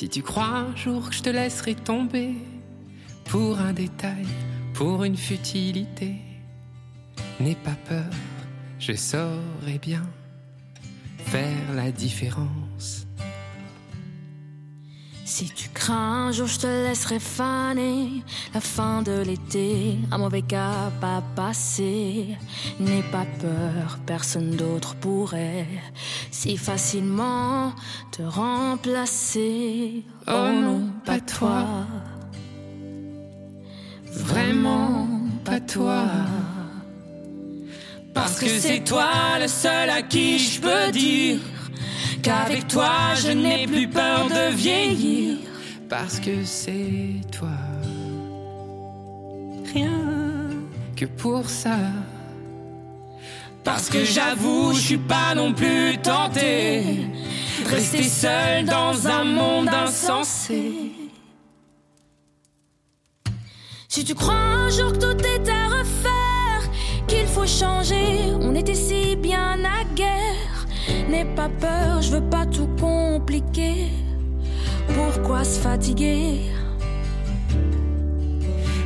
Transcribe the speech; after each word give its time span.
Si 0.00 0.08
tu 0.08 0.22
crois 0.22 0.46
un 0.46 0.74
jour 0.76 1.10
que 1.10 1.14
je 1.14 1.22
te 1.22 1.28
laisserai 1.28 1.74
tomber 1.74 2.32
pour 3.26 3.60
un 3.60 3.74
détail, 3.74 4.24
pour 4.72 5.04
une 5.04 5.18
futilité, 5.18 6.14
n'aie 7.38 7.54
pas 7.54 7.76
peur, 7.86 8.10
je 8.78 8.94
saurai 8.94 9.78
bien 9.78 10.02
faire 11.18 11.74
la 11.74 11.92
différence. 11.92 12.69
Si 15.30 15.44
tu 15.44 15.68
crains 15.68 16.26
un 16.26 16.32
jour, 16.32 16.48
je 16.48 16.58
te 16.58 16.66
laisserai 16.66 17.20
faner 17.20 18.24
la 18.52 18.60
fin 18.60 19.00
de 19.00 19.22
l'été, 19.22 19.96
un 20.10 20.18
mauvais 20.18 20.42
cap 20.42 20.92
à 21.02 21.22
passer. 21.36 22.36
N'aie 22.80 23.04
pas 23.12 23.26
peur, 23.40 24.00
personne 24.04 24.50
d'autre 24.56 24.96
pourrait 24.96 25.68
si 26.32 26.56
facilement 26.56 27.72
te 28.10 28.22
remplacer. 28.22 30.02
Oh 30.26 30.50
non, 30.52 30.90
pas 31.04 31.20
toi. 31.20 31.64
Vraiment 34.12 35.06
pas 35.44 35.60
toi. 35.60 36.06
Parce 38.12 38.40
que 38.40 38.48
c'est 38.48 38.82
toi 38.82 39.38
le 39.40 39.46
seul 39.46 39.90
à 39.90 40.02
qui 40.02 40.40
je 40.40 40.60
peux 40.60 40.90
dire 40.90 41.38
qu'avec 42.22 42.68
toi 42.68 43.14
je 43.16 43.30
n'ai 43.32 43.66
plus 43.66 43.88
peur 43.88 44.28
de 44.28 44.54
vieillir. 44.54 45.38
Parce 45.88 46.20
que 46.20 46.44
c'est 46.44 47.20
toi. 47.32 47.48
Rien 49.72 50.00
que 50.96 51.06
pour 51.06 51.48
ça. 51.48 51.78
Parce 53.64 53.90
que 53.90 54.04
j'avoue, 54.04 54.72
je 54.72 54.80
suis 54.80 54.98
pas 54.98 55.34
non 55.34 55.52
plus 55.52 55.98
tenté 55.98 56.82
rester 57.66 58.02
seul 58.02 58.64
dans 58.64 59.06
un 59.06 59.24
monde 59.24 59.68
insensé. 59.68 60.92
Si 63.88 64.04
tu 64.04 64.14
crois 64.14 64.34
un 64.34 64.70
jour 64.70 64.92
que 64.92 64.98
tout 64.98 65.24
est 65.24 65.48
à 65.48 65.68
refaire, 65.68 66.70
qu'il 67.08 67.26
faut 67.26 67.46
changer, 67.46 68.32
on 68.40 68.54
était 68.54 68.74
si 68.74 69.16
bien 69.16 69.58
à 69.64 69.84
guerre. 69.94 70.29
N'aie 71.08 71.24
pas 71.36 71.48
peur, 71.48 72.00
je 72.02 72.10
veux 72.12 72.28
pas 72.30 72.46
tout 72.46 72.68
compliquer. 72.80 73.88
Pourquoi 74.94 75.44
se 75.44 75.58
fatiguer? 75.60 76.40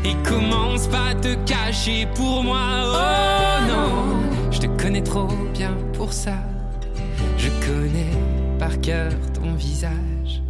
Et 0.05 0.15
commence 0.29 0.87
pas 0.87 1.09
à 1.11 1.15
te 1.15 1.35
cacher 1.47 2.07
pour 2.15 2.43
moi. 2.43 2.61
Oh 2.87 3.67
non, 3.69 4.51
je 4.51 4.61
te 4.61 4.67
connais 4.83 5.03
trop 5.03 5.29
bien 5.53 5.75
pour 5.95 6.13
ça. 6.13 6.35
Je 7.39 7.49
connais 7.67 8.13
par 8.59 8.81
cœur 8.81 9.13
ton 9.33 9.55
visage, 9.55 10.43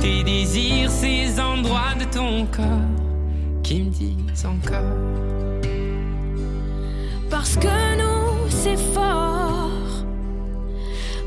tes 0.00 0.22
désirs, 0.22 0.90
ces 0.90 1.38
endroits 1.40 1.94
de 1.98 2.04
ton 2.04 2.46
corps 2.46 2.64
qui 3.62 3.82
me 3.82 3.90
disent 3.90 4.46
encore. 4.46 4.96
Parce 7.28 7.56
que 7.56 7.96
nous, 7.98 8.48
c'est 8.48 8.78
fort. 8.94 9.49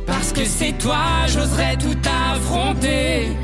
Parce 0.06 0.32
que 0.34 0.46
c'est 0.46 0.78
toi, 0.78 1.28
j'oserais 1.28 1.78
tout 1.78 1.98
affronter. 2.32 3.38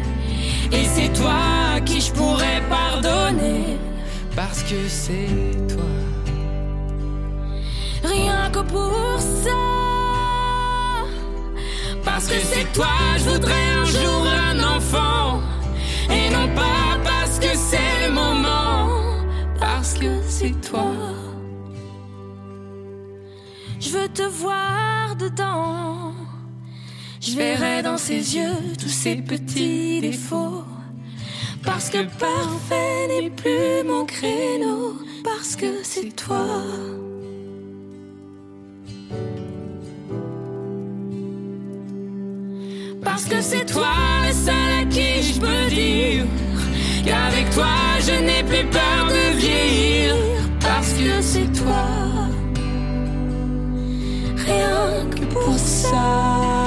Et 0.72 0.86
c'est 0.86 1.12
toi 1.14 1.40
à 1.76 1.82
qui 1.82 2.02
je 2.02 2.12
pourrais 2.12 2.62
pardonner. 2.70 3.78
Parce 4.36 4.64
que 4.64 4.88
c'est 4.88 5.68
toi. 5.68 5.84
Rien 8.04 8.50
que 8.52 8.60
pour 8.60 9.20
ça. 9.20 9.50
Parce 12.04 12.28
que 12.28 12.40
c'est 12.40 12.72
toi, 12.74 12.96
je 13.18 13.30
voudrais 13.30 13.66
un 13.82 13.86
jour 13.86 14.28
un 14.50 14.78
enfant. 14.78 15.42
Et 16.10 16.30
non 16.30 16.48
pas 16.56 16.98
parce 17.04 17.40
que 17.40 17.56
c'est 17.56 18.08
le 18.08 18.14
moment. 18.14 18.90
Parce 19.60 19.94
que 19.94 20.22
c'est 20.28 20.60
toi. 20.62 20.92
Je 23.80 23.90
veux 23.90 24.10
te 24.10 24.24
voir 24.24 25.16
dedans. 25.18 26.14
Je 27.32 27.36
verrai 27.36 27.84
dans 27.84 27.98
ses 27.98 28.36
yeux 28.38 28.58
tous 28.82 28.90
ses 28.90 29.18
petits 29.18 30.02
défauts. 30.02 30.64
Parce 31.64 31.92
que 31.92 32.00
parfait 32.18 33.08
n'est 33.08 33.30
plus 33.30 33.88
mon 33.88 34.04
créneau. 34.06 34.96
Parce 35.24 35.56
que 35.56 35.84
c'est 35.84 36.16
toi. 36.16 36.48
Parce 43.04 43.26
que 43.26 43.42
c'est 43.42 43.66
toi 43.66 43.94
le 44.26 44.34
seul 44.34 44.72
à 44.82 44.86
qui 44.86 45.22
je 45.22 45.40
peux 45.40 45.70
dire 45.70 46.26
qu'avec 47.06 47.48
toi 47.52 47.76
je 48.00 48.24
n'ai 48.24 48.44
plus 48.44 48.66
peur 48.72 49.06
de 49.08 49.38
vieillir. 49.38 50.16
Parce 50.62 50.94
que 50.94 51.22
c'est 51.22 51.52
toi. 51.54 51.86
Rien 54.36 55.06
que 55.12 55.26
pour 55.26 55.60
ça. 55.60 56.59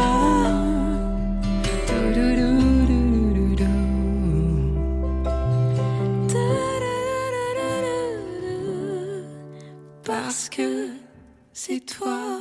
C'est 11.64 11.79
toi. 11.79 12.41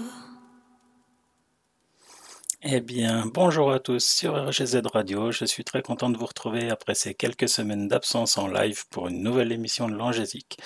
Eh 2.64 2.80
bien, 2.80 3.26
bonjour 3.34 3.72
à 3.72 3.80
tous 3.80 4.06
sur 4.06 4.36
RGZ 4.36 4.82
Radio. 4.94 5.32
Je 5.32 5.46
suis 5.46 5.64
très 5.64 5.82
content 5.82 6.12
de 6.12 6.18
vous 6.20 6.28
retrouver 6.28 6.70
après 6.70 6.94
ces 6.94 7.16
quelques 7.16 7.50
semaines 7.50 7.88
d'absence 7.88 8.38
en 8.38 8.48
live 8.48 8.86
pour 8.92 9.08
une 9.08 9.24
nouvelle 9.24 9.52
émission 9.52 9.90
de 9.90 9.96
l'Angésique. 9.96 10.60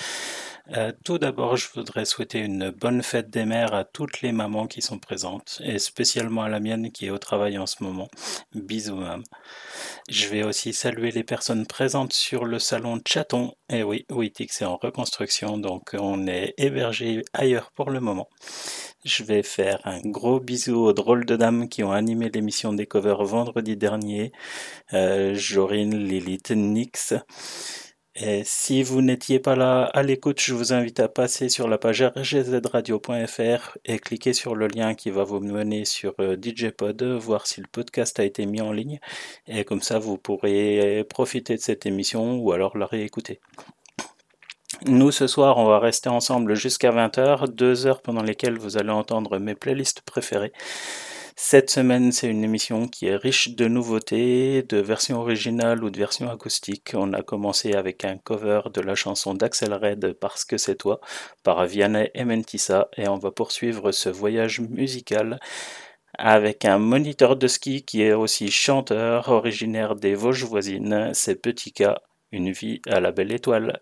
Euh, 0.73 0.91
tout 1.05 1.19
d'abord, 1.19 1.55
je 1.55 1.69
voudrais 1.73 2.03
souhaiter 2.03 2.39
une 2.39 2.69
bonne 2.69 3.01
fête 3.01 3.29
des 3.29 3.45
mères 3.45 3.73
à 3.73 3.85
toutes 3.85 4.21
les 4.21 4.33
mamans 4.33 4.67
qui 4.67 4.81
sont 4.81 4.99
présentes, 4.99 5.61
et 5.63 5.79
spécialement 5.79 6.43
à 6.43 6.49
la 6.49 6.59
mienne 6.59 6.91
qui 6.91 7.05
est 7.05 7.11
au 7.11 7.17
travail 7.17 7.57
en 7.57 7.65
ce 7.65 7.81
moment. 7.81 8.09
Bisous, 8.53 8.95
mam. 8.95 9.23
Je 10.09 10.27
vais 10.27 10.43
aussi 10.43 10.73
saluer 10.73 11.11
les 11.11 11.23
personnes 11.23 11.65
présentes 11.65 12.11
sur 12.11 12.43
le 12.43 12.59
salon 12.59 12.99
Chaton. 13.07 13.55
Et 13.69 13.77
eh 13.77 13.83
oui, 13.83 14.05
Witix 14.09 14.61
est 14.61 14.65
en 14.65 14.75
reconstruction, 14.75 15.57
donc 15.57 15.95
on 15.97 16.27
est 16.27 16.55
hébergé 16.57 17.21
ailleurs 17.33 17.71
pour 17.71 17.89
le 17.89 18.01
moment. 18.01 18.27
Je 19.05 19.23
vais 19.23 19.43
faire 19.43 19.79
un 19.85 20.01
gros 20.01 20.39
bisou 20.39 20.77
aux 20.77 20.93
drôles 20.93 21.25
de 21.25 21.35
dames 21.35 21.69
qui 21.69 21.83
ont 21.83 21.91
animé 21.91 22.29
l'émission 22.33 22.73
des 22.73 22.87
vendredi 22.91 23.77
dernier. 23.77 24.31
Euh, 24.93 25.35
Jorine, 25.35 25.95
Lilith, 25.95 26.49
Nix. 26.49 27.13
Et 28.15 28.43
si 28.45 28.81
vous 28.81 29.01
n'étiez 29.03 29.39
pas 29.39 29.55
là 29.55 29.83
à 29.83 30.01
l'écoute, 30.01 30.41
je 30.41 30.55
vous 30.55 30.73
invite 30.73 30.99
à 30.99 31.07
passer 31.07 31.49
sur 31.49 31.67
la 31.67 31.77
page 31.77 32.01
rgzradio.fr 32.01 33.77
et 33.85 33.99
cliquer 33.99 34.33
sur 34.33 34.55
le 34.55 34.67
lien 34.67 34.95
qui 34.95 35.11
va 35.11 35.23
vous 35.23 35.39
mener 35.39 35.85
sur 35.85 36.15
euh, 36.19 36.35
DJpod, 36.35 37.03
voir 37.03 37.45
si 37.45 37.61
le 37.61 37.67
podcast 37.71 38.19
a 38.19 38.23
été 38.23 38.47
mis 38.47 38.61
en 38.61 38.71
ligne. 38.71 38.99
Et 39.47 39.65
comme 39.65 39.81
ça, 39.81 39.99
vous 39.99 40.17
pourrez 40.17 41.05
profiter 41.09 41.57
de 41.57 41.61
cette 41.61 41.85
émission 41.85 42.37
ou 42.39 42.53
alors 42.53 42.75
la 42.75 42.87
réécouter. 42.87 43.39
Nous, 44.83 45.11
ce 45.11 45.25
soir, 45.27 45.57
on 45.57 45.65
va 45.65 45.79
rester 45.79 46.09
ensemble 46.09 46.55
jusqu'à 46.55 46.91
20h, 46.91 47.49
deux 47.49 47.87
heures 47.87 48.01
pendant 48.01 48.21
lesquelles 48.21 48.57
vous 48.57 48.77
allez 48.77 48.91
entendre 48.91 49.39
mes 49.39 49.55
playlists 49.55 50.01
préférées. 50.01 50.51
Cette 51.37 51.69
semaine, 51.69 52.11
c'est 52.11 52.27
une 52.29 52.43
émission 52.43 52.87
qui 52.87 53.07
est 53.07 53.15
riche 53.15 53.55
de 53.55 53.67
nouveautés, 53.67 54.63
de 54.63 54.77
versions 54.77 55.19
originales 55.19 55.83
ou 55.83 55.89
de 55.89 55.97
versions 55.97 56.29
acoustiques. 56.29 56.91
On 56.93 57.13
a 57.13 57.23
commencé 57.23 57.73
avec 57.73 58.05
un 58.05 58.17
cover 58.17 58.61
de 58.73 58.81
la 58.81 58.95
chanson 58.95 59.33
d'Axel 59.33 59.73
Red 59.73 60.13
Parce 60.19 60.45
que 60.45 60.57
c'est 60.57 60.75
toi 60.75 60.99
par 61.43 61.65
Vianney 61.65 62.11
et 62.13 62.23
et 62.97 63.07
on 63.07 63.17
va 63.17 63.31
poursuivre 63.31 63.91
ce 63.91 64.09
voyage 64.09 64.61
musical 64.61 65.39
avec 66.17 66.65
un 66.65 66.77
moniteur 66.79 67.35
de 67.35 67.47
ski 67.47 67.83
qui 67.83 68.01
est 68.01 68.13
aussi 68.13 68.51
chanteur, 68.51 69.29
originaire 69.29 69.95
des 69.95 70.15
Vosges 70.15 70.45
voisines. 70.45 71.11
C'est 71.13 71.41
Petit 71.41 71.73
K, 71.73 71.83
une 72.31 72.51
vie 72.51 72.81
à 72.87 72.99
la 72.99 73.11
belle 73.11 73.33
étoile. 73.33 73.81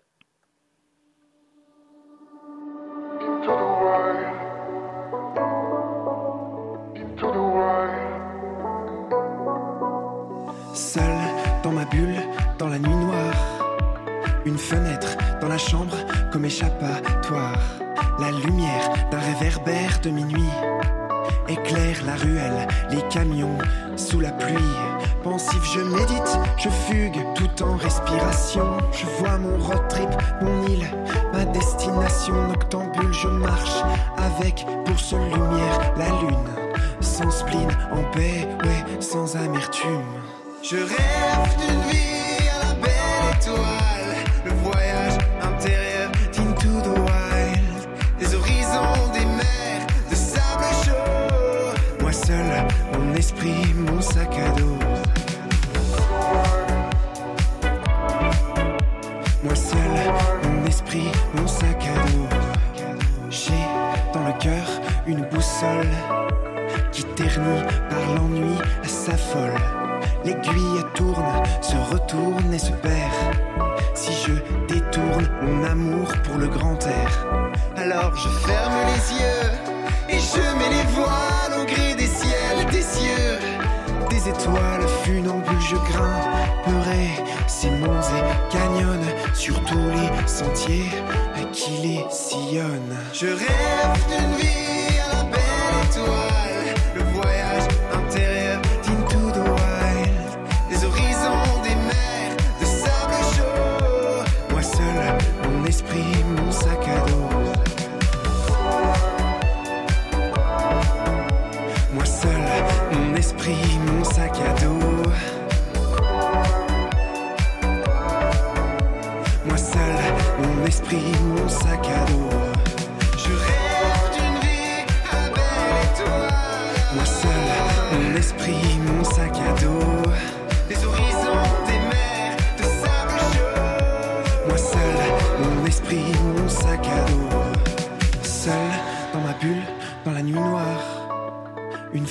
Comme. 16.44 17.52
La 18.18 18.30
lumière 18.30 18.90
d'un 19.10 19.18
réverbère 19.18 20.00
de 20.02 20.10
minuit 20.10 20.52
éclaire 21.48 21.96
la 22.04 22.14
ruelle, 22.14 22.68
les 22.90 23.02
camions 23.08 23.58
sous 23.96 24.20
la 24.20 24.30
pluie. 24.30 24.54
Pensif, 25.22 25.62
je 25.74 25.80
médite, 25.80 26.38
je 26.58 26.68
fugue 26.68 27.24
tout 27.34 27.62
en 27.62 27.76
respiration. 27.76 28.78
Je 28.92 29.06
vois 29.18 29.38
mon 29.38 29.58
road 29.58 29.88
trip, 29.88 30.08
mon 30.42 30.66
île, 30.66 30.86
ma 31.32 31.44
destination 31.46 32.34
noctambule. 32.48 33.12
Je 33.12 33.28
marche 33.28 33.82
avec 34.18 34.66
pour 34.84 34.98
seule 34.98 35.28
lumière 35.30 35.94
la 35.96 36.08
lune, 36.20 36.48
sans 37.00 37.30
spleen, 37.30 37.68
en 37.92 38.02
paix, 38.12 38.48
ouais, 38.64 39.00
sans 39.00 39.36
amertume. 39.36 40.04
Je 40.62 40.76
rêve 40.76 41.56
d'une 41.58 41.80
vie 41.90 42.48
à 42.48 42.68
la 42.68 42.74
belle 42.74 43.38
étoile, 43.38 43.83
une 65.06 65.22
boussole 65.30 65.90
qui 66.92 67.04
ternit 67.04 67.62
par 67.90 68.14
l'ennui 68.14 68.56
à 68.82 68.88
sa 68.88 69.16
folle. 69.16 69.60
L'aiguille 70.24 70.84
tourne, 70.94 71.42
se 71.60 71.76
retourne 71.92 72.52
et 72.52 72.58
se 72.58 72.72
perd. 72.72 73.36
Si 73.94 74.12
je 74.12 74.32
détourne 74.72 75.28
mon 75.42 75.64
amour 75.64 76.08
pour 76.24 76.38
le 76.38 76.48
grand 76.48 76.78
air, 76.86 77.26
alors 77.76 78.16
je 78.16 78.28
ferme 78.46 78.74
les 78.86 79.18
yeux 79.18 79.50
et 80.08 80.18
je 80.18 80.40
mets 80.58 80.70
les 80.70 80.86
voiles 80.94 81.60
au 81.60 81.64
gré 81.66 81.94
des 81.94 82.06
ciels, 82.06 82.66
des 82.70 82.82
cieux, 82.82 83.38
des 84.08 84.28
étoiles 84.28 84.88
funambules. 85.02 85.60
Je 85.60 85.76
grimperai 85.76 87.10
ces 87.46 87.70
monts 87.70 88.08
et 88.16 88.52
canyons 88.52 89.00
sur 89.34 89.62
tous 89.64 89.90
les 89.90 90.28
sentiers 90.28 90.90
qui 91.52 91.70
les 91.82 92.04
sillonnent. 92.10 92.96
Je 93.12 93.26
rêve 93.26 94.06
d'une 94.08 94.36
vie 94.36 94.83
belle 96.06 96.53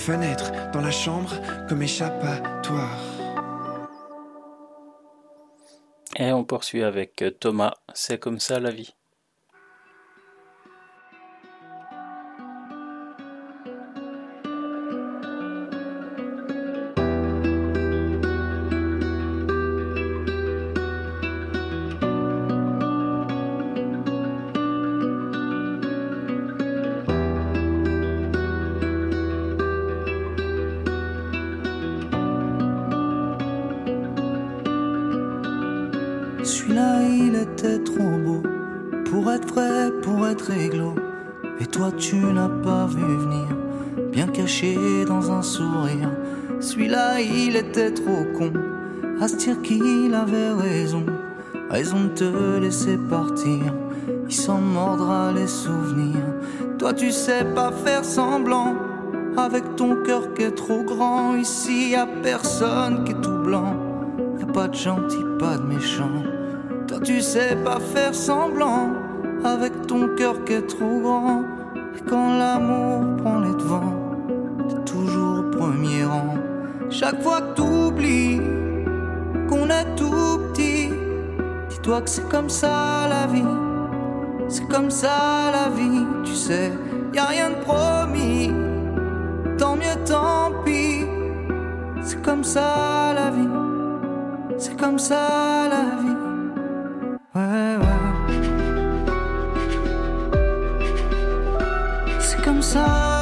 fenêtre 0.05 0.51
dans 0.73 0.81
la 0.81 0.91
chambre 0.91 1.31
comme 1.69 1.81
échappatoire. 1.81 2.99
Et 6.17 6.33
on 6.33 6.43
poursuit 6.43 6.83
avec 6.83 7.23
Thomas, 7.39 7.73
c'est 7.93 8.19
comme 8.19 8.39
ça 8.39 8.59
la 8.59 8.71
vie. 8.71 8.93
Il 47.25 47.55
était 47.55 47.91
trop 47.91 48.25
con 48.37 48.51
à 49.21 49.27
se 49.27 49.35
dire 49.37 49.61
qu'il 49.61 50.13
avait 50.13 50.51
raison, 50.51 51.05
raison 51.69 52.05
de 52.05 52.09
te 52.09 52.59
laisser 52.59 52.97
partir. 53.09 53.73
Il 54.27 54.33
s'en 54.33 54.59
mordra 54.59 55.31
les 55.31 55.47
souvenirs. 55.47 56.25
Toi, 56.79 56.93
tu 56.93 57.11
sais 57.11 57.45
pas 57.55 57.71
faire 57.71 58.03
semblant. 58.03 58.75
Avec 59.35 59.75
ton 59.75 60.03
cœur 60.03 60.33
qui 60.35 60.43
est 60.43 60.51
trop 60.51 60.83
grand, 60.83 61.35
ici 61.35 61.89
y 61.91 61.95
a 61.95 62.05
personne 62.05 63.03
qui 63.03 63.13
est 63.13 63.21
tout 63.21 63.39
blanc. 63.39 63.75
Y 64.39 64.43
a 64.43 64.45
pas 64.45 64.67
de 64.67 64.75
gentil, 64.75 65.23
pas 65.39 65.57
de 65.57 65.63
méchant. 65.63 66.21
Toi 66.87 66.99
tu 66.99 67.21
sais 67.21 67.55
pas 67.55 67.79
faire 67.79 68.13
semblant 68.13 68.91
avec 69.43 69.87
ton 69.87 70.09
cœur 70.15 70.43
qui 70.45 70.53
est 70.53 70.67
trop 70.67 70.99
grand. 71.01 71.41
Et 71.97 72.01
quand 72.07 72.37
l'amour 72.37 73.17
prend 73.17 73.39
les 73.39 73.55
devants, 73.55 73.95
t'es 74.69 74.91
toujours 74.91 75.39
au 75.39 75.57
premier 75.57 76.05
rang. 76.05 76.32
Chaque 76.93 77.23
fois 77.23 77.41
que 77.41 77.55
t'oublies 77.55 78.39
qu'on 79.49 79.67
est 79.67 79.95
tout 79.95 80.39
petit, 80.53 80.89
dis-toi 81.67 82.01
que 82.03 82.09
c'est 82.09 82.29
comme 82.29 82.49
ça 82.49 83.07
la 83.09 83.25
vie. 83.25 83.43
C'est 84.47 84.67
comme 84.67 84.91
ça 84.91 85.49
la 85.51 85.69
vie, 85.69 86.05
tu 86.23 86.35
sais, 86.35 86.71
y 87.11 87.17
a 87.17 87.25
rien 87.25 87.49
de 87.49 87.55
promis. 87.55 88.51
Tant 89.57 89.75
mieux, 89.75 89.97
tant 90.05 90.51
pis. 90.63 91.07
C'est 92.03 92.21
comme 92.21 92.43
ça 92.43 93.11
la 93.15 93.31
vie. 93.31 93.49
C'est 94.59 94.77
comme 94.79 94.99
ça 94.99 95.67
la 95.69 95.95
vie. 95.99 96.17
Ouais, 97.33 97.77
ouais. 97.81 98.01
C'est 102.19 102.39
comme 102.43 102.61
ça 102.61 103.12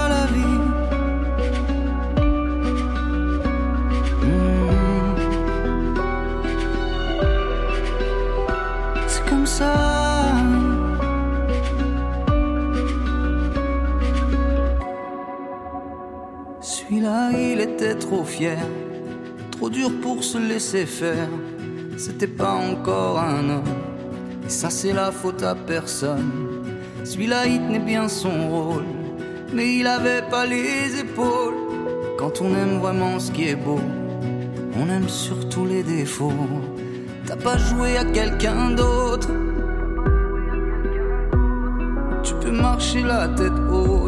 était 17.61 17.95
trop 17.95 18.23
fier, 18.23 18.57
trop 19.51 19.69
dur 19.69 19.91
pour 20.01 20.23
se 20.23 20.37
laisser 20.37 20.85
faire. 20.85 21.29
C'était 21.97 22.27
pas 22.27 22.53
encore 22.53 23.19
un 23.19 23.47
homme, 23.49 23.73
et 24.45 24.49
ça 24.49 24.69
c'est 24.69 24.93
la 24.93 25.11
faute 25.11 25.43
à 25.43 25.53
personne. 25.53 26.31
Celui-là, 27.03 27.45
il 27.45 27.59
tenait 27.59 27.79
bien 27.79 28.07
son 28.07 28.49
rôle, 28.49 28.85
mais 29.53 29.77
il 29.77 29.87
avait 29.87 30.23
pas 30.23 30.45
les 30.45 30.99
épaules. 30.99 31.55
Quand 32.17 32.41
on 32.41 32.49
aime 32.55 32.79
vraiment 32.79 33.19
ce 33.19 33.31
qui 33.31 33.47
est 33.47 33.55
beau, 33.55 33.79
on 34.75 34.89
aime 34.89 35.09
surtout 35.09 35.65
les 35.65 35.83
défauts. 35.83 36.31
T'as 37.27 37.35
pas 37.35 37.57
joué 37.57 37.97
à 37.97 38.05
quelqu'un 38.05 38.71
d'autre. 38.71 39.29
Tu 42.23 42.33
peux 42.35 42.51
marcher 42.51 43.03
la 43.03 43.27
tête 43.27 43.59
haute. 43.71 44.00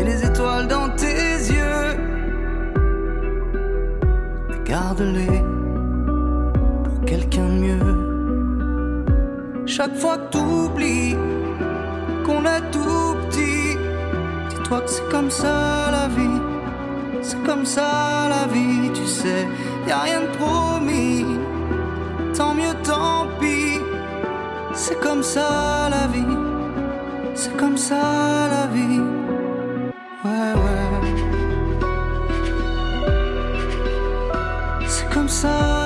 Et 0.00 0.04
les 0.04 0.24
étoiles 0.24 0.66
dans 0.66 0.88
tes 0.96 1.52
yeux, 1.52 1.98
garde-les 4.64 5.42
pour 6.84 7.04
quelqu'un 7.04 7.48
de 7.48 7.58
mieux. 7.66 7.96
Chaque 9.66 9.94
fois 9.96 10.16
que 10.16 10.30
t'oublies 10.30 11.16
qu'on 12.24 12.46
est 12.46 12.70
tout 12.72 13.14
petit, 13.28 13.76
dis-toi 14.48 14.80
que 14.80 14.90
c'est 14.90 15.08
comme 15.10 15.30
ça 15.30 15.90
la 15.92 16.08
vie. 16.08 16.40
C'est 17.20 17.42
comme 17.42 17.66
ça 17.66 18.26
la 18.30 18.46
vie, 18.50 18.90
tu 18.94 19.04
sais, 19.04 19.46
y 19.86 19.90
a 19.90 19.98
rien 19.98 20.22
de 20.22 20.28
promis. 20.38 21.26
Tant 22.34 22.54
mieux, 22.54 22.74
tant 22.82 23.26
pis. 23.38 23.78
C'est 24.72 24.98
comme 24.98 25.22
ça 25.22 25.90
la 25.90 26.06
vie. 26.06 26.38
C'est 27.34 27.54
comme 27.58 27.76
ça 27.76 28.48
la 28.50 28.66
vie. 28.74 29.19
Ouais, 30.22 30.30
ouais. 30.30 31.00
C'est 34.86 35.08
comme 35.08 35.28
ça 35.28 35.79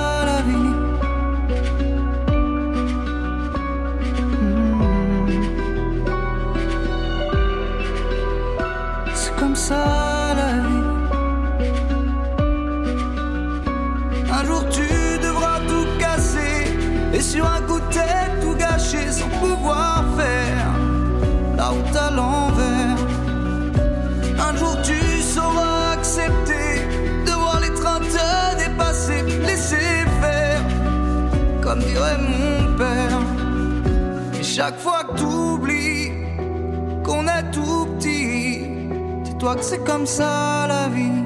dis-toi 39.45 39.55
que 39.57 39.63
c'est 39.63 39.83
comme 39.83 40.05
ça 40.07 40.65
la 40.67 40.87
vie. 40.87 41.23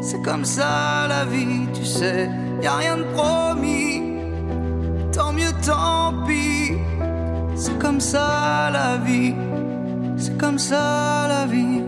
C'est 0.00 0.22
comme 0.22 0.44
ça 0.44 1.06
la 1.08 1.24
vie, 1.24 1.66
tu 1.74 1.84
sais, 1.84 2.30
y 2.62 2.66
a 2.66 2.76
rien 2.76 2.96
de 2.96 3.02
promis. 3.14 4.02
Tant 5.12 5.32
mieux, 5.32 5.52
tant 5.64 6.14
pis. 6.26 6.78
C'est 7.54 7.78
comme 7.78 8.00
ça 8.00 8.70
la 8.72 8.96
vie. 8.96 9.34
C'est 10.16 10.38
comme 10.38 10.58
ça 10.58 11.26
la 11.28 11.46
vie. 11.46 11.82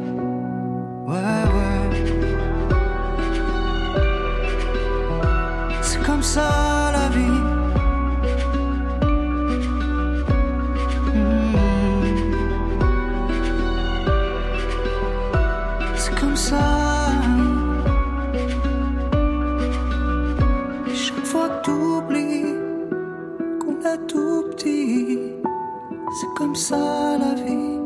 Ça 26.56 27.18
la 27.18 27.34
vie. 27.34 27.80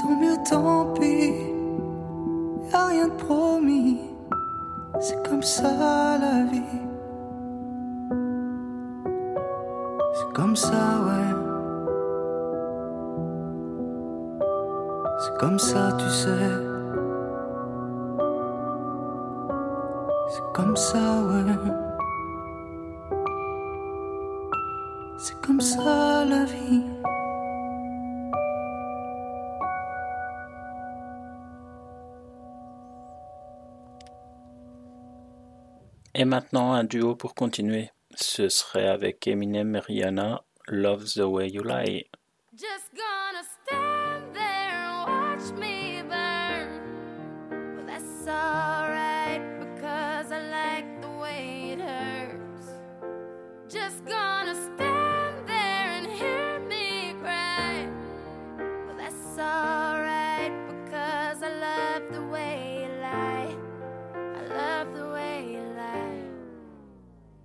Tant 0.00 0.14
mieux, 0.20 0.36
tant 0.48 0.92
pis, 0.92 1.32
y 2.70 2.74
a 2.74 2.86
rien 2.86 3.08
de 3.08 3.14
promis, 3.14 4.00
c'est 5.00 5.26
comme 5.26 5.42
ça 5.42 6.18
la 6.18 6.44
vie. 6.50 6.62
C'est 10.14 10.32
comme 10.34 10.54
ça, 10.54 11.00
ouais. 11.06 11.34
C'est 15.20 15.38
comme 15.38 15.58
ça, 15.58 15.92
tu 15.98 16.08
sais. 16.10 16.50
C'est 20.28 20.52
comme 20.52 20.76
ça, 20.76 21.11
Et 36.22 36.24
maintenant, 36.24 36.72
un 36.72 36.84
duo 36.84 37.16
pour 37.16 37.34
continuer. 37.34 37.90
Ce 38.14 38.48
serait 38.48 38.86
avec 38.86 39.26
Eminem 39.26 39.74
et 39.74 39.80
Rihanna, 39.80 40.44
Love 40.68 41.06
the 41.14 41.24
Way 41.24 41.48
You 41.48 41.64
Lie. 41.64 42.06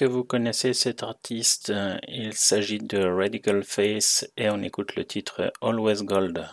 que 0.00 0.06
vous 0.06 0.24
connaissez 0.24 0.72
cet 0.72 1.02
artiste 1.02 1.68
euh, 1.68 1.98
Il 2.08 2.32
s'agit 2.32 2.78
de 2.78 3.04
Radical 3.04 3.62
Face 3.62 4.26
et 4.38 4.48
on 4.48 4.62
écoute 4.62 4.96
le 4.96 5.04
titre 5.04 5.52
Always 5.60 6.04
Gold. 6.04 6.48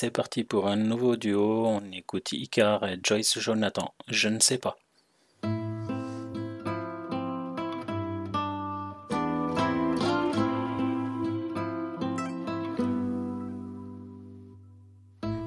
C'est 0.00 0.12
parti 0.12 0.44
pour 0.44 0.68
un 0.68 0.76
nouveau 0.76 1.16
duo. 1.16 1.66
On 1.66 1.82
écoute 1.90 2.30
Icar 2.30 2.86
et 2.86 3.00
Joyce 3.02 3.36
Jonathan. 3.40 3.92
Je 4.06 4.28
ne 4.28 4.38
sais 4.38 4.58
pas. 4.58 4.76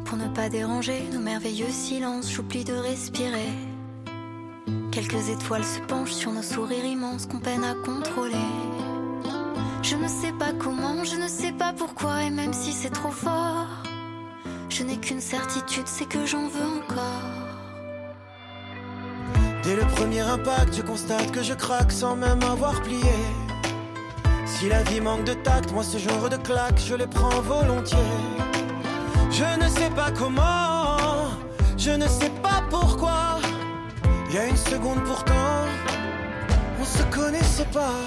Pour 0.04 0.18
ne 0.18 0.28
pas 0.36 0.50
déranger 0.50 1.02
nos 1.14 1.22
merveilleux 1.22 1.70
silences, 1.70 2.30
j'oublie 2.30 2.66
de 2.66 2.74
respirer. 2.74 3.54
Quelques 4.92 5.30
étoiles 5.30 5.64
se 5.64 5.80
penchent 5.88 6.12
sur 6.12 6.34
nos 6.34 6.42
sourires 6.42 6.84
immenses 6.84 7.26
qu'on 7.26 7.40
peine 7.40 7.64
à 7.64 7.74
contrôler. 7.86 8.36
Je 9.82 9.96
ne 9.96 10.10
sais 10.10 10.34
pas 10.34 10.52
comment, 10.52 11.06
je 11.06 11.16
ne 11.16 11.30
sais 11.30 11.54
pas 11.54 11.72
pourquoi, 11.72 12.24
et 12.24 12.30
même 12.30 12.52
si 12.52 12.74
c'est 12.74 12.90
trop 12.90 13.12
fort, 13.12 13.81
je 14.82 14.88
n'ai 14.88 14.98
qu'une 14.98 15.22
certitude, 15.22 15.86
c'est 15.86 16.08
que 16.08 16.26
j'en 16.26 16.48
veux 16.48 16.66
encore. 16.80 17.30
Dès 19.64 19.76
le 19.76 19.86
premier 19.96 20.22
impact, 20.22 20.76
je 20.76 20.82
constate 20.82 21.32
que 21.32 21.44
je 21.44 21.54
craque 21.54 21.92
sans 21.92 22.16
même 22.16 22.42
avoir 22.42 22.82
plié. 22.82 23.16
Si 24.48 24.70
la 24.70 24.82
vie 24.84 25.00
manque 25.00 25.24
de 25.24 25.34
tact, 25.34 25.72
moi 25.72 25.84
ce 25.84 26.00
genre 26.00 26.30
de 26.30 26.38
claque, 26.38 26.80
je 26.80 26.96
les 26.96 27.06
prends 27.06 27.42
volontiers. 27.42 27.98
Je 29.30 29.64
ne 29.64 29.70
sais 29.70 29.92
pas 29.92 30.10
comment, 30.18 31.30
je 31.78 31.92
ne 31.92 32.08
sais 32.08 32.32
pas 32.42 32.64
pourquoi. 32.72 33.40
Il 34.30 34.36
y 34.36 34.40
a 34.40 34.48
une 34.48 34.58
seconde 34.58 35.04
pourtant, 35.04 35.66
on 36.80 36.86
se 36.86 37.04
connaissait 37.16 37.72
pas. 37.72 38.00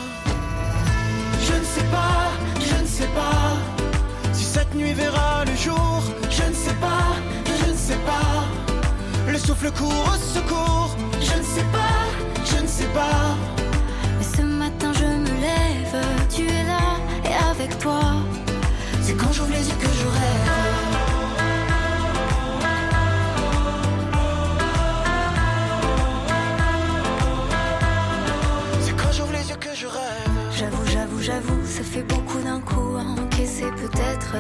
Je 1.40 1.52
ne 1.52 1.64
sais 1.64 1.88
pas, 1.92 2.32
je 2.58 2.82
ne 2.82 2.86
sais 2.86 3.10
pas 3.14 3.83
cette 4.54 4.74
nuit 4.76 4.92
verra 4.92 5.44
le 5.44 5.56
jour. 5.56 6.00
Je 6.30 6.44
ne 6.50 6.54
sais 6.64 6.76
pas, 6.86 7.06
je 7.60 7.70
ne 7.72 7.76
sais 7.76 8.00
pas. 8.10 8.44
Le 9.26 9.36
souffle 9.36 9.70
court 9.72 10.04
au 10.12 10.16
secours. 10.36 10.90
Je 11.28 11.36
ne 11.40 11.46
sais 11.54 11.68
pas, 11.78 11.98
je 12.50 12.62
ne 12.62 12.68
sais 12.68 12.90
pas. 13.00 13.36
Mais 14.16 14.28
ce 14.36 14.42
matin 14.42 14.92
je 15.00 15.06
me 15.24 15.32
lève, 15.46 15.96
tu 16.34 16.42
es 16.42 16.64
là 16.72 16.86
et 17.28 17.34
avec 17.50 17.76
toi. 17.80 18.00
C'est 19.02 19.16
quand 19.16 19.32
j'ouvre 19.32 19.50
les 19.58 19.66
yeux 19.68 19.80
que 19.84 19.92
je 20.00 20.06
rêve. 20.18 20.63
J'avoue, 31.24 31.64
ça 31.64 31.82
fait 31.82 32.02
beaucoup 32.02 32.38
d'un 32.42 32.60
coup 32.60 32.96
à 32.98 33.18
encaisser 33.18 33.70
peut-être. 33.78 34.36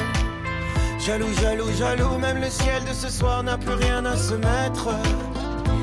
Jaloux, 0.98 1.32
jaloux, 1.40 1.72
jaloux, 1.78 2.18
même 2.18 2.42
le 2.42 2.50
ciel 2.50 2.84
de 2.84 2.92
ce 2.92 3.08
soir 3.08 3.42
n'a 3.42 3.56
plus 3.56 3.72
rien 3.72 4.04
à 4.04 4.14
se 4.14 4.34
mettre. 4.34 4.90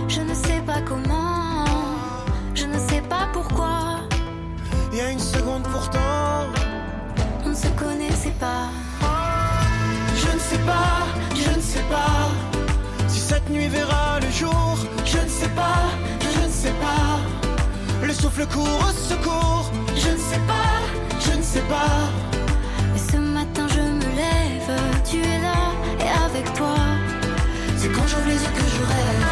Je 0.08 0.22
ne 0.22 0.36
sais 0.36 0.62
pas 0.64 0.80
comment, 0.86 1.66
je 2.54 2.68
ne 2.68 2.78
sais 2.78 3.02
pas 3.10 3.28
pourquoi. 3.34 4.02
Il 4.92 5.00
y 5.00 5.02
a 5.02 5.10
une 5.10 5.18
seconde 5.18 5.64
pourtant, 5.64 6.46
On 7.46 7.50
ne 7.50 7.56
se 7.56 7.70
connaissait 7.70 8.38
pas. 8.40 8.70
je 10.16 10.36
ne 10.36 10.40
sais 10.40 10.64
pas, 10.68 11.08
je 11.34 11.50
ne 11.50 11.62
sais 11.62 11.86
pas 11.90 12.30
si 13.08 13.20
cette 13.20 13.50
nuit 13.50 13.70
verra 13.70 14.20
le 14.20 14.30
jour. 14.30 14.78
Je 15.04 15.18
ne 15.18 15.30
sais 15.30 15.50
pas, 15.56 15.82
je 16.22 16.46
ne 16.46 16.52
sais 16.52 16.76
pas. 16.80 18.06
Le 18.06 18.14
souffle 18.14 18.46
court 18.46 18.86
au 18.88 18.92
secours. 18.92 19.72
Je 19.96 20.10
ne 20.10 20.18
sais 20.18 20.42
pas, 20.48 20.81
je 21.54 21.58
ne 21.58 21.64
sais 21.64 21.70
pas. 21.70 22.10
Mais 22.94 23.00
ce 23.12 23.18
matin 23.18 23.68
je 23.68 23.82
me 23.82 24.16
lève, 24.16 25.04
tu 25.10 25.18
es 25.18 25.42
là 25.42 25.74
et 26.00 26.10
avec 26.26 26.54
toi. 26.54 26.76
C'est 27.78 27.92
quand 27.92 28.08
j'ouvre 28.08 28.28
les 28.28 28.36
yeux 28.36 28.52
que 28.56 28.68
je 28.76 28.84
rêve. 28.84 29.26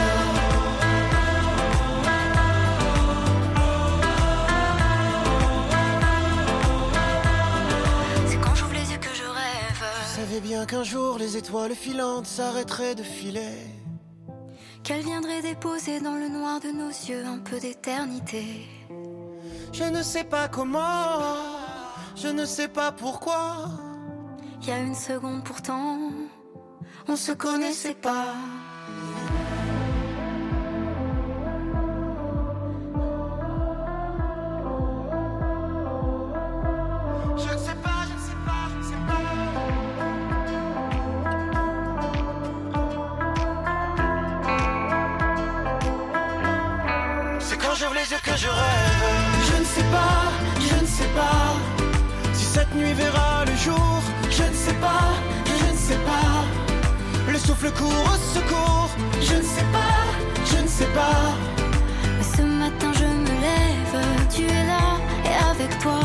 C'est 8.27 8.41
quand 8.41 8.55
j'ouvre 8.55 8.73
les 8.73 8.91
yeux 8.91 8.97
que 8.97 9.13
je 9.13 9.23
rêve. 9.23 9.83
Je 10.03 10.19
savais 10.21 10.41
bien 10.41 10.65
qu'un 10.65 10.83
jour 10.83 11.17
les 11.17 11.37
étoiles 11.37 11.75
filantes 11.75 12.25
s'arrêteraient 12.25 12.95
de 12.95 13.03
filer. 13.03 13.57
Qu'elle 14.83 15.03
viendrait 15.03 15.41
déposer 15.41 15.99
dans 15.99 16.15
le 16.15 16.29
noir 16.29 16.59
de 16.59 16.69
nos 16.69 16.89
yeux 16.89 17.23
un 17.25 17.37
peu 17.37 17.59
d'éternité. 17.59 18.67
Je 19.71 19.83
ne 19.83 20.01
sais 20.01 20.23
pas 20.23 20.47
comment, 20.47 21.58
je 22.21 22.27
ne 22.27 22.45
sais 22.45 22.67
pas 22.67 22.91
pourquoi. 22.91 23.69
Il 24.61 24.67
y 24.67 24.71
a 24.71 24.79
une 24.79 24.95
seconde 24.95 25.43
pourtant, 25.43 25.97
on 27.07 27.15
se 27.15 27.31
connaissait 27.31 27.95
pas. 27.95 28.35
Le 57.69 57.77
court 57.77 58.13
au 58.13 58.17
secours, 58.17 58.89
je 59.21 59.35
ne 59.35 59.43
sais 59.43 59.65
pas, 59.71 60.01
je 60.43 60.63
ne 60.63 60.67
sais 60.67 60.91
pas. 60.95 61.35
Mais 62.17 62.23
ce 62.23 62.41
matin 62.41 62.91
je 62.93 63.05
me 63.05 63.41
lève, 63.41 64.27
tu 64.33 64.41
es 64.41 64.65
là 64.65 64.97
et 65.23 65.51
avec 65.51 65.77
toi. 65.77 66.01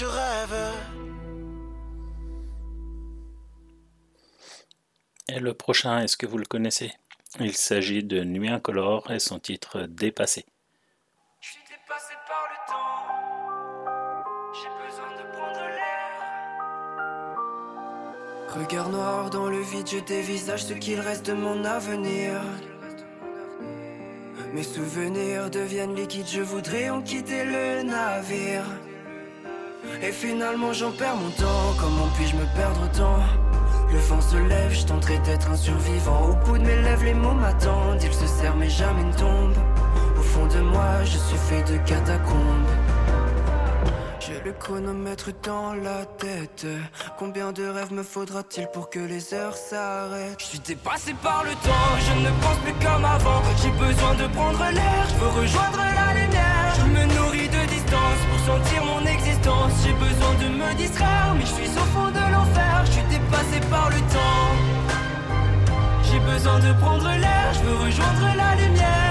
Je 0.00 0.06
rêve. 0.06 0.56
Et 5.28 5.38
le 5.38 5.52
prochain, 5.52 5.98
est-ce 5.98 6.16
que 6.16 6.26
vous 6.26 6.38
le 6.38 6.46
connaissez? 6.46 6.90
Il 7.38 7.54
s'agit 7.54 8.02
de 8.02 8.24
Nuit 8.24 8.48
incolore 8.48 9.10
et 9.10 9.18
son 9.18 9.38
titre 9.38 9.82
Dépassé. 9.82 10.46
Je 11.40 11.48
suis 11.48 11.60
dépassé 11.68 12.14
par 12.26 12.48
le 12.50 12.56
temps. 12.72 13.04
J'ai 14.54 14.70
besoin 14.86 15.10
de 15.20 15.24
prendre 15.36 15.64
l'air. 15.76 16.10
Regard 18.56 18.88
noir 18.88 19.28
dans 19.28 19.50
le 19.50 19.60
vide, 19.60 19.86
je 19.86 19.98
dévisage 19.98 20.64
ce 20.64 20.72
qu'il 20.72 21.00
reste 21.00 21.26
de 21.26 21.34
mon 21.34 21.62
avenir. 21.64 22.40
Mes 24.54 24.62
souvenirs 24.62 25.50
deviennent 25.50 25.94
liquides, 25.94 26.26
je 26.26 26.40
voudrais 26.40 26.88
en 26.88 27.02
quitter 27.02 27.44
le 27.44 27.82
navire. 27.82 28.64
Et 30.02 30.12
finalement 30.12 30.72
j'en 30.72 30.92
perds 30.92 31.16
mon 31.16 31.30
temps, 31.30 31.74
comment 31.78 32.08
puis-je 32.16 32.36
me 32.36 32.44
perdre 32.54 32.80
autant 32.84 33.18
Le 33.92 33.98
vent 33.98 34.20
se 34.20 34.36
lève, 34.36 34.72
je 34.72 34.86
tenterai 34.86 35.18
d'être 35.20 35.50
un 35.50 35.56
survivant. 35.56 36.30
Au 36.30 36.34
bout 36.46 36.58
de 36.58 36.64
mes 36.64 36.82
lèvres, 36.82 37.04
les 37.04 37.14
mots 37.14 37.32
m'attendent, 37.34 38.02
ils 38.02 38.12
se 38.12 38.26
serrent 38.26 38.56
mais 38.56 38.70
jamais 38.70 39.04
ne 39.04 39.12
tombent. 39.12 39.56
Au 40.18 40.22
fond 40.22 40.46
de 40.46 40.60
moi, 40.60 41.04
je 41.04 41.18
suis 41.18 41.38
fait 41.48 41.62
de 41.70 41.76
catacombes. 41.78 42.66
J'ai 44.20 44.40
le 44.44 44.52
chronomètre 44.52 45.30
dans 45.42 45.72
la 45.72 46.04
tête. 46.04 46.66
Combien 47.18 47.52
de 47.52 47.66
rêves 47.66 47.92
me 47.92 48.02
faudra-t-il 48.02 48.68
pour 48.68 48.90
que 48.90 48.98
les 49.00 49.32
heures 49.34 49.56
s'arrêtent? 49.56 50.36
Je 50.38 50.44
suis 50.44 50.58
dépassé 50.60 51.14
par 51.22 51.42
le 51.44 51.52
temps, 51.52 51.90
je 51.98 52.12
ne 52.20 52.30
pense 52.42 52.58
plus 52.58 52.74
comme 52.84 53.04
avant. 53.04 53.42
J'ai 53.62 53.70
besoin 53.70 54.14
de 54.14 54.26
prendre 54.34 54.64
l'air, 54.72 55.06
je 55.08 55.14
veux 55.16 55.40
rejoindre 55.40 55.78
la 55.78 56.14
lumière. 56.20 56.74
Je 56.76 56.84
me 56.84 57.04
nourris 57.14 57.48
de 57.48 57.59
pour 57.96 58.38
sentir 58.46 58.84
mon 58.84 59.04
existence. 59.06 59.72
J'ai 59.84 59.92
besoin 59.92 60.34
de 60.42 60.48
me 60.48 60.74
distraire, 60.74 61.34
mais 61.36 61.42
je 61.42 61.54
suis 61.54 61.70
au 61.76 61.86
fond 61.92 62.08
de 62.08 62.32
l'enfer. 62.32 62.84
Je 62.86 62.92
suis 62.92 63.02
dépassé 63.04 63.60
par 63.70 63.90
le 63.90 63.98
temps. 64.14 64.50
J'ai 66.04 66.20
besoin 66.20 66.58
de 66.58 66.72
prendre 66.80 67.08
l'air, 67.08 67.52
je 67.54 67.60
veux 67.60 67.76
rejoindre 67.76 68.36
la 68.36 68.54
lumière. 68.56 69.10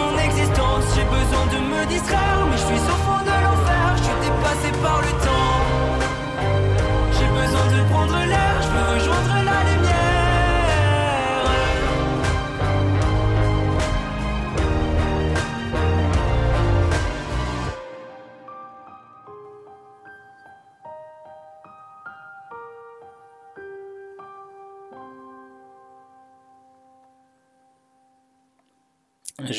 J'ai 0.93 1.05
besoin 1.05 1.45
de 1.47 1.57
me 1.57 1.85
distraire, 1.85 2.45
mais 2.49 2.57
je 2.57 2.65
suis 2.65 2.75
au 2.75 2.97
fond 3.05 3.21
de 3.23 3.35
l'enfer. 3.43 3.95
Je 3.97 4.03
suis 4.03 4.19
dépassé 4.21 4.71
par 4.83 5.01
le 5.01 5.11
temps. 5.23 5.30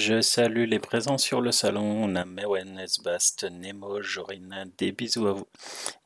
Je 0.05 0.21
salue 0.21 0.65
les 0.65 0.81
présents 0.81 1.17
sur 1.17 1.41
le 1.41 1.53
salon. 1.53 1.85
On 1.85 2.17
a 2.17 2.25
Mewen, 2.25 2.77
Esbast, 2.77 3.45
Nemo, 3.45 4.03
Jorina, 4.03 4.65
des 4.77 4.91
bisous 4.91 5.29
à 5.29 5.33
vous. 5.33 5.47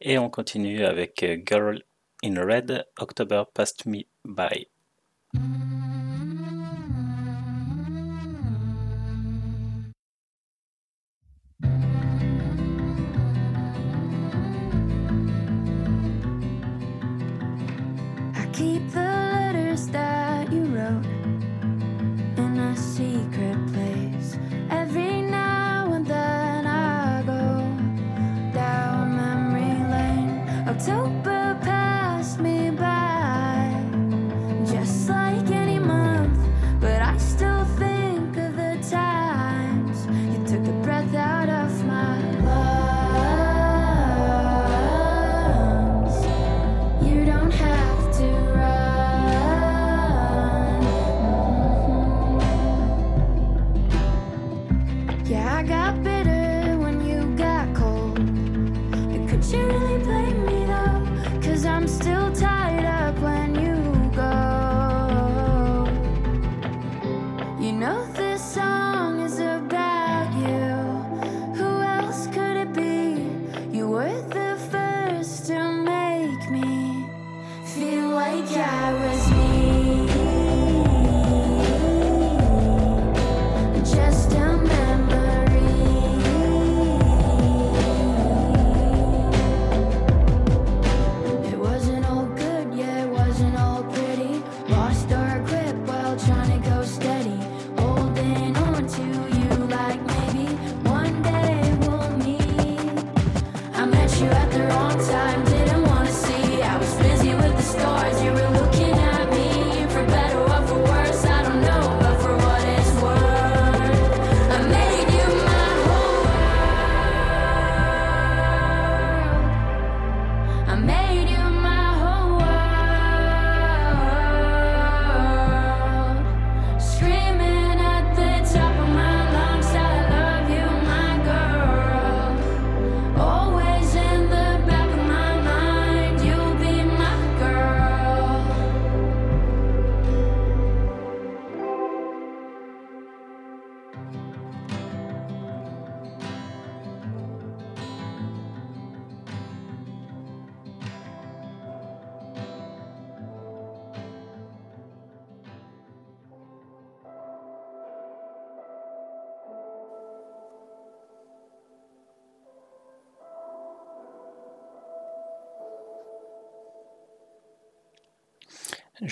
Et 0.02 0.18
on 0.18 0.28
continue 0.28 0.84
avec 0.84 1.22
euh, 1.22 1.38
Girl 1.46 1.82
in 2.22 2.34
Red, 2.44 2.84
October 2.98 3.44
Passed 3.54 3.86
Me 3.86 4.02
By. 4.22 4.68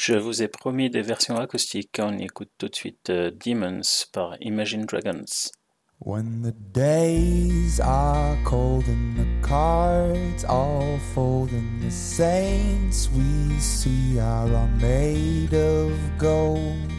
Je 0.06 0.12
vous 0.12 0.42
ai 0.42 0.48
promis 0.48 0.90
des 0.90 1.00
versions 1.00 1.38
acoustiques. 1.38 1.98
On 1.98 2.18
écoute 2.18 2.50
tout 2.58 2.68
de 2.68 2.74
suite 2.74 3.08
euh, 3.08 3.30
Demons 3.42 4.04
par 4.12 4.36
Imagine 4.42 4.84
Dragons. 4.84 5.50
When 5.98 6.42
the 6.42 6.52
days 6.74 7.80
are 7.80 8.36
cold 8.44 8.84
and 8.86 9.16
the 9.16 9.26
cards 9.40 10.44
all 10.44 10.98
fold 11.14 11.48
and 11.52 11.80
the 11.80 11.90
saints 11.90 13.08
we 13.16 13.58
see 13.58 14.20
are 14.20 14.68
made 14.78 15.54
of 15.54 15.92
gold, 16.18 16.92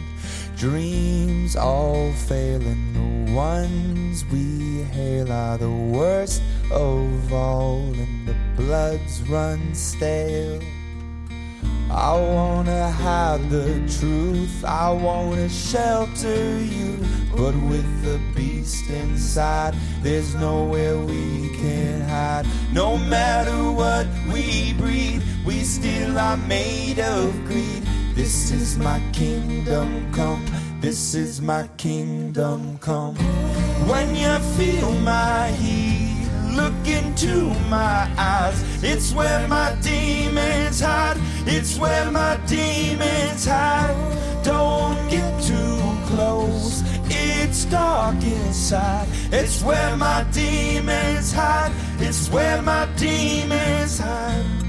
dreams 0.56 1.54
all 1.54 2.10
fail 2.26 2.60
and 2.60 2.96
the 2.96 3.32
ones 3.32 4.24
we 4.32 4.82
hail 4.90 5.30
are 5.30 5.58
the 5.58 5.70
worst 5.70 6.42
of 6.72 7.32
all 7.32 7.84
and 7.84 8.26
the 8.26 8.34
bloods 8.56 9.22
run 9.30 9.72
stale. 9.76 10.60
I 11.90 12.12
wanna 12.14 12.90
hide 12.90 13.48
the 13.48 13.74
truth, 13.98 14.64
I 14.64 14.90
wanna 14.90 15.48
shelter 15.48 16.58
you. 16.58 16.98
But 17.30 17.54
with 17.54 18.02
the 18.02 18.18
beast 18.34 18.88
inside, 18.90 19.74
there's 20.02 20.34
nowhere 20.34 20.98
we 20.98 21.50
can 21.56 22.00
hide. 22.02 22.46
No 22.72 22.96
matter 22.98 23.70
what 23.70 24.06
we 24.32 24.72
breed, 24.74 25.22
we 25.44 25.60
still 25.60 26.18
are 26.18 26.36
made 26.36 26.98
of 26.98 27.32
greed. 27.44 27.86
This 28.14 28.50
is 28.50 28.78
my 28.78 29.00
kingdom 29.12 30.10
come, 30.12 30.44
this 30.80 31.14
is 31.14 31.40
my 31.40 31.68
kingdom 31.76 32.78
come. 32.78 33.14
When 33.86 34.16
you 34.16 34.38
feel 34.56 34.92
my 35.00 35.48
heat 35.48 35.95
look 36.56 36.86
into 36.86 37.48
my 37.68 38.10
eyes. 38.16 38.58
It's 38.82 39.12
where 39.12 39.46
my 39.46 39.76
demons 39.82 40.80
hide. 40.80 41.18
It's 41.46 41.78
where 41.78 42.10
my 42.10 42.38
demons 42.46 43.46
hide. 43.46 43.96
Don't 44.42 45.08
get 45.08 45.42
too 45.42 45.80
close. 46.06 46.82
It's 47.08 47.64
dark 47.66 48.22
inside. 48.22 49.06
It's 49.30 49.62
where 49.62 49.96
my 49.96 50.24
demons 50.32 51.32
hide. 51.32 51.72
It's 52.00 52.30
where 52.30 52.62
my 52.62 52.88
demons 52.96 53.98
hide. 53.98 54.65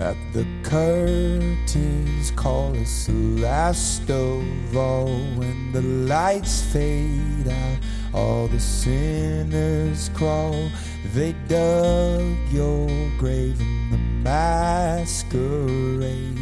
At 0.00 0.16
the 0.32 0.46
curtains 0.62 2.30
call 2.30 2.74
us 2.74 3.04
the 3.04 3.12
last 3.12 4.10
of 4.10 4.74
all. 4.74 5.10
When 5.36 5.72
the 5.72 5.82
lights 5.82 6.62
fade 6.72 7.46
out, 7.46 7.78
all 8.14 8.48
the 8.48 8.58
sinners 8.58 10.08
crawl. 10.14 10.70
They 11.12 11.34
dug 11.48 12.34
your 12.50 12.88
grave 13.18 13.60
in 13.60 13.90
the 13.90 13.98
masquerade 14.24 16.38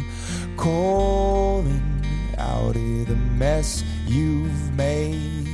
Calling 0.55 2.05
out 2.37 2.77
of 2.77 3.07
the 3.07 3.17
mess 3.35 3.83
you've 4.07 4.73
made. 4.77 5.49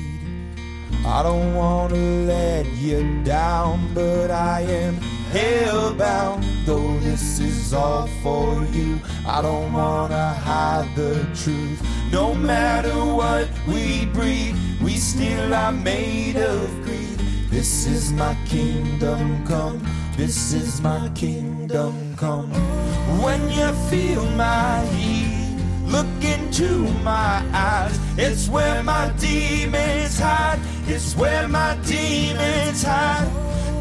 I 1.07 1.23
don't 1.23 1.55
wanna 1.55 1.95
let 1.95 2.67
you 2.67 3.23
down, 3.23 3.95
but 3.95 4.29
I 4.29 4.61
am 4.61 4.99
hellbound. 5.32 6.43
Though 6.65 6.97
this 6.99 7.39
is 7.39 7.73
all 7.73 8.07
for 8.21 8.63
you, 8.71 8.99
I 9.28 9.41
don't 9.41 9.73
wanna 9.73 10.34
hide 10.34 10.89
the 10.95 11.26
truth. 11.36 11.82
No 12.11 12.34
matter 12.34 12.93
what 12.93 13.47
we 13.67 14.05
breed, 14.07 14.55
we 14.82 14.95
still 14.97 15.53
are 15.53 15.71
made 15.71 16.38
of 16.38 16.69
greed. 16.84 17.19
This 17.49 17.88
is 17.88 18.11
my 18.11 18.36
kingdom 18.45 19.45
come. 19.45 19.82
This 20.17 20.53
is 20.53 20.82
my 20.82 21.09
kingdom 21.15 22.15
come. 22.15 22.51
When 23.21 23.41
you 23.49 23.71
feel 23.89 24.26
my 24.32 24.86
heat. 24.95 25.34
Look 25.88 26.07
into 26.23 26.91
my 27.03 27.43
eyes. 27.53 27.99
It's 28.17 28.49
where 28.49 28.83
my 28.83 29.09
demons 29.19 30.19
hide. 30.19 30.59
It's 30.88 31.15
where 31.15 31.47
my 31.47 31.77
demons 31.86 32.83
hide. 32.83 33.29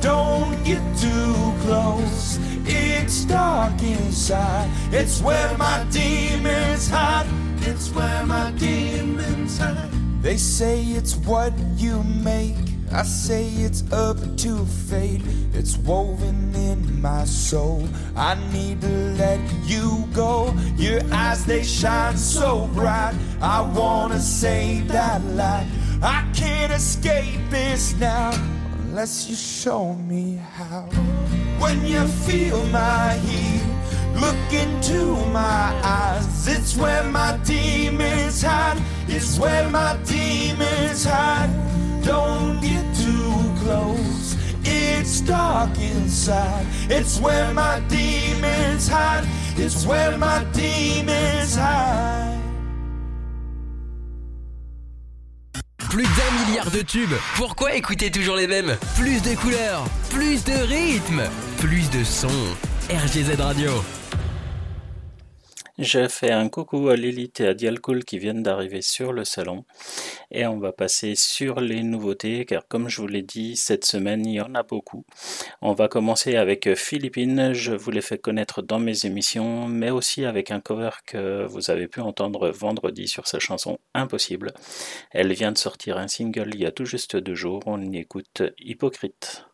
Don't 0.00 0.62
get 0.64 0.82
too 0.98 1.54
close. 1.62 2.38
It's 2.66 3.24
dark 3.24 3.82
inside. 3.82 4.70
It's 4.92 5.22
where 5.22 5.56
my 5.56 5.86
demons 5.90 6.88
hide. 6.88 7.26
It's 7.60 7.90
where 7.94 8.26
my 8.26 8.50
demons 8.52 9.58
hide. 9.58 9.90
They 10.20 10.36
say 10.36 10.82
it's 10.82 11.16
what 11.16 11.52
you 11.76 12.02
make. 12.02 12.73
I 12.94 13.02
say 13.02 13.48
it's 13.48 13.82
up 13.92 14.18
to 14.36 14.64
fate. 14.88 15.22
It's 15.52 15.76
woven 15.78 16.54
in 16.54 17.02
my 17.02 17.24
soul. 17.24 17.88
I 18.14 18.36
need 18.52 18.82
to 18.82 19.14
let 19.18 19.40
you 19.64 20.04
go. 20.12 20.54
Your 20.76 21.00
eyes, 21.12 21.44
they 21.44 21.64
shine 21.64 22.16
so 22.16 22.68
bright. 22.72 23.16
I 23.40 23.62
wanna 23.62 24.20
save 24.20 24.86
that 24.92 25.24
light. 25.24 25.66
I 26.02 26.24
can't 26.34 26.72
escape 26.72 27.40
this 27.50 27.96
now 27.96 28.30
unless 28.84 29.28
you 29.28 29.34
show 29.34 29.94
me 29.94 30.38
how. 30.54 30.82
When 31.58 31.84
you 31.84 32.06
feel 32.06 32.64
my 32.66 33.14
heat, 33.26 33.64
look 34.20 34.52
into 34.52 35.16
my 35.32 35.66
eyes. 35.82 36.46
It's 36.46 36.76
where 36.76 37.02
my 37.02 37.38
demons 37.38 38.42
hide. 38.42 38.80
It's 39.08 39.36
where 39.36 39.68
my 39.68 39.96
demons 40.04 41.04
hide. 41.04 41.50
Don't 42.04 42.60
get 42.60 42.84
too 42.94 43.64
close. 43.64 44.36
It's 44.64 45.20
dark 45.22 45.70
inside. 45.78 46.66
It's 46.90 47.18
where 47.20 47.52
my 47.54 47.80
demons 47.88 48.88
hide. 48.88 49.24
It's 49.56 49.86
where 49.86 50.16
my 50.18 50.44
demons 50.52 51.56
hide. 51.56 52.40
Plus 55.90 56.02
d'un 56.02 56.46
milliard 56.46 56.70
de 56.72 56.82
tubes. 56.82 57.14
Pourquoi 57.36 57.74
écouter 57.74 58.10
toujours 58.10 58.34
les 58.36 58.48
mêmes? 58.48 58.76
Plus 58.96 59.22
de 59.22 59.36
couleurs, 59.36 59.84
plus 60.10 60.42
de 60.44 60.52
rythmes, 60.52 61.22
plus 61.58 61.88
de 61.90 62.02
sons. 62.02 62.28
RGZ 62.90 63.40
Radio. 63.40 63.70
Je 65.76 66.06
fais 66.06 66.30
un 66.30 66.48
coucou 66.48 66.88
à 66.88 66.94
Lilith 66.94 67.40
et 67.40 67.48
à 67.48 67.54
Dialcool 67.54 68.04
qui 68.04 68.20
viennent 68.20 68.44
d'arriver 68.44 68.80
sur 68.80 69.12
le 69.12 69.24
salon 69.24 69.64
et 70.30 70.46
on 70.46 70.60
va 70.60 70.70
passer 70.70 71.16
sur 71.16 71.60
les 71.60 71.82
nouveautés 71.82 72.44
car 72.44 72.68
comme 72.68 72.88
je 72.88 73.00
vous 73.00 73.08
l'ai 73.08 73.22
dit 73.22 73.56
cette 73.56 73.84
semaine 73.84 74.24
il 74.24 74.34
y 74.34 74.40
en 74.40 74.54
a 74.54 74.62
beaucoup. 74.62 75.04
On 75.62 75.72
va 75.72 75.88
commencer 75.88 76.36
avec 76.36 76.76
Philippines, 76.76 77.54
je 77.54 77.72
vous 77.72 77.90
l'ai 77.90 78.02
fait 78.02 78.18
connaître 78.18 78.62
dans 78.62 78.78
mes 78.78 79.04
émissions 79.04 79.66
mais 79.66 79.90
aussi 79.90 80.24
avec 80.24 80.52
un 80.52 80.60
cover 80.60 80.90
que 81.06 81.44
vous 81.46 81.70
avez 81.70 81.88
pu 81.88 81.98
entendre 81.98 82.50
vendredi 82.50 83.08
sur 83.08 83.26
sa 83.26 83.40
chanson 83.40 83.80
Impossible. 83.94 84.54
Elle 85.10 85.32
vient 85.32 85.50
de 85.50 85.58
sortir 85.58 85.98
un 85.98 86.06
single 86.06 86.50
il 86.54 86.60
y 86.60 86.66
a 86.66 86.70
tout 86.70 86.84
juste 86.84 87.16
deux 87.16 87.34
jours, 87.34 87.64
on 87.66 87.82
y 87.82 87.98
écoute 87.98 88.42
Hypocrite. 88.60 89.44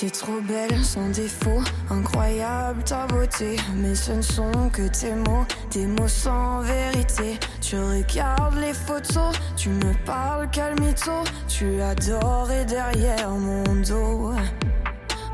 T'es 0.00 0.08
trop 0.08 0.40
belle, 0.40 0.82
sans 0.82 1.10
défaut, 1.10 1.60
incroyable 1.90 2.82
ta 2.84 3.06
beauté. 3.06 3.56
Mais 3.76 3.94
ce 3.94 4.12
ne 4.12 4.22
sont 4.22 4.70
que 4.72 4.88
tes 4.88 5.12
mots, 5.12 5.44
des 5.72 5.86
mots 5.86 6.08
sans 6.08 6.62
vérité. 6.62 7.38
Tu 7.60 7.76
regardes 7.76 8.56
les 8.56 8.72
photos, 8.72 9.36
tu 9.56 9.68
me 9.68 9.92
parles 10.06 10.48
calmito. 10.48 11.22
Tu 11.48 11.82
adores 11.82 12.50
et 12.50 12.64
derrière 12.64 13.28
mon 13.28 13.62
dos. 13.82 14.32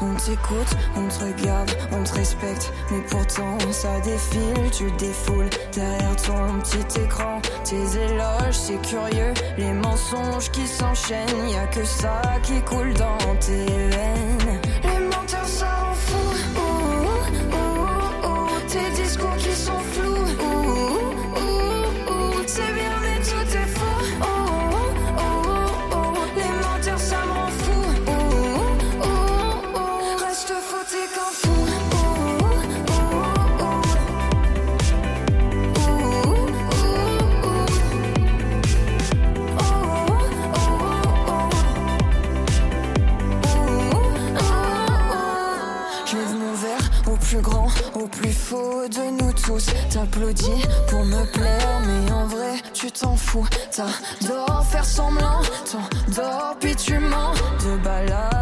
On 0.00 0.14
t'écoute, 0.16 0.76
on 0.96 1.08
te 1.08 1.24
regarde, 1.24 1.70
on 1.92 2.02
te 2.02 2.14
respecte, 2.14 2.72
mais 2.90 3.00
pourtant 3.08 3.58
ça 3.70 3.98
défile, 4.00 4.70
tu 4.70 4.90
défoules 4.98 5.48
derrière 5.72 6.16
ton 6.16 6.58
petit 6.60 7.00
écran. 7.00 7.40
Tes 7.64 7.96
éloges, 7.96 8.52
c'est 8.52 8.82
curieux, 8.82 9.32
les 9.56 9.72
mensonges 9.72 10.50
qui 10.50 10.66
s'enchaînent, 10.66 11.48
y 11.48 11.56
a 11.56 11.66
que 11.68 11.84
ça 11.84 12.20
qui 12.42 12.60
coule 12.62 12.92
dans 12.94 13.36
tes 13.40 13.64
veines. 13.64 14.55
t'applaudis 49.90 50.62
pour 50.88 51.04
me 51.04 51.24
plaire 51.32 51.80
Mais 51.86 52.12
en 52.12 52.26
vrai 52.26 52.54
tu 52.72 52.90
t'en 52.90 53.16
fous. 53.16 53.46
T'adores 53.70 54.64
faire 54.66 54.84
semblant 54.84 55.40
T'endors 55.64 56.56
puis 56.60 56.74
tu 56.76 56.98
mens. 56.98 57.32
De 57.64 57.76
balade 57.82 58.35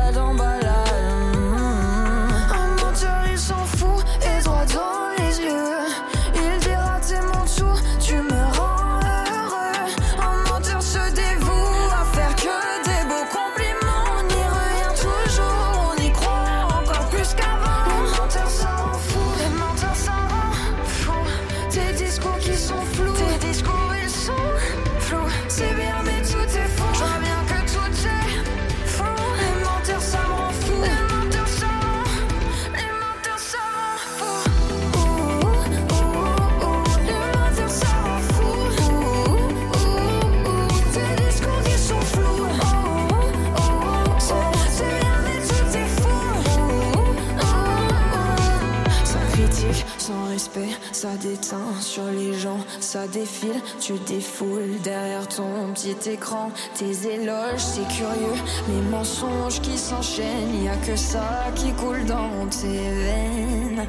sur 51.80 52.04
les 52.04 52.34
gens, 52.34 52.58
ça 52.80 53.06
défile, 53.06 53.60
tu 53.80 53.94
défoules 54.06 54.80
derrière 54.82 55.26
ton 55.28 55.72
petit 55.74 56.10
écran. 56.10 56.50
Tes 56.76 57.06
éloges, 57.08 57.58
c'est 57.58 57.88
curieux, 57.88 58.40
les 58.68 58.90
mensonges 58.90 59.60
qui 59.60 59.76
s'enchaînent, 59.76 60.62
y 60.62 60.68
a 60.68 60.76
que 60.76 60.96
ça 60.96 61.46
qui 61.54 61.72
coule 61.72 62.04
dans 62.04 62.46
tes 62.48 62.90
veines. 62.90 63.86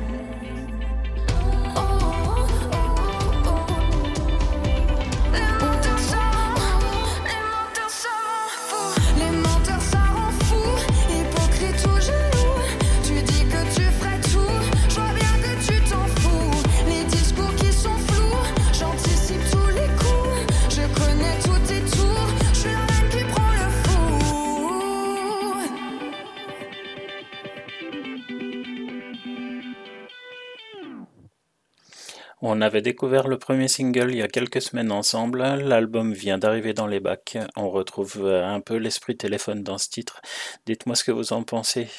On 32.58 32.62
avait 32.62 32.82
découvert 32.82 33.28
le 33.28 33.38
premier 33.38 33.68
single 33.68 34.12
il 34.12 34.20
y 34.20 34.22
a 34.22 34.30
quelques 34.30 34.62
semaines 34.62 34.93
ensemble. 34.93 35.39
L'album 35.39 36.14
vient 36.14 36.38
d'arriver 36.38 36.74
dans 36.74 36.88
les 36.88 37.01
bacs. 37.01 37.38
On 37.58 37.70
retrouve 37.70 38.22
euh, 38.24 38.47
un 38.47 38.62
peu 38.62 38.78
l'esprit 38.78 39.18
téléphone 39.18 39.62
dans 39.62 39.78
ce 39.78 39.89
titre. 39.89 40.22
Dites-moi 40.66 40.95
ce 40.95 41.03
que 41.03 41.12
vous 41.12 41.34
en 41.34 41.43
pensez. 41.43 41.89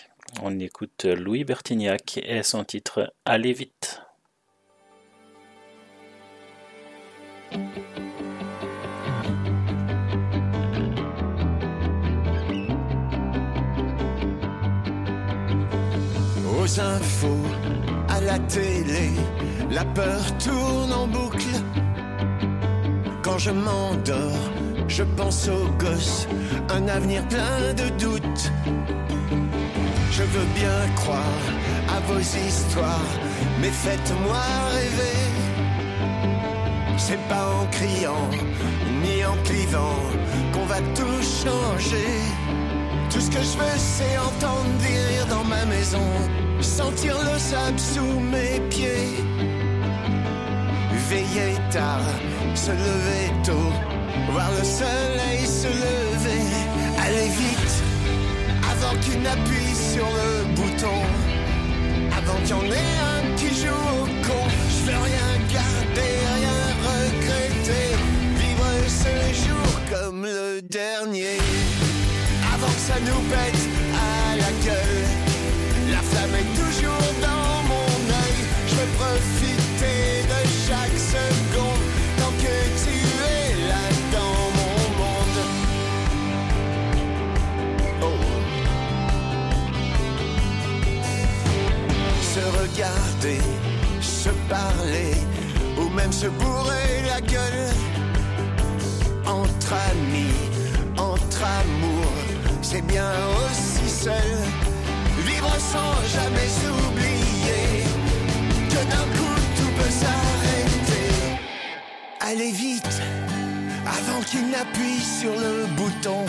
On 0.42 0.58
écoute 0.58 1.04
Louis 1.04 1.44
Bertignac 1.44 2.18
et 2.24 2.42
son 2.42 2.64
titre 2.64 3.12
Allez 3.26 3.52
vite. 3.52 4.00
Aux 16.58 16.80
infos, 16.80 17.44
à 18.08 18.20
la 18.22 18.38
télé, 18.38 19.10
la 19.70 19.84
peur 19.84 20.22
tourne 20.38 20.92
en 20.92 21.06
boucle. 21.06 21.56
Quand 23.22 23.38
je 23.38 23.50
m'endors, 23.50 24.44
je 24.88 25.02
pense 25.02 25.48
aux 25.48 25.68
gosses, 25.78 26.28
un 26.70 26.88
avenir 26.88 27.26
plein 27.28 27.74
de 27.74 27.88
doutes. 27.98 28.52
Je 30.10 30.22
veux 30.22 30.46
bien 30.54 30.94
croire 30.94 31.42
à 31.88 32.00
vos 32.08 32.20
histoires, 32.20 33.12
mais 33.60 33.70
faites-moi 33.70 34.42
rêver. 34.72 35.26
C'est 36.98 37.20
pas 37.28 37.46
en 37.60 37.66
criant, 37.66 38.30
ni 39.02 39.24
en 39.24 39.36
clivant, 39.44 40.00
qu'on 40.52 40.66
va 40.66 40.80
tout 40.94 41.22
changer. 41.22 42.12
Tout 43.10 43.20
ce 43.20 43.30
que 43.30 43.42
je 43.42 43.58
veux, 43.58 43.78
c'est 43.78 44.18
entendre 44.18 44.70
des 44.80 45.06
dans 45.28 45.44
ma 45.44 45.64
maison, 45.66 46.08
sentir 46.60 47.16
le 47.30 47.38
sable 47.38 47.78
sous 47.78 48.20
mes 48.20 48.60
pieds. 48.70 49.55
Veiller 51.08 51.54
tard, 51.70 52.00
se 52.54 52.72
lever 52.72 53.32
tôt, 53.44 53.72
voir 54.32 54.50
le 54.58 54.64
soleil 54.64 55.46
se 55.46 55.68
lever. 55.68 56.42
Aller 56.98 57.28
vite, 57.28 57.74
avant 58.72 58.98
qu'il 59.00 59.22
n'appuie 59.22 59.74
sur 59.74 60.04
le 60.04 60.54
bouton, 60.56 60.98
avant 62.16 62.38
qu'il 62.40 62.50
y 62.50 62.52
en 62.54 62.64
ait 62.64 62.96
un 63.14 63.36
qui 63.36 63.54
joue 63.54 63.82
au 64.00 64.04
con. 64.26 64.42
Je 64.68 64.90
veux 64.90 64.98
rien 64.98 65.30
garder, 65.58 66.12
rien 66.38 66.60
regretter, 66.90 67.88
vivre 68.40 68.72
ce 68.88 69.12
jour 69.46 69.70
comme 69.92 70.24
le 70.24 70.60
dernier 70.62 71.38
avant 72.52 72.66
que 72.66 72.80
ça 72.80 72.98
nous 73.00 73.20
pète 73.30 73.68
à 73.94 74.36
la 74.36 74.50
gueule. 74.64 75.05
Parler 94.48 95.14
ou 95.78 95.88
même 95.90 96.12
se 96.12 96.26
bourrer 96.26 97.02
la 97.06 97.20
gueule 97.20 97.68
entre 99.26 99.72
amis, 99.90 100.38
entre 100.96 101.42
amours, 101.42 102.12
c'est 102.62 102.86
bien 102.86 103.10
aussi 103.40 103.88
seul. 103.88 104.30
Vivre 105.26 105.54
sans 105.72 105.94
jamais 106.14 106.48
s'oublier 106.60 107.84
que 108.70 108.80
d'un 108.90 109.06
coup 109.16 109.38
tout 109.56 109.72
peut 109.78 109.90
s'arrêter. 109.90 111.10
Allez 112.20 112.52
vite, 112.52 113.02
avant 113.86 114.20
qu'il 114.22 114.50
n'appuie 114.50 115.00
sur 115.00 115.32
le 115.32 115.66
bouton, 115.76 116.24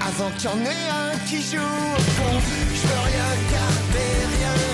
avant 0.00 0.30
qu'il 0.36 0.50
y 0.50 0.52
en 0.52 0.58
ait 0.64 0.88
un 0.90 1.18
qui 1.28 1.40
joue 1.42 1.58
au 1.58 2.02
con. 2.16 2.34
Je 2.74 2.86
veux 2.88 3.02
rien 3.10 3.30
garder, 3.52 4.10
rien 4.36 4.73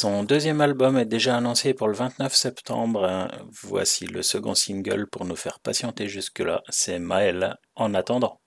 Son 0.00 0.22
deuxième 0.22 0.60
album 0.60 0.96
est 0.96 1.06
déjà 1.06 1.36
annoncé 1.36 1.74
pour 1.74 1.88
le 1.88 1.94
29 1.94 2.32
septembre. 2.32 3.28
Voici 3.64 4.06
le 4.06 4.22
second 4.22 4.54
single 4.54 5.08
pour 5.08 5.24
nous 5.24 5.34
faire 5.34 5.58
patienter 5.58 6.06
jusque-là. 6.06 6.62
C'est 6.68 7.00
Maël 7.00 7.56
en 7.74 7.94
attendant. 7.94 8.40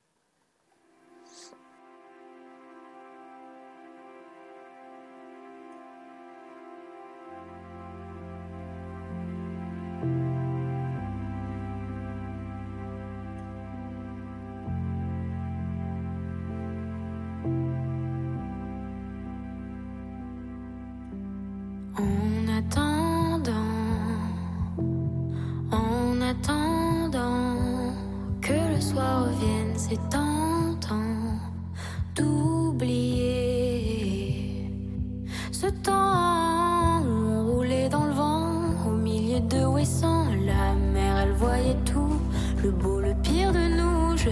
temps, 35.84 37.02
on 37.04 37.46
roulait 37.52 37.90
dans 37.90 38.06
le 38.06 38.14
vent, 38.14 38.52
au 38.88 38.92
milieu 38.92 39.40
de 39.40 39.66
Wesson. 39.66 40.26
La 40.46 40.74
mer, 40.74 41.18
elle 41.24 41.34
voyait 41.34 41.78
tout, 41.86 42.20
le 42.64 42.72
beau, 42.72 43.00
le 43.00 43.14
pire 43.22 43.52
de 43.52 43.68
nous. 43.78 44.18
Je 44.18 44.30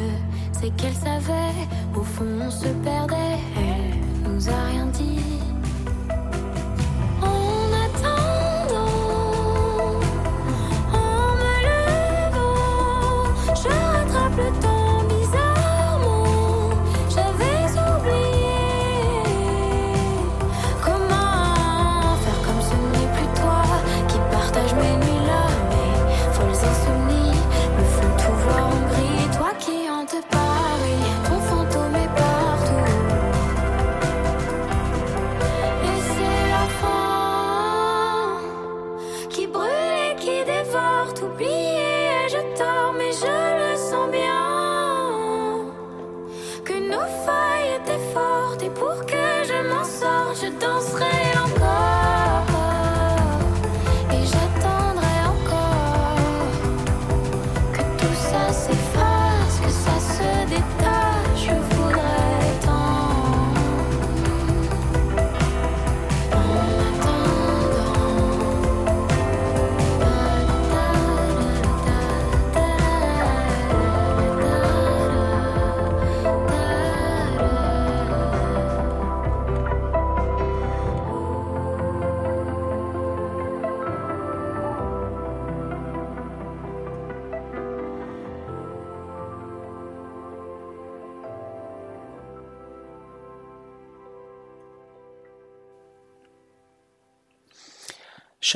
sais 0.59 0.71
qu'elle 0.77 0.93
savait, 0.93 1.55
au 1.95 2.03
fond, 2.03 2.25
on 2.41 2.51
se 2.51 2.67
perdait. 2.83 3.39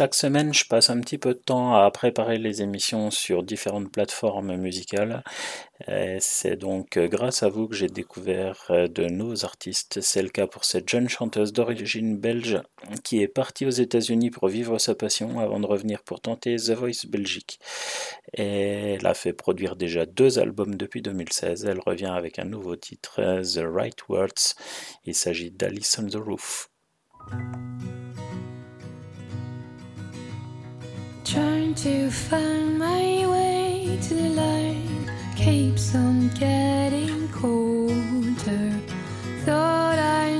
Chaque 0.03 0.15
semaine, 0.15 0.53
je 0.53 0.65
passe 0.65 0.89
un 0.89 0.99
petit 0.99 1.17
peu 1.17 1.33
de 1.33 1.39
temps 1.39 1.75
à 1.75 1.89
préparer 1.89 2.37
les 2.37 2.61
émissions 2.61 3.09
sur 3.09 3.41
différentes 3.41 3.89
plateformes 3.89 4.57
musicales. 4.57 5.23
C'est 6.19 6.57
donc 6.57 6.99
grâce 6.99 7.41
à 7.41 7.47
vous 7.47 7.69
que 7.69 7.75
j'ai 7.75 7.87
découvert 7.87 8.65
euh, 8.69 8.89
de 8.89 9.05
nouveaux 9.05 9.45
artistes. 9.45 10.01
C'est 10.01 10.21
le 10.21 10.27
cas 10.27 10.45
pour 10.45 10.65
cette 10.65 10.89
jeune 10.89 11.07
chanteuse 11.07 11.53
d'origine 11.53 12.17
belge 12.17 12.61
qui 13.05 13.21
est 13.21 13.29
partie 13.29 13.65
aux 13.65 13.69
États-Unis 13.69 14.29
pour 14.29 14.49
vivre 14.49 14.77
sa 14.77 14.93
passion 14.93 15.39
avant 15.39 15.61
de 15.61 15.67
revenir 15.67 16.03
pour 16.03 16.19
tenter 16.19 16.57
The 16.57 16.71
Voice 16.71 17.07
Belgique. 17.07 17.61
elle 18.33 19.05
a 19.05 19.13
fait 19.13 19.31
produire 19.31 19.77
déjà 19.77 20.05
deux 20.05 20.37
albums 20.37 20.75
depuis 20.75 21.01
2016. 21.01 21.63
Elle 21.63 21.79
revient 21.79 22.13
avec 22.13 22.39
un 22.39 22.45
nouveau 22.45 22.75
titre, 22.75 23.21
The 23.41 23.61
Right 23.63 24.09
Words. 24.09 24.55
Il 25.05 25.15
s'agit 25.15 25.49
d'Alice 25.49 25.97
on 25.97 26.07
the 26.07 26.15
Roof. 26.15 26.69
Trying 31.23 31.73
to 31.75 32.11
find 32.11 32.77
my 32.77 33.25
way 33.25 33.97
to 34.01 34.13
the 34.13 34.29
light 34.29 35.09
keeps 35.37 35.95
on 35.95 36.27
getting 36.29 37.29
colder. 37.29 38.71
Thought 39.45 39.99
I 39.99 40.39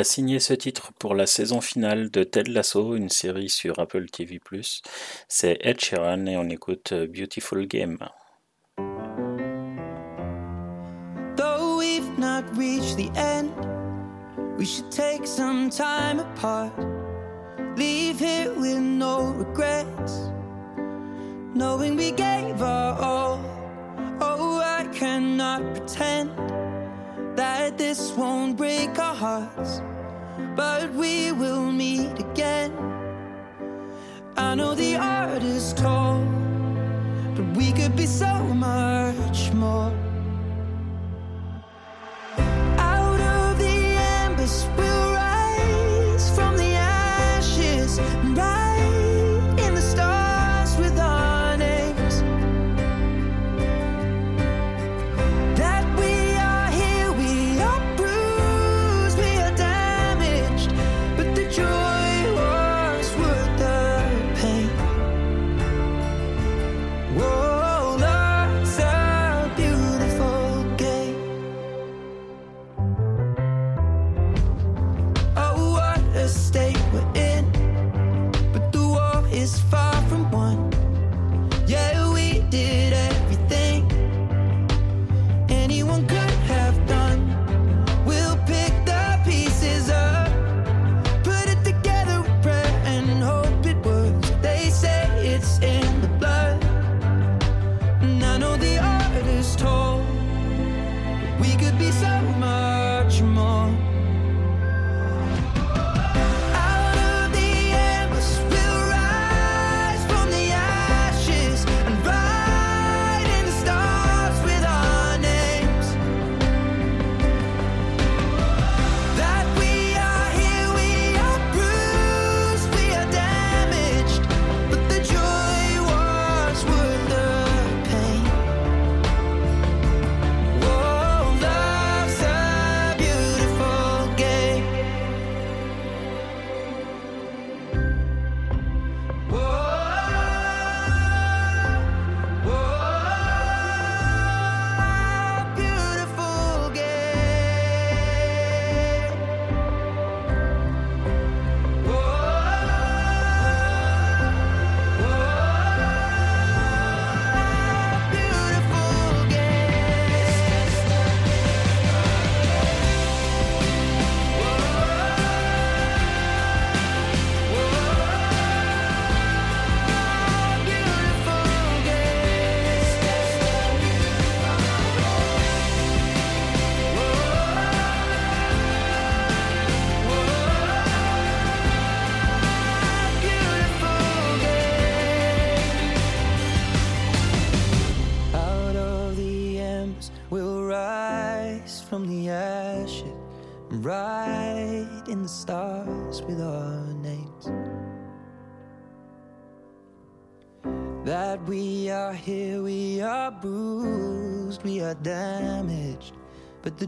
a 0.00 0.04
signé 0.04 0.40
ce 0.40 0.54
titre 0.54 0.92
pour 0.98 1.14
la 1.14 1.26
saison 1.26 1.60
finale 1.60 2.10
de 2.10 2.24
Ted 2.24 2.50
Lasso, 2.50 2.96
une 2.96 3.10
série 3.10 3.50
sur 3.50 3.78
Apple 3.78 4.06
TV+. 4.06 4.40
C'est 5.28 5.58
Ed 5.60 5.78
Sheeran 5.78 6.24
et 6.24 6.38
on 6.38 6.48
écoute 6.48 6.94
Beautiful 6.94 7.66
Game. 7.66 7.98
Though 11.36 11.76
we've 11.78 12.18
not 12.18 12.44
reached 12.56 12.96
the 12.96 13.10
end, 13.14 13.50
we 14.58 14.64
should 14.64 14.90
take 14.90 15.26
some 15.26 15.68
time 15.68 16.20
apart. 16.20 16.72
Leave 17.76 18.18
here 18.18 18.54
with 18.54 18.80
no 18.80 19.34
regrets, 19.36 20.30
knowing 21.54 21.96
we 21.96 22.10
gave 22.12 22.62
our 22.62 22.98
all. 22.98 23.38
Oh, 24.22 24.62
I 24.64 24.86
cannot 24.94 25.74
pretend 25.74 26.49
that 27.36 27.78
this 27.78 28.12
won't 28.12 28.56
break 28.56 28.98
our 28.98 29.14
hearts, 29.14 29.82
but 30.56 30.92
we 30.94 31.32
will 31.32 31.70
meet 31.70 32.18
again. 32.18 32.72
I 34.36 34.54
know 34.54 34.74
the 34.74 34.96
art 34.96 35.42
is 35.42 35.72
tall, 35.74 36.24
but 37.34 37.46
we 37.56 37.72
could 37.72 37.96
be 37.96 38.06
so 38.06 38.32
much 38.54 39.52
more. 39.52 40.09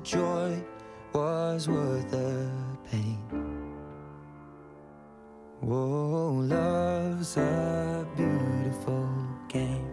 Joy 0.05 0.63
was 1.15 1.69
worth 1.69 2.11
the 2.11 2.51
pain. 2.91 3.19
Whoa, 5.61 6.43
love's 6.43 7.37
a 7.37 8.05
beautiful 8.17 9.09
game. 9.49 9.89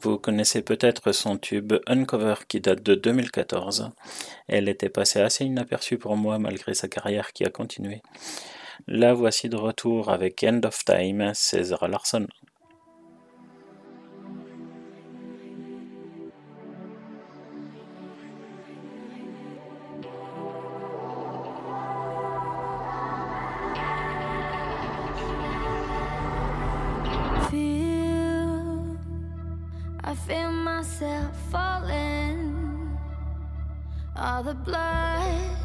Vous 0.00 0.18
connaissez 0.18 0.62
peut-être 0.62 1.12
son 1.12 1.36
tube 1.36 1.74
Uncover 1.86 2.34
qui 2.48 2.60
date 2.60 2.82
de 2.82 2.94
2014. 2.94 3.90
Elle 4.48 4.68
était 4.68 4.88
passée 4.88 5.20
assez 5.20 5.44
inaperçue 5.44 5.98
pour 5.98 6.16
moi 6.16 6.38
malgré 6.38 6.74
sa 6.74 6.88
carrière 6.88 7.32
qui 7.32 7.44
a 7.44 7.50
continué. 7.50 8.02
La 8.88 9.14
voici 9.14 9.48
de 9.48 9.56
retour 9.56 10.10
avec 10.10 10.42
End 10.42 10.60
of 10.64 10.84
Time, 10.84 11.32
César 11.34 11.86
Larson. 11.86 12.26
Myself 31.02 31.36
falling. 31.50 32.98
All 34.16 34.42
the 34.42 34.54
blood 34.54 35.56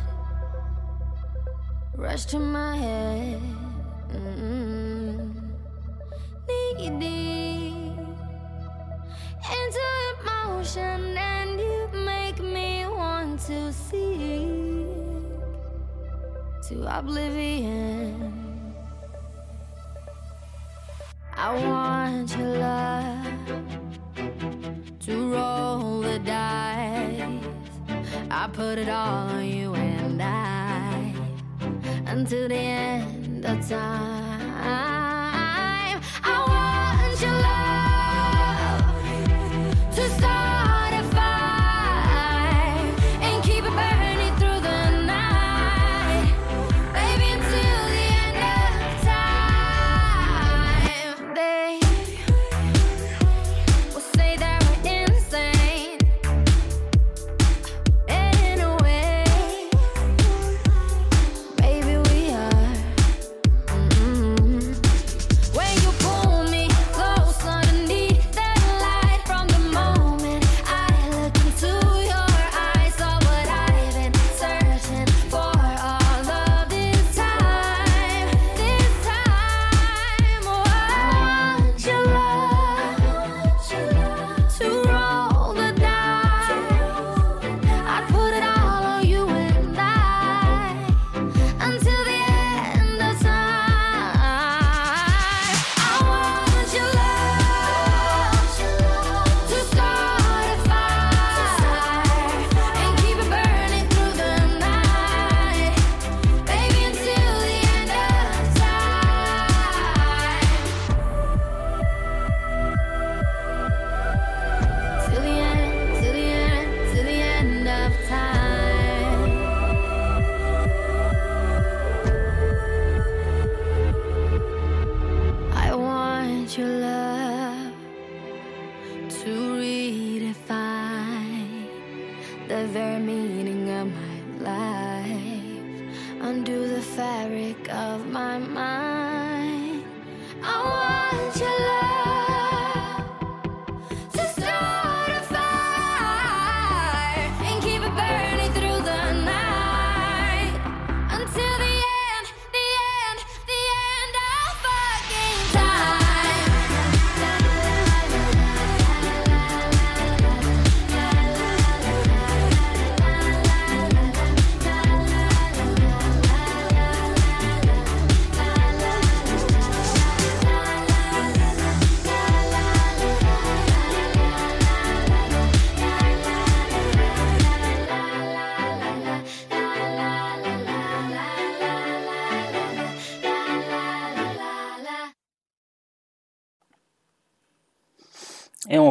rushed 1.96 2.30
to 2.30 2.40
my 2.40 2.76
head. 2.78 3.42
Mm 4.12 5.34
Needy 6.48 6.90
ocean 10.46 11.18
and 11.18 11.60
you 11.60 11.88
make 12.06 12.40
me 12.40 12.86
want 12.88 13.40
to 13.42 13.72
sink 13.74 14.88
to 16.68 16.98
oblivion. 16.98 18.34
I 21.36 21.54
want 21.68 22.36
your 22.38 22.58
love 22.58 23.87
to 25.08 25.32
roll 25.32 26.02
the 26.02 26.20
dice. 26.20 27.22
I 28.30 28.50
put 28.52 28.78
it 28.78 28.90
all 28.90 29.30
on 29.30 29.46
you 29.46 29.74
and 29.74 30.22
I 30.22 31.14
until 32.08 32.50
the 32.50 32.56
end 32.56 33.46
of 33.46 33.70
time. 33.70 34.52
I 34.62 36.57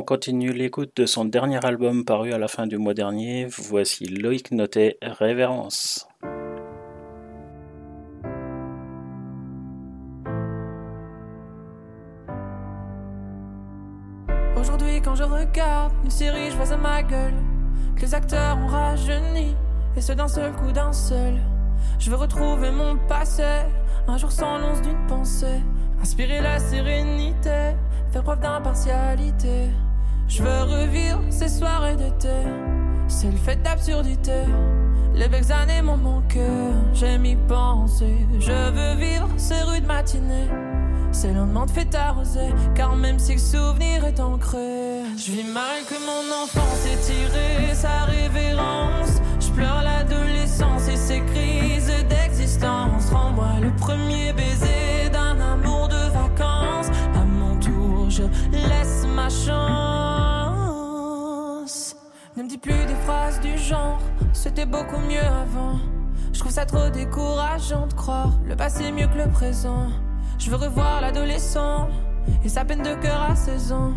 continue 0.07 0.52
l'écoute 0.52 0.92
de 0.96 1.04
son 1.04 1.24
dernier 1.24 1.62
album 1.66 2.04
paru 2.04 2.32
à 2.32 2.38
la 2.38 2.46
fin 2.46 2.68
du 2.68 2.78
mois 2.78 2.94
dernier. 2.94 3.46
Voici 3.46 4.07
Loïc 4.07 4.52
Notet, 4.52 4.98
Révérence. 5.02 6.07
Aujourd'hui, 14.57 15.02
quand 15.02 15.16
je 15.16 15.24
regarde 15.24 15.92
une 16.04 16.11
série, 16.11 16.50
je 16.52 16.57
vois 16.57 16.72
à 16.72 16.76
ma 16.76 17.02
gueule 17.02 17.34
que 17.96 18.02
les 18.02 18.14
acteurs 18.14 18.57
ont 18.59 18.68
rajeuni, 18.68 19.57
et 19.96 20.00
ce 20.00 20.12
d'un 20.12 20.28
seul 20.28 20.52
coup, 20.52 20.70
d'un 20.70 20.92
seul. 20.92 21.34
Je 21.98 22.11
veux 22.11 22.16
retrouver 22.16 22.70
mon 22.70 22.96
passé, 23.09 23.42
un 24.07 24.16
jour 24.16 24.30
sans 24.30 24.59
l'once 24.59 24.82
d'une 24.82 25.07
pensée, 25.09 25.61
inspirer 26.00 26.40
la 26.40 26.61
sérénité, 26.61 27.74
faire 28.12 28.22
preuve 28.22 28.40
d'impartialité. 28.40 29.68
Je 30.29 30.43
veux 30.43 30.62
revivre 30.62 31.20
ces 31.31 31.49
soirées 31.49 31.97
d'été, 31.97 32.29
c'est 33.09 33.31
le 33.31 33.37
fait 33.37 33.62
d'absurdité. 33.62 34.43
Les 35.14 35.29
belles 35.29 35.51
années 35.53 35.81
m'ont 35.83 35.97
manqué, 35.97 36.47
j'aime 36.93 37.24
y 37.24 37.37
penser. 37.37 38.27
Je 38.39 38.53
veux 38.53 38.95
vivre 38.97 39.29
ces 39.37 39.62
rues 39.62 39.81
de 39.81 39.87
matinée. 39.87 40.49
C'est 41.12 41.29
le 41.29 41.35
lendemain 41.35 41.64
de 41.64 41.70
fête 41.70 41.95
arrosée, 41.95 42.53
car 42.74 42.95
même 42.97 43.18
si 43.18 43.33
le 43.33 43.39
souvenir 43.39 44.05
est 44.05 44.20
ancré, 44.20 45.05
je 45.16 45.33
vis 45.33 45.45
mal 45.45 45.83
que 45.89 45.95
mon 45.95 46.43
enfance 46.43 46.85
est 46.85 47.01
tirée 47.01 47.74
sa 47.74 48.05
révérence. 48.05 49.22
Je 49.41 49.51
pleure 49.53 49.83
l'adolescence 49.83 50.89
et 50.89 50.97
ses 50.97 51.20
crises 51.20 51.91
d'existence. 52.11 53.09
Rends-moi 53.11 53.61
le 53.62 53.70
premier 53.77 54.35
baiser 54.35 55.09
d'un 55.11 55.41
amour 55.41 55.89
de 55.89 56.11
vacances. 56.12 56.89
À 57.14 57.24
mon 57.24 57.59
tour, 57.59 58.11
je 58.11 58.24
laisse 58.53 59.07
ma 59.07 59.31
chance. 59.31 60.05
Me 62.47 62.49
dis 62.49 62.59
plus 62.59 62.86
des 62.86 62.94
phrases 63.05 63.40
du 63.40 63.59
genre, 63.59 63.99
c'était 64.32 64.66
beaucoup 64.66 65.01
mieux 65.01 65.18
avant. 65.18 65.80
Je 66.32 66.38
trouve 66.38 66.53
ça 66.53 66.64
trop 66.64 66.90
décourageant 66.90 67.88
de 67.88 67.92
croire 67.92 68.38
le 68.47 68.55
passé 68.55 68.92
mieux 68.92 69.09
que 69.09 69.18
le 69.18 69.28
présent. 69.28 69.88
Je 70.38 70.51
veux 70.51 70.57
revoir 70.57 71.01
l'adolescent 71.01 71.88
et 72.44 72.49
sa 72.49 72.64
peine 72.64 72.84
de 72.84 72.94
cœur 73.03 73.20
à 73.20 73.34
16 73.34 73.72
ans. 73.72 73.94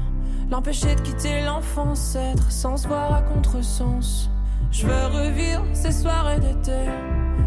L'empêcher 0.50 0.95
de 0.95 1.02
quitter 1.02 1.43
l'enfance, 1.43 2.16
être 2.16 2.52
sans 2.52 2.78
se 2.78 2.88
voir 2.88 3.14
à 3.14 3.22
contresens. 3.22 4.32
Je 4.72 4.88
veux 4.88 5.06
revivre 5.16 5.64
ces 5.74 5.91
soirées 5.91 6.39
d'été, 6.39 6.89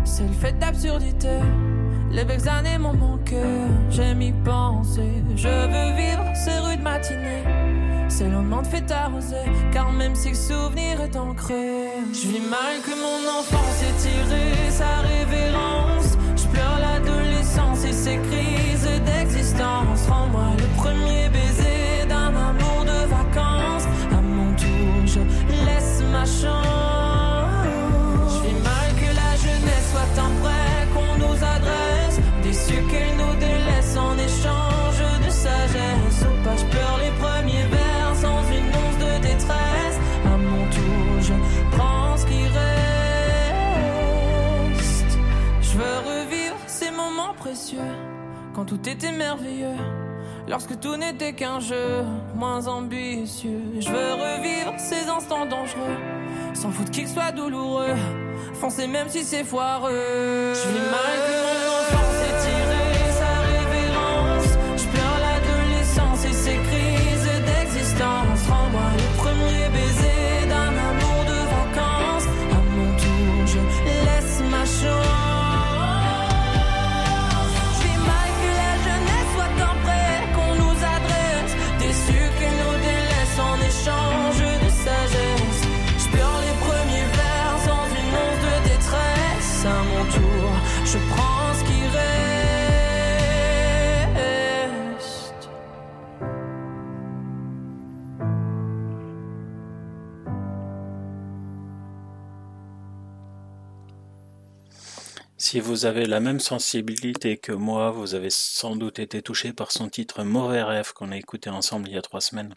c'est 0.05 0.29
le 0.29 0.35
fait 0.35 0.57
d'absurdité. 0.61 1.41
Les 2.13 2.25
belles 2.25 2.49
années 2.49 2.79
m'ont 2.79 2.95
manqué, 2.95 3.43
j'aime 3.91 4.23
y 4.23 4.31
penser. 4.31 5.25
Je 5.35 5.49
veux 5.49 5.97
vivre 5.97 6.25
ces 6.37 6.61
rues 6.61 6.77
de 6.77 6.83
matinée. 6.83 7.72
C'est 8.15 8.25
le 8.25 8.43
moment 8.43 8.61
de 8.61 8.67
fête 8.67 8.91
arrosée, 8.91 9.51
car 9.73 9.91
même 9.91 10.15
si 10.15 10.29
le 10.29 10.35
souvenir 10.35 11.01
est 11.01 11.17
ancré, 11.17 11.89
je 12.13 12.29
vis 12.29 12.41
mal 12.41 12.75
que 12.85 12.91
mon 12.91 13.39
enfance 13.41 13.83
ait 13.83 14.03
tiré 14.03 14.71
sa 14.71 14.99
révérence. 14.99 16.19
Je 16.37 16.47
pleure 16.49 16.79
l'adolescence 16.79 17.87
et 17.87 17.93
ses 17.93 18.19
crises 18.19 18.87
d'existence. 19.07 20.07
Rends-moi 20.11 20.45
le 20.59 20.67
premier 20.77 21.31
baiser 21.31 22.07
d'un 22.07 22.37
amour 22.37 22.85
de 22.85 23.09
vacances. 23.09 23.87
À 24.13 24.21
mon 24.21 24.55
tour, 24.57 25.07
je 25.07 25.21
laisse 25.65 26.03
ma 26.13 26.27
chance. 26.27 26.82
Quand 48.55 48.65
tout 48.65 48.89
était 48.89 49.13
merveilleux. 49.13 49.77
Lorsque 50.49 50.79
tout 50.81 50.97
n'était 50.97 51.35
qu'un 51.35 51.61
jeu, 51.61 52.05
moins 52.35 52.67
ambitieux. 52.67 53.61
Je 53.79 53.89
veux 53.89 54.15
revivre 54.15 54.75
ces 54.79 55.09
instants 55.09 55.47
dangereux, 55.47 55.97
sans 56.55 56.71
foutre 56.71 56.91
qu'il 56.91 57.09
soit 57.09 57.33
douloureux. 57.33 57.95
Foncer 58.55 58.87
même 58.87 59.09
si 59.09 59.23
c'est 59.25 59.45
foireux. 59.45 60.53
Je 60.55 60.69
mal 60.69 61.17
que 61.27 61.42
Si 105.53 105.61
vous 105.61 105.85
avez 105.85 106.07
la 106.07 106.19
même 106.19 106.41
sensibilité 106.41 107.37
que 107.37 107.53
moi, 107.53 107.91
vous 107.91 108.15
avez 108.15 108.31
sans 108.31 108.75
doute 108.75 108.99
été 108.99 109.21
touché 109.21 109.53
par 109.53 109.71
son 109.71 109.91
titre 109.91 110.25
Mauvais 110.25 110.63
rêve 110.63 110.95
qu'on 110.95 111.13
a 111.13 111.19
écouté 111.19 111.51
ensemble 111.51 111.91
il 111.91 111.95
y 111.95 111.99
a 111.99 112.01
trois 112.01 112.23
semaines. 112.23 112.55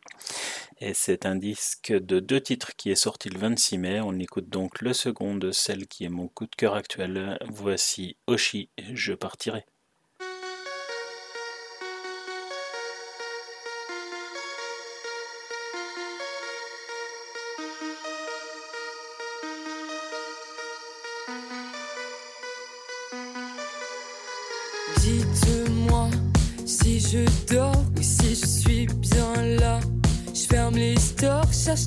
Et 0.80 0.94
c'est 0.94 1.26
un 1.26 1.36
disque 1.36 1.92
de 1.92 2.22
deux 2.22 2.40
titres 2.40 2.74
qui 2.78 2.92
est 2.92 2.96
sorti 2.96 3.28
le 3.28 3.38
26 3.38 3.80
mai. 3.80 4.00
On 4.00 4.18
écoute 4.18 4.48
donc 4.48 4.80
le 4.80 4.94
second 4.94 5.36
de 5.36 5.52
celle 5.52 5.88
qui 5.88 6.06
est 6.06 6.10
mon 6.10 6.30
coup 6.30 6.46
de 6.46 6.56
cœur 6.56 6.76
actuel. 6.76 7.38
Voici 7.50 8.16
Oshi, 8.28 8.70
je 8.94 9.12
partirai. 9.12 9.66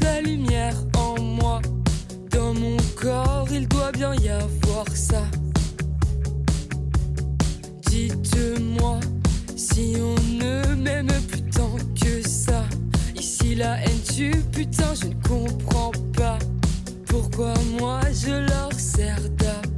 La 0.03 0.21
lumière 0.21 0.75
en 0.99 1.21
moi. 1.21 1.61
Dans 2.31 2.53
mon 2.53 2.77
corps, 2.95 3.49
il 3.51 3.67
doit 3.69 3.91
bien 3.91 4.15
y 4.17 4.29
avoir 4.29 4.87
ça. 4.95 5.23
Dites-moi 7.87 9.01
si 9.57 9.97
on 9.99 10.15
ne 10.35 10.75
m'aime 10.75 11.09
plus 11.29 11.43
tant 11.43 11.77
que 12.01 12.27
ça. 12.29 12.65
Ici 13.17 13.55
la 13.55 13.81
haine 13.83 14.03
tue, 14.15 14.43
putain, 14.53 14.93
je 15.01 15.07
ne 15.07 15.15
comprends 15.27 15.93
pas. 16.15 16.39
Pourquoi 17.07 17.55
moi 17.79 18.01
je 18.13 18.47
leur 18.51 18.73
sers 18.75 19.23
d'appât. 19.39 19.78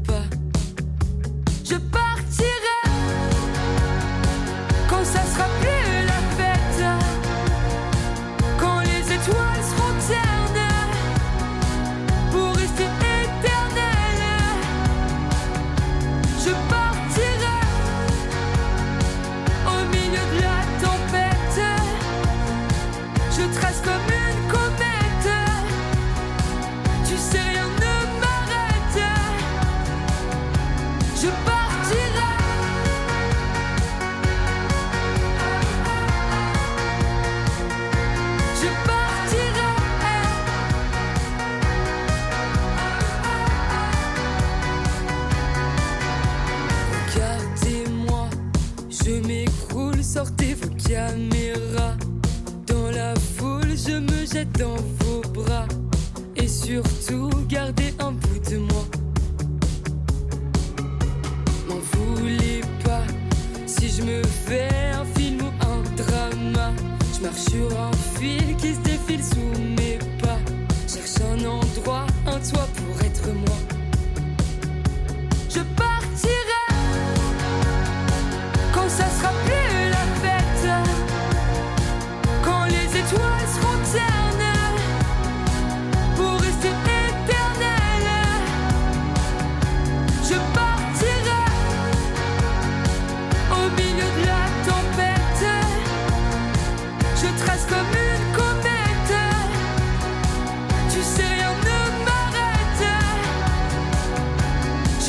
Me 54.61 55.00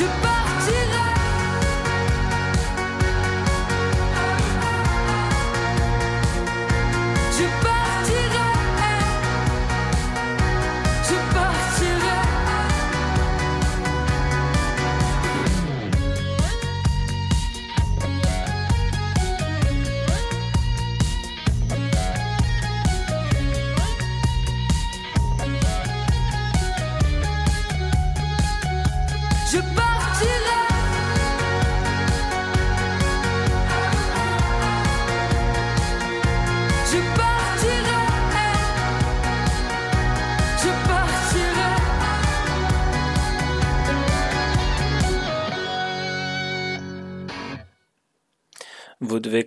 Je 0.02 0.08
partirai. 0.20 0.51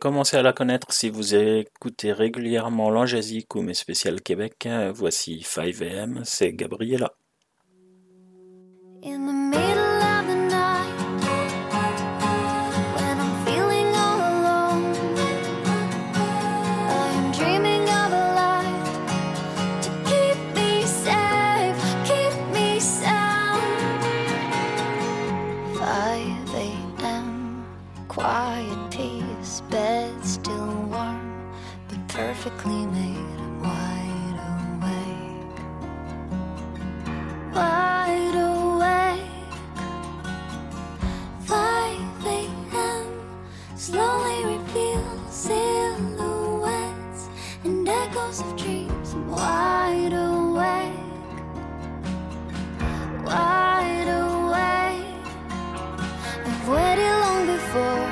Commencer 0.05 0.37
à 0.37 0.43
la 0.43 0.53
connaître 0.53 0.93
si 0.93 1.09
vous 1.09 1.33
écoutez 1.33 2.13
régulièrement 2.13 2.91
l'Angésique 2.91 3.55
ou 3.55 3.63
mes 3.63 3.73
spéciales 3.73 4.21
Québec. 4.21 4.69
Voici 4.93 5.39
5am, 5.39 6.23
c'est 6.23 6.53
Gabriella. 6.53 7.15
Of 48.41 48.57
dreams. 48.57 49.15
Wide 49.15 50.11
awake. 50.11 50.91
Wide 53.23 54.09
awake. 54.23 55.25
I've 56.45 56.69
waited 56.69 57.13
long 57.23 57.45
before. 57.55 58.09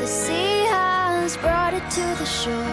The 0.00 0.06
sea 0.06 0.64
has 0.70 1.36
brought 1.36 1.74
it 1.74 1.86
to 1.90 2.04
the 2.20 2.24
shore. 2.24 2.71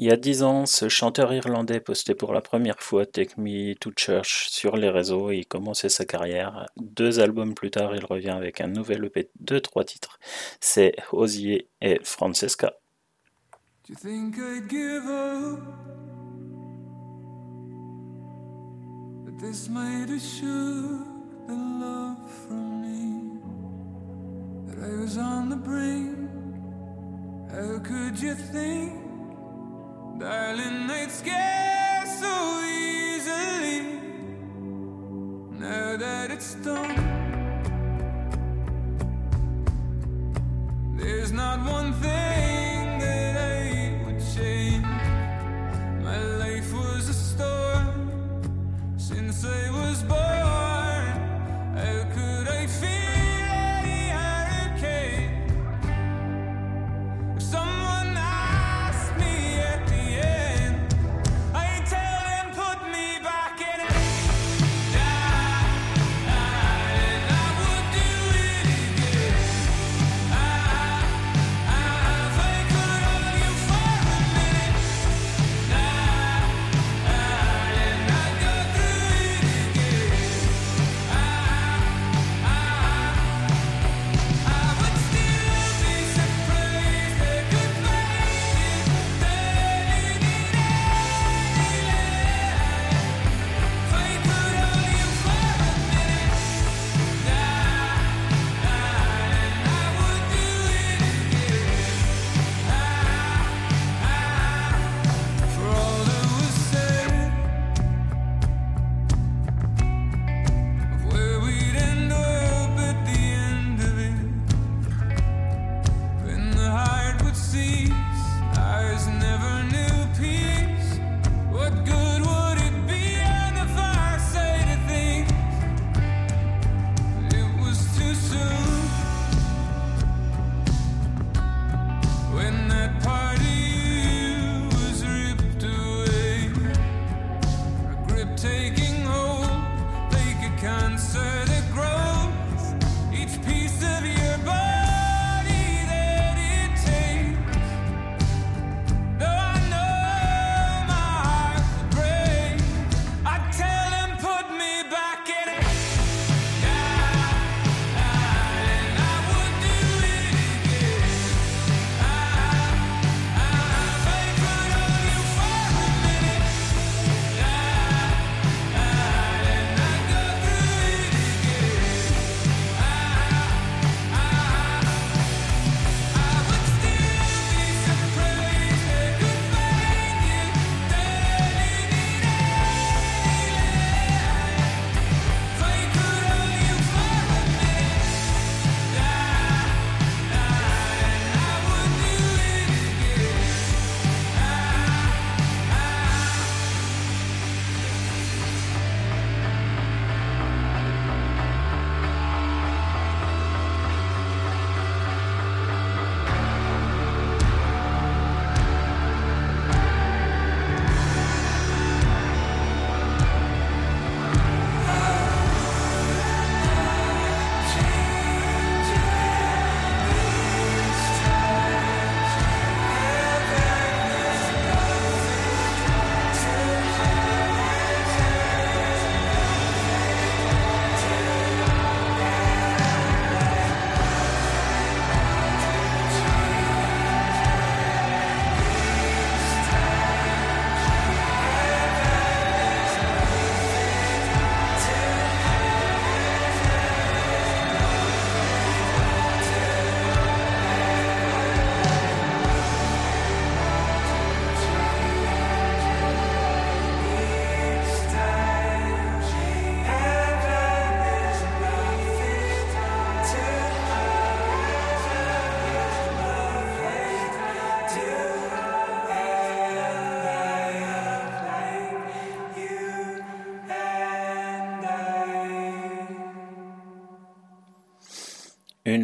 Il 0.00 0.04
y 0.04 0.12
a 0.12 0.16
dix 0.16 0.44
ans, 0.44 0.64
ce 0.64 0.88
chanteur 0.88 1.32
irlandais 1.34 1.80
postait 1.80 2.14
pour 2.14 2.32
la 2.32 2.40
première 2.40 2.78
fois 2.78 3.04
Take 3.04 3.34
Me 3.36 3.74
to 3.74 3.90
Church 3.96 4.46
sur 4.48 4.76
les 4.76 4.90
réseaux 4.90 5.32
et 5.32 5.42
commençait 5.42 5.88
sa 5.88 6.04
carrière. 6.04 6.66
Deux 6.76 7.18
albums 7.18 7.52
plus 7.52 7.72
tard, 7.72 7.96
il 7.96 8.04
revient 8.04 8.30
avec 8.30 8.60
un 8.60 8.68
nouvel 8.68 9.06
EP 9.06 9.28
de 9.40 9.58
trois 9.58 9.82
titres. 9.82 10.20
C'est 10.60 10.94
Osier 11.10 11.66
et 11.80 11.98
Francesca. 12.04 12.74
Darling, 30.18 30.90
I'd 30.90 31.10
scare 31.10 32.04
so 32.06 32.62
easily? 32.64 34.00
Now 35.58 35.96
that 35.96 36.30
it's 36.30 36.54
done, 36.56 36.96
there's 40.96 41.32
not 41.32 41.58
one 41.70 41.92
thing 41.94 42.98
that 42.98 43.36
I 43.36 44.04
would 44.06 44.20
change. 44.34 44.84
My 46.02 46.18
life 46.42 46.72
was 46.72 47.08
a 47.08 47.14
storm 47.14 48.96
since 48.96 49.44
I 49.44 49.77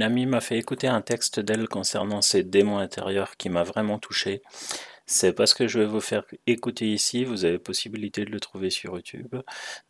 m'a 0.09 0.41
fait 0.41 0.59
écouter 0.59 0.87
un 0.87 1.01
texte 1.01 1.41
d'elle 1.41 1.69
concernant 1.69 2.23
ses 2.23 2.43
démons 2.43 2.79
intérieurs 2.79 3.37
qui 3.37 3.49
m'a 3.49 3.63
vraiment 3.63 3.99
touché. 3.99 4.43
C'est 5.07 5.35
parce 5.35 5.53
que 5.53 5.69
je 5.69 5.81
vais 5.81 5.87
vous 5.87 6.01
faire 6.01 6.25
écouter 6.47 6.87
ici, 6.91 7.25
vous 7.25 7.45
avez 7.45 7.59
possibilité 7.59 8.25
de 8.25 8.31
le 8.31 8.41
trouver 8.41 8.71
sur 8.71 8.95
YouTube. 8.95 9.37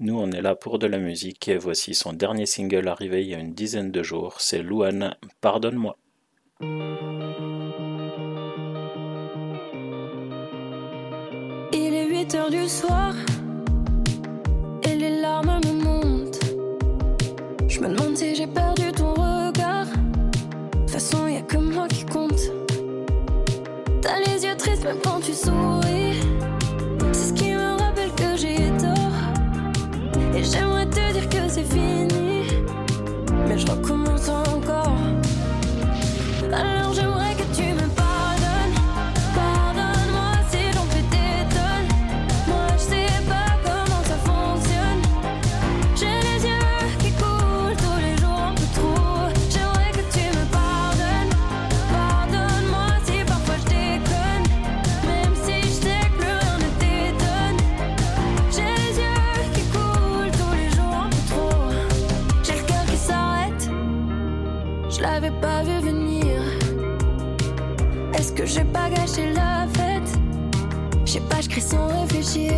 Nous, 0.00 0.18
on 0.18 0.32
est 0.32 0.42
là 0.42 0.56
pour 0.56 0.80
de 0.80 0.88
la 0.88 0.98
musique 0.98 1.46
et 1.48 1.56
voici 1.56 1.94
son 1.94 2.12
dernier 2.12 2.46
single 2.46 2.88
arrivé 2.88 3.22
il 3.22 3.28
y 3.28 3.34
a 3.34 3.38
une 3.38 3.54
dizaine 3.54 3.92
de 3.92 4.02
jours, 4.02 4.40
c'est 4.40 4.62
Louane, 4.62 5.16
Pardonne-moi. 5.40 5.96
Il 11.72 11.94
est 11.94 12.08
8 12.08 12.34
heures 12.34 12.50
du 12.50 12.68
soir 12.68 13.14
et 14.82 14.96
les 14.96 15.20
larmes 15.20 15.60
me 15.64 15.72
montent. 15.84 16.40
Je 17.68 17.80
me 17.80 17.88
demande 17.88 18.16
si 18.16 18.34
j'ai 18.34 18.48
pas 18.48 18.63
triste 24.54 24.84
même 24.84 24.98
quand 25.02 25.20
tu 25.20 25.32
souris. 25.32 26.20
C'est 27.12 27.28
ce 27.28 27.32
qui 27.32 27.52
me 27.52 27.78
rappelle 27.78 28.10
que 28.12 28.36
j'ai 28.36 28.56
tort. 28.78 29.18
Et 30.36 30.42
j'aimerais 30.42 30.86
te 30.86 31.12
dire 31.12 31.28
que 31.28 31.48
c'est 31.48 31.64
fini. 31.64 32.42
Mais 33.48 33.58
je 33.58 33.66
recommence 33.66 34.28
en 34.28 34.53
je 68.54 68.60
vais 68.60 68.66
pas 68.66 68.88
gâcher 68.88 69.32
la 69.32 69.66
fête. 69.74 70.18
Je 71.04 71.12
sais 71.12 71.20
pas, 71.20 71.40
je 71.40 71.48
crie 71.48 71.60
sans 71.60 71.88
réfléchir. 72.02 72.52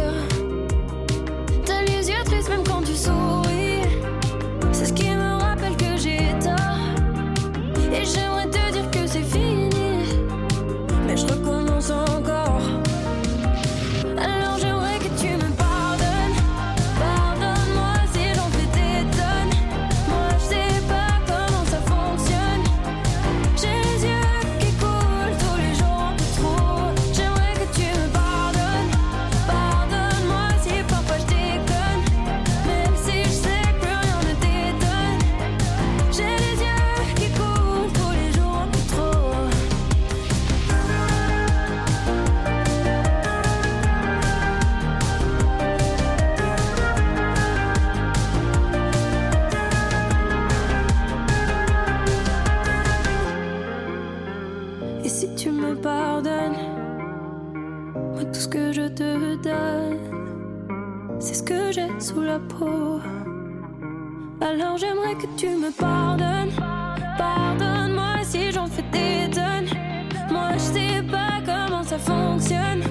la 62.22 62.38
peau. 62.38 63.00
Alors 64.40 64.76
j'aimerais 64.76 65.14
que 65.14 65.26
tu 65.36 65.48
me 65.48 65.70
pardonnes. 65.70 66.52
Pardonne-moi 67.18 68.22
si 68.22 68.52
j'en 68.52 68.66
fais 68.66 68.82
des 68.92 69.30
tonnes. 69.30 69.70
Moi 70.30 70.52
je 70.54 70.58
sais 70.58 71.02
pas 71.10 71.40
comment 71.44 71.82
ça 71.82 71.98
fonctionne. 71.98 72.82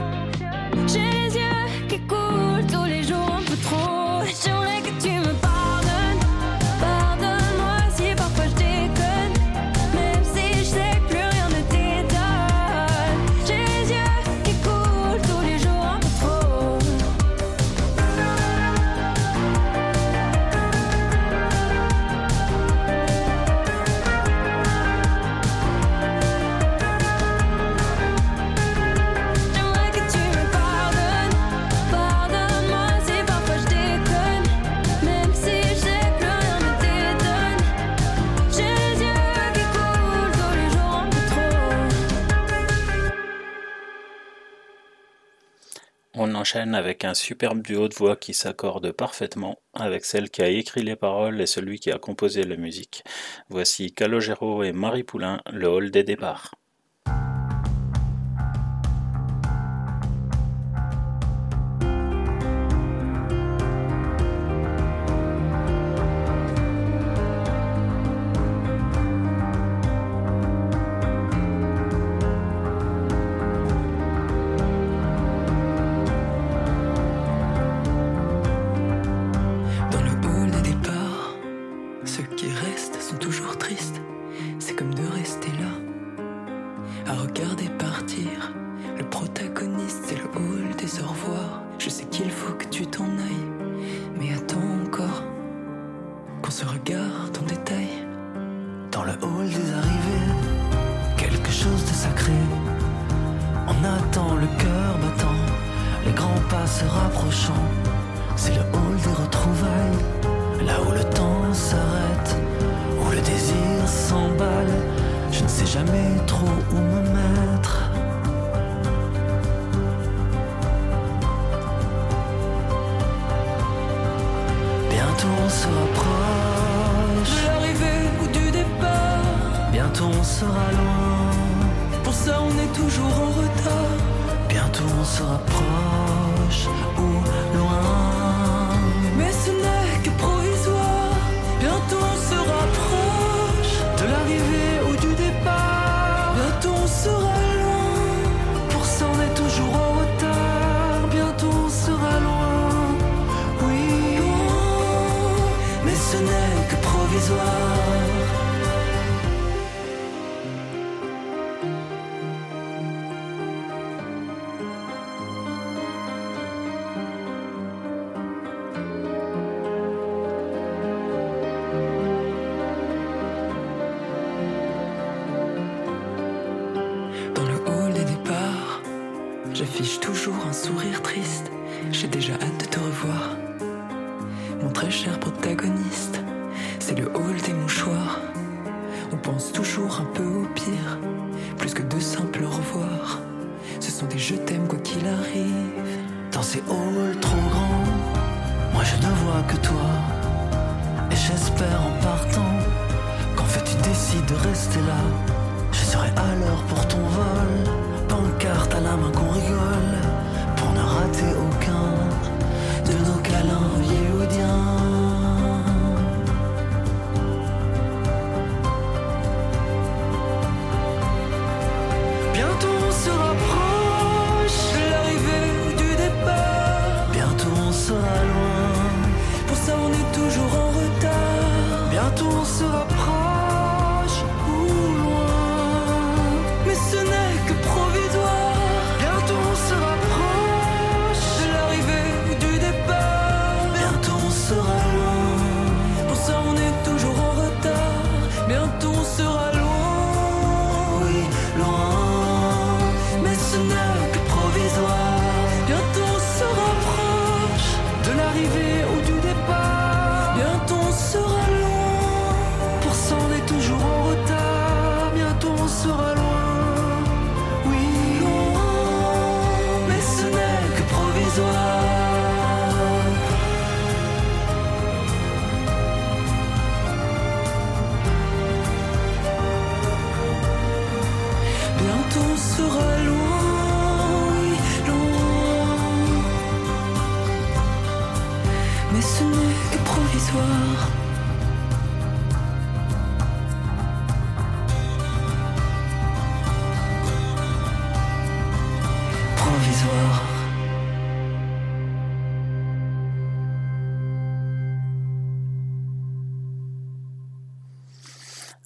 avec 46.54 47.06
un 47.06 47.16
superbe 47.16 47.64
duo 47.64 47.88
de 47.88 47.96
voix 47.96 48.16
qui 48.16 48.36
s'accorde 48.36 48.92
parfaitement 48.92 49.58
avec 49.74 50.06
celle 50.06 50.30
qui 50.30 50.44
a 50.44 50.48
écrit 50.48 50.84
les 50.84 50.96
paroles 50.96 51.42
et 51.42 51.48
celui 51.48 51.80
qui 51.80 51.92
a 51.92 51.98
composé 51.98 52.44
la 52.44 52.56
musique. 52.56 53.04
Voici 53.50 53.94
Calogero 53.94 54.62
et 54.62 54.72
Marie 54.72 55.04
Poulain, 55.04 55.42
le 55.52 55.68
hall 55.68 55.90
des 55.90 56.04
départs. 56.04 56.52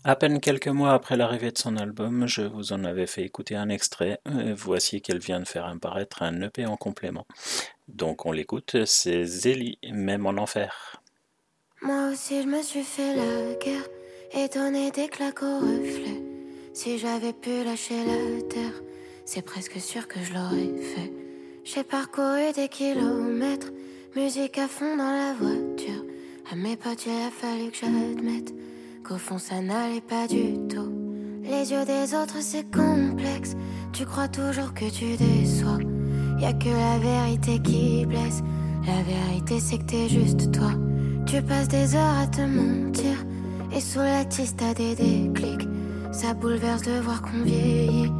À 0.09 0.15
peine 0.15 0.39
quelques 0.39 0.69
mois 0.69 0.93
après 0.93 1.15
l'arrivée 1.17 1.51
de 1.51 1.57
son 1.59 1.77
album, 1.77 2.25
je 2.25 2.41
vous 2.41 2.73
en 2.73 2.83
avais 2.83 3.05
fait 3.05 3.21
écouter 3.21 3.55
un 3.55 3.69
extrait. 3.69 4.19
et 4.25 4.53
Voici 4.53 5.03
qu'elle 5.03 5.19
vient 5.19 5.39
de 5.39 5.47
faire 5.47 5.67
apparaître 5.67 6.23
un 6.23 6.41
EP 6.41 6.65
en 6.65 6.77
complément. 6.77 7.27
Donc 7.87 8.25
on 8.25 8.31
l'écoute, 8.31 8.85
c'est 8.85 9.25
Zélie, 9.25 9.77
même 9.91 10.25
en 10.25 10.31
enfer. 10.31 10.99
Moi 11.83 12.09
aussi 12.11 12.41
je 12.41 12.47
me 12.47 12.63
suis 12.63 12.81
fait 12.81 13.15
la 13.15 13.53
guerre 13.63 13.87
et 14.33 14.47
donné 14.47 14.89
des 14.89 15.09
claques 15.09 15.43
au 15.43 15.59
reflet. 15.59 16.19
Si 16.73 16.97
j'avais 16.97 17.31
pu 17.31 17.63
lâcher 17.63 18.03
la 18.03 18.41
terre, 18.47 18.81
c'est 19.25 19.43
presque 19.43 19.79
sûr 19.79 20.07
que 20.07 20.19
je 20.23 20.33
l'aurais 20.33 20.81
fait. 20.81 21.13
J'ai 21.63 21.83
parcouru 21.83 22.51
des 22.55 22.67
kilomètres, 22.67 23.71
musique 24.15 24.57
à 24.57 24.67
fond 24.67 24.97
dans 24.97 25.11
la 25.11 25.33
voiture. 25.33 26.03
À 26.51 26.55
mes 26.55 26.77
potes, 26.77 27.05
il 27.05 27.11
a 27.11 27.29
fallu 27.29 27.69
que 27.69 27.77
j'admette 27.77 28.55
qu'au 29.09 29.17
fond 29.17 29.39
ça 29.39 29.59
n'allait 29.59 30.01
pas 30.01 30.27
du 30.27 30.53
tout. 30.67 30.93
Les 31.43 31.71
yeux 31.71 31.83
des 31.83 32.13
autres, 32.13 32.37
c'est 32.41 32.69
complexe. 32.69 33.55
Tu 33.91 34.05
crois 34.05 34.27
toujours 34.27 34.71
que 34.75 34.85
tu 34.85 35.17
déçois. 35.17 35.79
Y 36.39 36.45
a 36.45 36.53
que 36.53 36.69
la 36.69 36.99
vérité 36.99 37.59
qui 37.59 38.05
blesse. 38.05 38.43
La 38.85 39.01
vérité, 39.01 39.59
c'est 39.59 39.79
que 39.79 39.85
t'es 39.85 40.09
juste 40.09 40.51
toi. 40.51 40.71
Tu 41.25 41.41
passes 41.41 41.67
des 41.69 41.95
heures 41.95 42.19
à 42.19 42.27
te 42.27 42.41
mentir. 42.41 43.17
Et 43.75 43.81
sous 43.81 43.99
la 43.99 44.25
tisse, 44.25 44.55
t'as 44.55 44.75
des 44.75 44.93
déclics. 44.93 45.67
Ça 46.11 46.35
bouleverse 46.35 46.83
de 46.83 46.99
voir 46.99 47.23
qu'on 47.23 47.43
vieillit. 47.43 48.11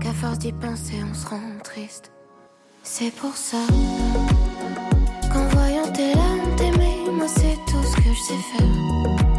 Qu'à 0.00 0.12
force 0.12 0.38
d'y 0.38 0.52
penser, 0.52 1.02
on 1.10 1.14
se 1.14 1.26
rend 1.26 1.58
triste. 1.64 2.12
C'est 2.84 3.12
pour 3.16 3.36
ça 3.36 3.66
qu'en 5.32 5.48
voyant 5.48 5.90
tes 5.92 6.14
larmes 6.14 6.56
t'aimer, 6.56 7.10
moi 7.12 7.26
c'est 7.26 7.56
tout 7.66 7.82
ce 7.82 7.96
que 7.96 8.12
je 8.14 8.20
sais 8.20 8.42
faire. 8.56 9.35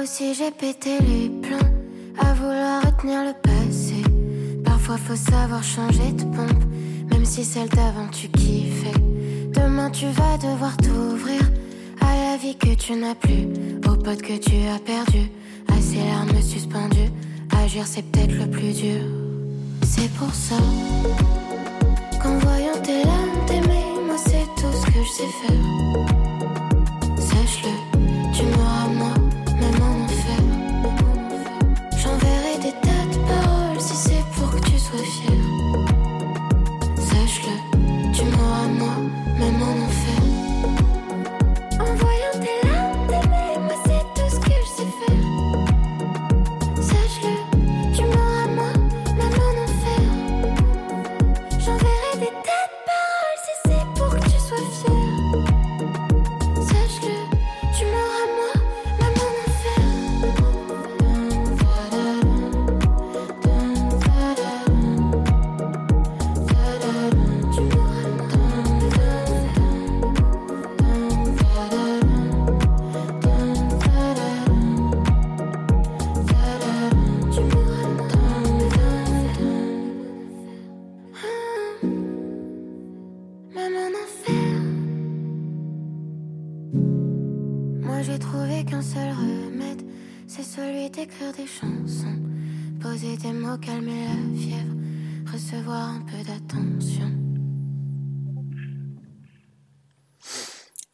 Aussi 0.00 0.32
j'ai 0.32 0.50
pété 0.50 0.98
les 1.00 1.28
plans 1.28 1.58
à 2.18 2.32
vouloir 2.32 2.82
retenir 2.82 3.22
le 3.22 3.34
passé. 3.34 4.02
Parfois 4.64 4.96
faut 4.96 5.16
savoir 5.16 5.62
changer 5.62 6.12
de 6.12 6.22
pompe, 6.22 6.64
même 7.10 7.26
si 7.26 7.44
celle 7.44 7.68
d'avant 7.68 8.08
tu 8.10 8.28
kiffais. 8.28 8.98
Demain 9.52 9.90
tu 9.90 10.06
vas 10.06 10.38
devoir 10.38 10.74
t'ouvrir 10.78 11.42
à 12.00 12.14
la 12.14 12.36
vie 12.38 12.56
que 12.56 12.74
tu 12.74 12.94
n'as 12.94 13.14
plus, 13.14 13.48
aux 13.86 13.96
potes 13.96 14.22
que 14.22 14.38
tu 14.38 14.66
as 14.74 14.78
perdus, 14.78 15.30
à 15.68 15.78
ces 15.82 15.98
larmes 15.98 16.40
suspendues. 16.40 17.10
Agir 17.62 17.86
c'est 17.86 18.02
peut-être 18.02 18.32
le 18.32 18.48
plus 18.48 18.72
dur. 18.72 19.02
C'est 19.82 20.10
pour 20.12 20.32
ça 20.32 20.56
qu'en 22.22 22.38
voyant 22.38 22.80
tes 22.82 23.04
larmes 23.04 23.44
t'aimer, 23.46 23.84
moi 24.06 24.16
c'est 24.16 24.46
tout 24.56 24.72
ce 24.72 24.86
que 24.86 25.02
je 25.04 25.10
sais 25.10 25.46
faire. 25.46 26.19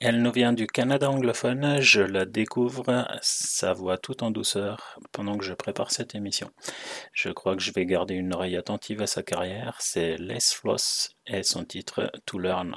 Elle 0.09 0.23
nous 0.23 0.31
vient 0.31 0.53
du 0.53 0.69
Canada 0.69 1.11
anglophone, 1.11 1.81
je 1.81 2.01
la 2.01 2.27
découvre, 2.27 3.09
sa 3.23 3.73
voix 3.73 3.99
tout 3.99 4.23
en 4.23 4.31
douceur 4.31 5.01
pendant 5.11 5.37
que 5.37 5.45
je 5.45 5.53
prépare 5.53 5.91
cette 5.91 6.15
émission. 6.15 6.49
Je 7.13 7.29
crois 7.31 7.57
que 7.57 7.63
je 7.63 7.73
vais 7.73 7.87
garder 7.87 8.15
une 8.15 8.33
oreille 8.33 8.57
attentive 8.57 9.03
à 9.03 9.09
sa 9.09 9.25
carrière, 9.25 9.79
c'est 9.81 10.17
Les 10.17 10.39
Floss 10.39 11.11
et 11.27 11.43
son 11.43 11.65
titre 11.65 12.13
To 12.25 12.39
Learn. 12.39 12.77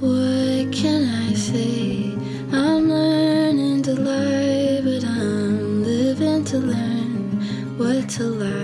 What 0.00 0.70
can 0.70 1.02
I 1.02 1.34
say? 1.34 2.14
I'm 2.52 2.88
learning 2.88 3.82
to 3.82 3.94
lie, 3.94 4.80
but 4.84 5.02
I'm 5.02 5.82
living 5.82 6.44
to 6.44 6.58
learn 6.58 7.76
what 7.76 8.08
to 8.10 8.22
lie 8.22 8.63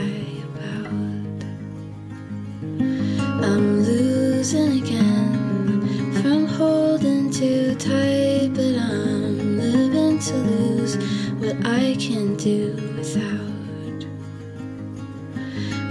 losing 4.40 4.82
again 4.82 6.12
from 6.22 6.46
holding 6.46 7.30
too 7.30 7.74
tight, 7.74 8.48
but 8.54 8.74
I'm 8.74 9.58
living 9.58 10.18
to 10.18 10.34
lose 10.34 10.96
what 11.34 11.56
I 11.66 11.94
can 11.98 12.36
do 12.36 12.72
without. 12.96 14.00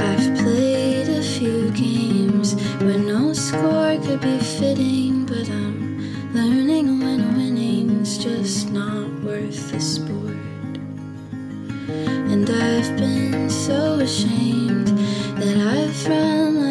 I've 0.01 0.35
played 0.39 1.09
a 1.09 1.21
few 1.21 1.69
games 1.73 2.55
where 2.81 2.97
no 2.97 3.33
score 3.33 3.99
could 4.01 4.21
be 4.21 4.39
fitting, 4.39 5.27
but 5.27 5.47
I'm 5.47 6.33
learning 6.33 7.01
when 7.01 7.37
winning's 7.37 8.17
just 8.17 8.71
not 8.71 9.11
worth 9.21 9.71
the 9.71 9.79
sport. 9.79 10.77
And 12.33 12.49
I've 12.49 12.97
been 12.97 13.47
so 13.47 13.99
ashamed 13.99 14.87
that 15.37 15.55
I've 15.55 16.07
run 16.07 16.68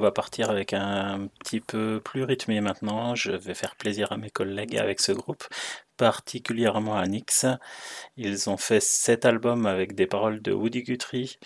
va 0.00 0.10
partir 0.10 0.50
avec 0.50 0.72
un 0.72 1.28
petit 1.40 1.60
peu 1.60 2.00
plus 2.02 2.24
rythmé 2.24 2.60
maintenant. 2.60 3.14
Je 3.14 3.32
vais 3.32 3.54
faire 3.54 3.76
plaisir 3.76 4.12
à 4.12 4.16
mes 4.16 4.30
collègues 4.30 4.76
avec 4.76 5.00
ce 5.00 5.12
groupe, 5.12 5.44
particulièrement 5.96 6.96
à 6.96 7.06
Nix. 7.06 7.46
Ils 8.16 8.50
ont 8.50 8.56
fait 8.56 8.80
sept 8.80 9.24
albums 9.24 9.66
avec 9.66 9.94
des 9.94 10.06
paroles 10.06 10.42
de 10.42 10.52
Woody 10.52 10.82
Guthrie. 10.82 11.38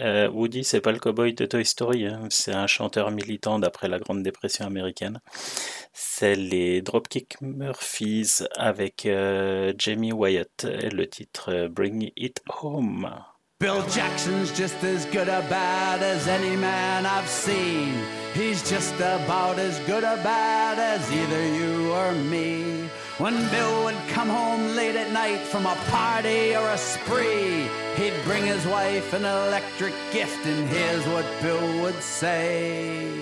Euh, 0.00 0.30
Woody, 0.30 0.64
c'est 0.64 0.80
pas 0.80 0.92
le 0.92 0.98
cowboy 0.98 1.34
de 1.34 1.44
Toy 1.44 1.64
Story, 1.64 2.06
hein. 2.06 2.26
c'est 2.30 2.54
un 2.54 2.66
chanteur 2.66 3.10
militant 3.10 3.58
d'après 3.58 3.88
la 3.88 3.98
Grande 3.98 4.22
Dépression 4.22 4.66
américaine. 4.66 5.20
C'est 5.92 6.36
les 6.36 6.80
Dropkick 6.80 7.40
Murphys 7.42 8.44
avec 8.56 9.04
euh, 9.04 9.74
Jamie 9.76 10.12
Wyatt 10.12 10.64
et 10.64 10.88
le 10.88 11.06
titre 11.06 11.52
euh, 11.52 11.68
Bring 11.68 12.12
It 12.16 12.42
Home. 12.62 13.10
Bill 13.60 13.86
Jackson's 13.88 14.50
just 14.52 14.82
as 14.84 15.04
good 15.04 15.28
or 15.28 15.42
bad 15.50 16.02
as 16.02 16.26
any 16.26 16.56
man 16.56 17.04
I've 17.04 17.28
seen. 17.28 17.92
He's 18.32 18.66
just 18.66 18.94
about 18.94 19.58
as 19.58 19.78
good 19.80 20.02
or 20.02 20.16
bad 20.24 20.78
as 20.78 21.12
either 21.12 21.46
you 21.46 21.92
or 21.92 22.12
me. 22.12 22.88
When 23.18 23.36
Bill 23.50 23.84
would 23.84 24.00
come 24.08 24.30
home 24.30 24.74
late 24.74 24.96
at 24.96 25.12
night 25.12 25.40
from 25.40 25.66
a 25.66 25.74
party 25.90 26.56
or 26.56 26.66
a 26.70 26.78
spree, 26.78 27.68
he'd 27.96 28.16
bring 28.24 28.46
his 28.46 28.64
wife 28.66 29.12
an 29.12 29.26
electric 29.26 29.92
gift, 30.10 30.46
and 30.46 30.66
here's 30.70 31.06
what 31.08 31.26
Bill 31.42 31.82
would 31.82 32.00
say. 32.02 33.12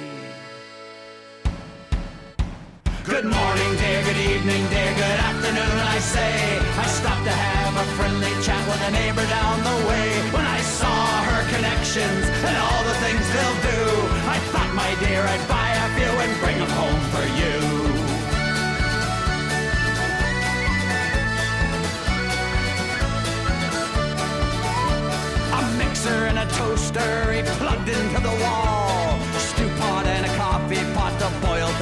Good 3.02 3.24
morning, 3.24 3.73
dear, 3.82 4.05
good 4.05 4.20
evening, 4.23 4.62
dear, 4.70 4.93
good 5.02 5.20
afternoon, 5.31 5.78
I 5.94 5.98
say. 5.98 6.59
I 6.78 6.86
stopped 6.86 7.24
to 7.24 7.32
have 7.32 7.74
a 7.74 7.86
friendly 7.97 8.31
chat 8.44 8.62
with 8.69 8.86
a 8.86 8.90
neighbor 8.93 9.27
down 9.27 9.48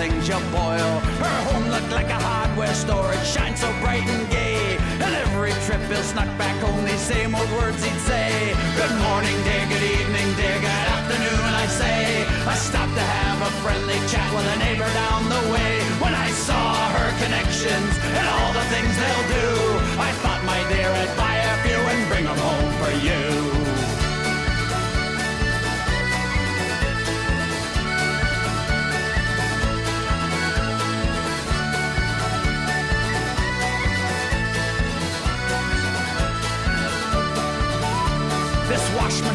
things 0.09 0.29
you 0.29 0.39
boil. 0.55 0.93
Her 1.23 1.37
home 1.51 1.67
looked 1.69 1.91
like 1.91 2.09
a 2.09 2.21
hardware 2.29 2.75
store, 2.75 3.13
it 3.13 3.25
shined 3.25 3.59
so 3.59 3.69
bright 3.83 4.07
and 4.07 4.25
gay. 4.31 4.77
And 5.03 5.13
every 5.25 5.53
trip 5.67 5.83
Bill 5.89 6.03
snuck 6.03 6.31
back 6.39 6.57
home, 6.63 6.85
these 6.85 7.01
same 7.01 7.35
old 7.35 7.51
words 7.59 7.83
he'd 7.85 8.01
say. 8.11 8.55
Good 8.81 8.95
morning, 9.07 9.37
dear, 9.47 9.65
good 9.73 9.87
evening, 9.99 10.29
dear, 10.39 10.57
good 10.67 10.87
afternoon, 10.97 11.51
I 11.65 11.67
say. 11.67 11.99
I 12.47 12.55
stopped 12.55 12.95
to 12.95 13.07
have 13.19 13.39
a 13.49 13.51
friendly 13.63 13.99
chat 14.11 14.29
with 14.35 14.47
a 14.55 14.57
neighbor 14.65 14.91
down 15.03 15.23
the 15.29 15.43
way. 15.53 15.75
When 16.03 16.15
I 16.15 16.31
saw 16.31 16.71
her 16.97 17.11
connections 17.23 17.93
and 18.19 18.27
all 18.35 18.53
the 18.61 18.67
things 18.75 18.93
they'll 19.01 19.29
do, 19.43 19.51
I 19.99 20.11
thought, 20.23 20.43
my 20.47 20.61
dear, 20.71 20.91
I'd 21.03 21.13
buy 21.17 21.37
a 21.51 21.55
few 21.65 21.81
and 21.93 22.03
bring 22.11 22.25
them 22.25 22.39
home 22.39 22.71
for 22.81 22.93
you. 23.07 23.66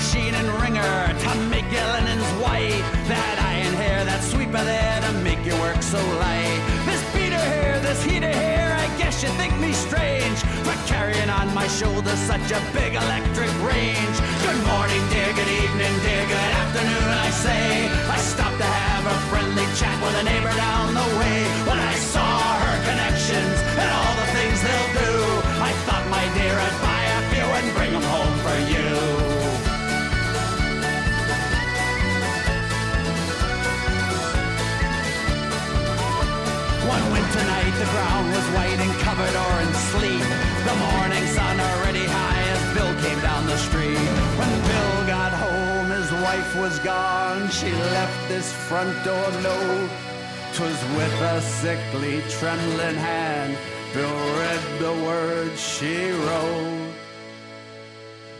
Machine 0.01 0.33
and 0.33 0.49
wringer 0.57 0.97
to 1.13 1.29
make 1.53 1.67
your 1.69 1.85
linens 1.93 2.25
white. 2.41 2.81
That 3.05 3.37
iron 3.53 3.75
hair, 3.77 4.01
that 4.09 4.25
sweeper 4.25 4.63
there 4.65 4.97
to 5.05 5.11
make 5.21 5.45
you 5.45 5.53
work 5.61 5.77
so 5.77 6.01
light. 6.17 6.57
This 6.89 7.01
beater 7.13 7.45
here, 7.53 7.77
this 7.85 8.01
heater 8.01 8.33
here, 8.33 8.73
I 8.81 8.89
guess 8.97 9.21
you 9.21 9.29
think 9.37 9.53
me 9.61 9.69
strange. 9.77 10.41
But 10.65 10.81
carrying 10.89 11.29
on 11.29 11.53
my 11.53 11.67
shoulders 11.69 12.17
such 12.17 12.49
a 12.49 12.57
big 12.73 12.97
electric 12.97 13.53
range. 13.61 14.17
Good 14.41 14.61
morning, 14.73 15.03
dear, 15.13 15.29
good 15.37 15.53
evening, 15.61 15.93
dear, 16.01 16.25
good 16.25 16.51
afternoon, 16.65 17.07
I 17.21 17.29
say. 17.45 17.85
I 18.09 18.17
stopped 18.17 18.57
to 18.57 18.65
have 18.65 19.05
a 19.05 19.17
friendly 19.29 19.67
chat 19.77 19.93
with 20.01 20.17
a 20.17 20.25
neighbor 20.25 20.55
down 20.57 20.97
the 20.97 21.07
way. 21.21 21.39
When 21.69 21.77
I 21.77 21.93
saw 22.09 22.33
her 22.65 22.77
connections 22.89 23.57
and 23.77 23.89
all 23.93 24.13
the 24.17 24.29
things 24.33 24.57
they'll 24.65 24.93
do, 24.97 25.13
I 25.61 25.71
thought, 25.85 26.05
my 26.09 26.25
dear, 26.33 26.57
I'd 26.57 26.77
buy 26.89 27.03
a 27.05 27.21
few 27.29 27.47
and 27.53 27.67
bring 27.77 27.91
them 27.93 28.07
home 28.09 28.35
for 28.41 28.57
you. 28.65 28.80
Hiding 38.71 38.93
covered 38.99 39.35
or 39.35 39.61
in 39.61 39.73
sleep. 39.91 40.25
The 40.67 40.75
morning 40.75 41.25
sun 41.27 41.59
already 41.59 42.05
high 42.05 42.43
as 42.53 42.73
Bill 42.73 42.93
came 43.01 43.19
down 43.21 43.45
the 43.45 43.57
street. 43.57 43.97
When 44.39 44.51
Bill 44.69 45.07
got 45.07 45.33
home, 45.33 45.89
his 45.89 46.11
wife 46.11 46.55
was 46.55 46.79
gone. 46.79 47.49
She 47.49 47.71
left 47.71 48.27
this 48.27 48.53
front 48.67 48.93
door 49.03 49.31
note. 49.41 49.89
'Twas 50.53 50.79
with 50.97 51.21
a 51.21 51.41
sickly, 51.41 52.21
trembling 52.29 52.95
hand. 52.95 53.57
Bill 53.93 54.17
read 54.39 54.63
the 54.79 54.93
words 55.05 55.59
she 55.59 56.11
wrote. 56.11 56.93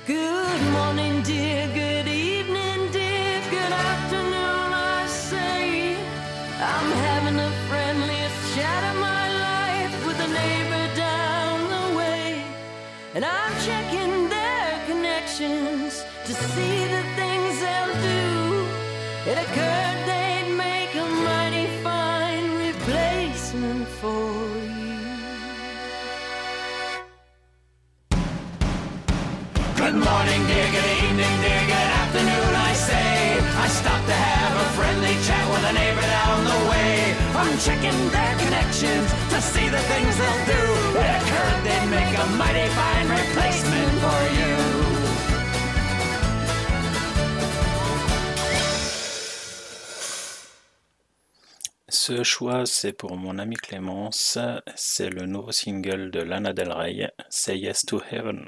Good 0.08 0.62
morning, 0.72 1.22
dear. 1.24 1.68
Good 1.74 2.11
And 13.14 13.26
I'm 13.26 13.54
checking 13.66 14.30
their 14.30 14.86
connections 14.88 16.06
to 16.26 16.34
see 16.34 16.86
the 16.86 17.04
things 17.18 17.60
they'll 17.60 17.94
do. 18.02 18.66
It 19.30 19.38
occurred 19.38 19.91
I'm 37.52 37.60
checking 37.60 38.10
their 38.12 38.36
connections 38.38 39.12
to 39.30 39.42
see 39.42 39.68
the 39.68 39.78
things 39.78 40.18
they'll 40.18 40.46
do. 40.46 40.64
It 40.96 41.12
occurred 41.20 41.64
they'd 41.66 41.90
make 41.92 42.18
a 42.18 42.26
mighty 42.38 42.70
fine 42.70 43.10
replacement 43.10 43.92
for 44.00 44.22
you. 44.38 44.56
Ce 51.90 52.24
choix, 52.24 52.66
c'est 52.66 52.94
pour 52.94 53.18
mon 53.18 53.38
ami 53.38 53.58
Clémence. 53.58 54.38
C'est 54.76 55.10
le 55.10 55.26
nouveau 55.26 55.52
single 55.52 56.10
de 56.10 56.22
Lana 56.22 56.54
Del 56.54 56.72
Rey, 56.72 57.12
Say 57.30 57.58
Yes 57.58 57.86
to 57.86 58.00
Heaven. 58.00 58.48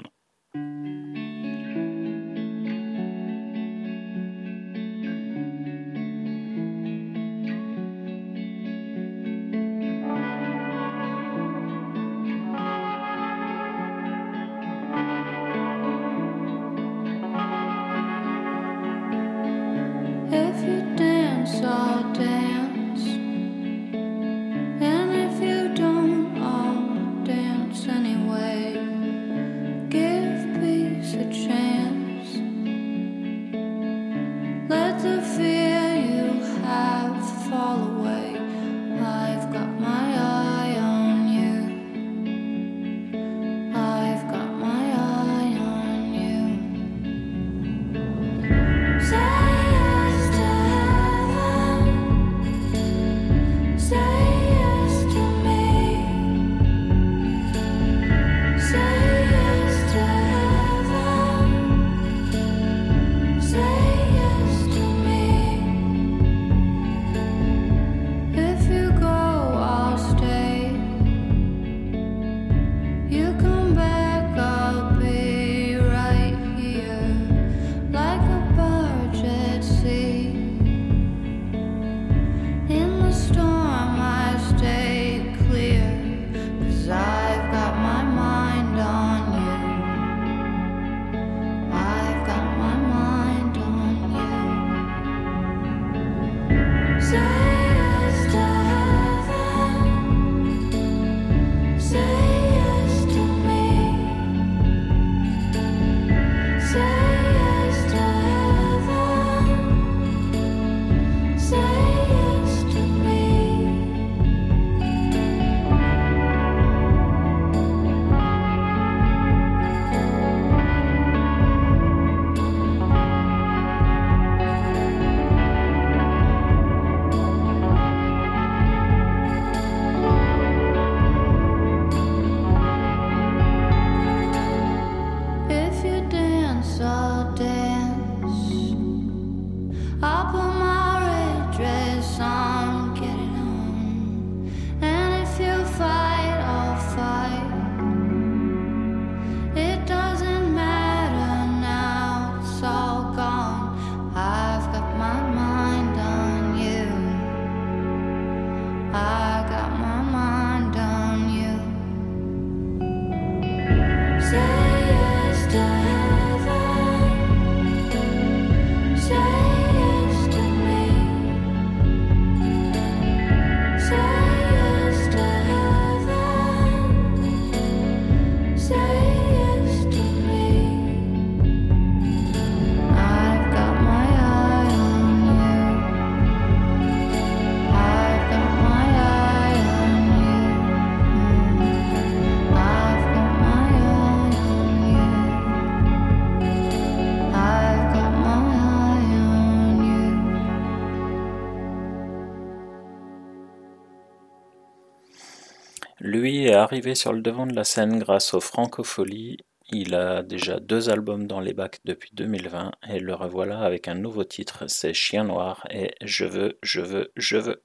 arrivé 206.56 206.94
sur 206.94 207.12
le 207.12 207.20
devant 207.20 207.46
de 207.46 207.54
la 207.54 207.64
scène 207.64 207.98
grâce 207.98 208.34
aux 208.34 208.40
Francopholies. 208.40 209.38
Il 209.70 209.94
a 209.94 210.22
déjà 210.22 210.60
deux 210.60 210.90
albums 210.90 211.26
dans 211.26 211.40
les 211.40 211.54
bacs 211.54 211.80
depuis 211.84 212.10
2020 212.14 212.72
et 212.90 213.00
le 213.00 213.14
revoilà 213.14 213.60
avec 213.60 213.88
un 213.88 213.94
nouveau 213.94 214.24
titre, 214.24 214.64
c'est 214.68 214.92
Chien 214.92 215.24
Noir 215.24 215.66
et 215.70 215.92
Je 216.02 216.24
veux, 216.24 216.58
je 216.62 216.80
veux, 216.80 217.12
je 217.16 217.38
veux. 217.38 217.62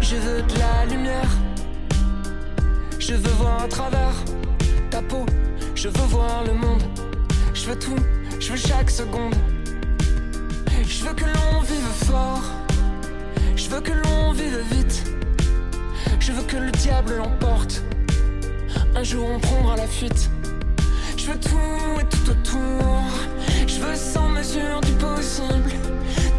Je 0.00 0.16
veux 0.16 0.42
de 0.42 0.58
la 0.58 0.84
lumière, 0.86 1.30
je 2.98 3.14
veux 3.14 3.32
voir 3.32 3.62
à 3.62 3.68
travers 3.68 4.14
ta 4.90 5.00
peau 5.00 5.24
je 5.82 5.88
veux 5.88 6.06
voir 6.06 6.44
le 6.44 6.52
monde. 6.52 6.82
Je 7.54 7.66
veux 7.66 7.76
tout, 7.76 7.96
je 8.38 8.52
veux 8.52 8.56
chaque 8.56 8.88
seconde. 8.88 9.34
Je 10.86 11.04
veux 11.04 11.12
que 11.12 11.24
l'on 11.24 11.60
vive 11.60 11.92
fort, 12.06 12.44
je 13.56 13.68
veux 13.68 13.80
que 13.80 13.90
l'on 13.90 14.30
vive 14.30 14.60
vite. 14.70 15.02
Je 16.20 16.30
veux 16.30 16.44
que 16.44 16.56
le 16.56 16.70
diable 16.70 17.16
l'emporte. 17.16 17.82
Un 18.94 19.02
jour 19.02 19.26
on 19.28 19.40
prendra 19.40 19.74
la 19.76 19.88
fuite. 19.88 20.30
Je 21.16 21.26
veux 21.26 21.40
tout 21.40 22.00
et 22.00 22.04
tout 22.04 22.30
autour. 22.30 23.02
Je 23.66 23.80
veux 23.80 23.96
sans 23.96 24.28
mesure 24.28 24.80
du 24.82 24.92
possible. 24.92 25.72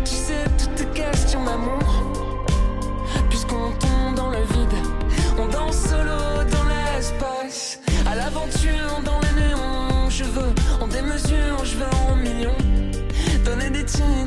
Tu 0.06 0.14
sais, 0.14 0.45
toutes 0.57 0.76
tes 0.76 1.02
questions 1.02 1.44
d'amour. 1.44 2.15
Puisqu'on 3.30 3.72
tombe 3.72 4.15
dans 4.15 4.30
le 4.30 4.44
vide, 4.53 4.78
on 5.38 5.48
danse 5.48 5.90
solo 5.90 6.45
dans 6.49 6.65
l'espace. 6.70 7.72
Dans 8.34 9.19
les 9.19 9.41
néons. 9.41 10.10
Je 10.10 10.23
veux 10.23 10.53
en 10.81 10.88
démesure, 10.88 11.64
je 11.64 11.77
veux 11.77 11.93
en 12.10 12.15
millions. 12.15 12.57
Donner 13.45 13.69
des 13.69 13.85
titres 13.85 14.22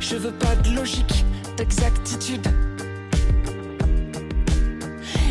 Je 0.00 0.16
veux 0.16 0.32
pas 0.32 0.54
de 0.56 0.74
logique, 0.74 1.24
d'exactitude. 1.56 2.46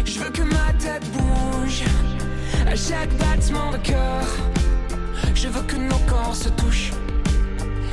Je 0.05 0.19
veux 0.19 0.29
que 0.29 0.43
ma 0.43 0.71
tête 0.79 1.03
bouge 1.11 1.83
à 2.67 2.75
chaque 2.75 3.09
battement 3.17 3.71
de 3.71 3.77
cœur. 3.77 4.23
Je 5.33 5.47
veux 5.47 5.63
que 5.63 5.75
nos 5.77 5.97
corps 6.07 6.35
se 6.35 6.49
touchent. 6.49 6.91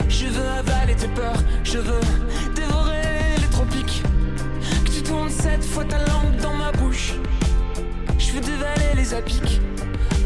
Je 0.09 0.27
veux 0.27 0.47
avaler 0.47 0.95
tes 0.95 1.09
peurs. 1.09 1.43
Je 1.65 1.79
veux 1.79 2.01
dévorer 2.55 3.37
les 3.39 3.49
tropiques. 3.49 4.03
Que 4.85 4.91
tu 4.91 5.03
tournes 5.03 5.31
cette 5.31 5.65
fois 5.65 5.85
ta 5.85 5.99
langue 5.99 6.37
dans 6.43 6.55
ma 6.55 6.71
bouche. 6.73 7.15
Je 8.19 8.33
veux 8.33 8.41
dévaler 8.41 8.95
les 8.95 9.15
apics. 9.15 9.61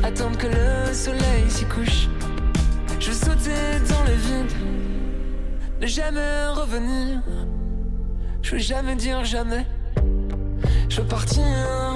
Attendre 0.02 0.36
que 0.36 0.48
le 0.48 0.93
soleil 0.93 1.48
s'y 1.48 1.65
couche. 1.66 2.09
Dans 3.29 4.05
le 4.05 4.13
vide. 4.15 4.53
Ne 5.81 5.87
jamais 5.87 6.47
revenir. 6.55 7.21
Je 8.43 8.53
veux 8.53 8.59
jamais 8.59 8.97
dire 8.97 9.23
jamais. 9.25 9.67
Je 10.89 11.01
veux 11.01 11.07
partir, 11.07 11.45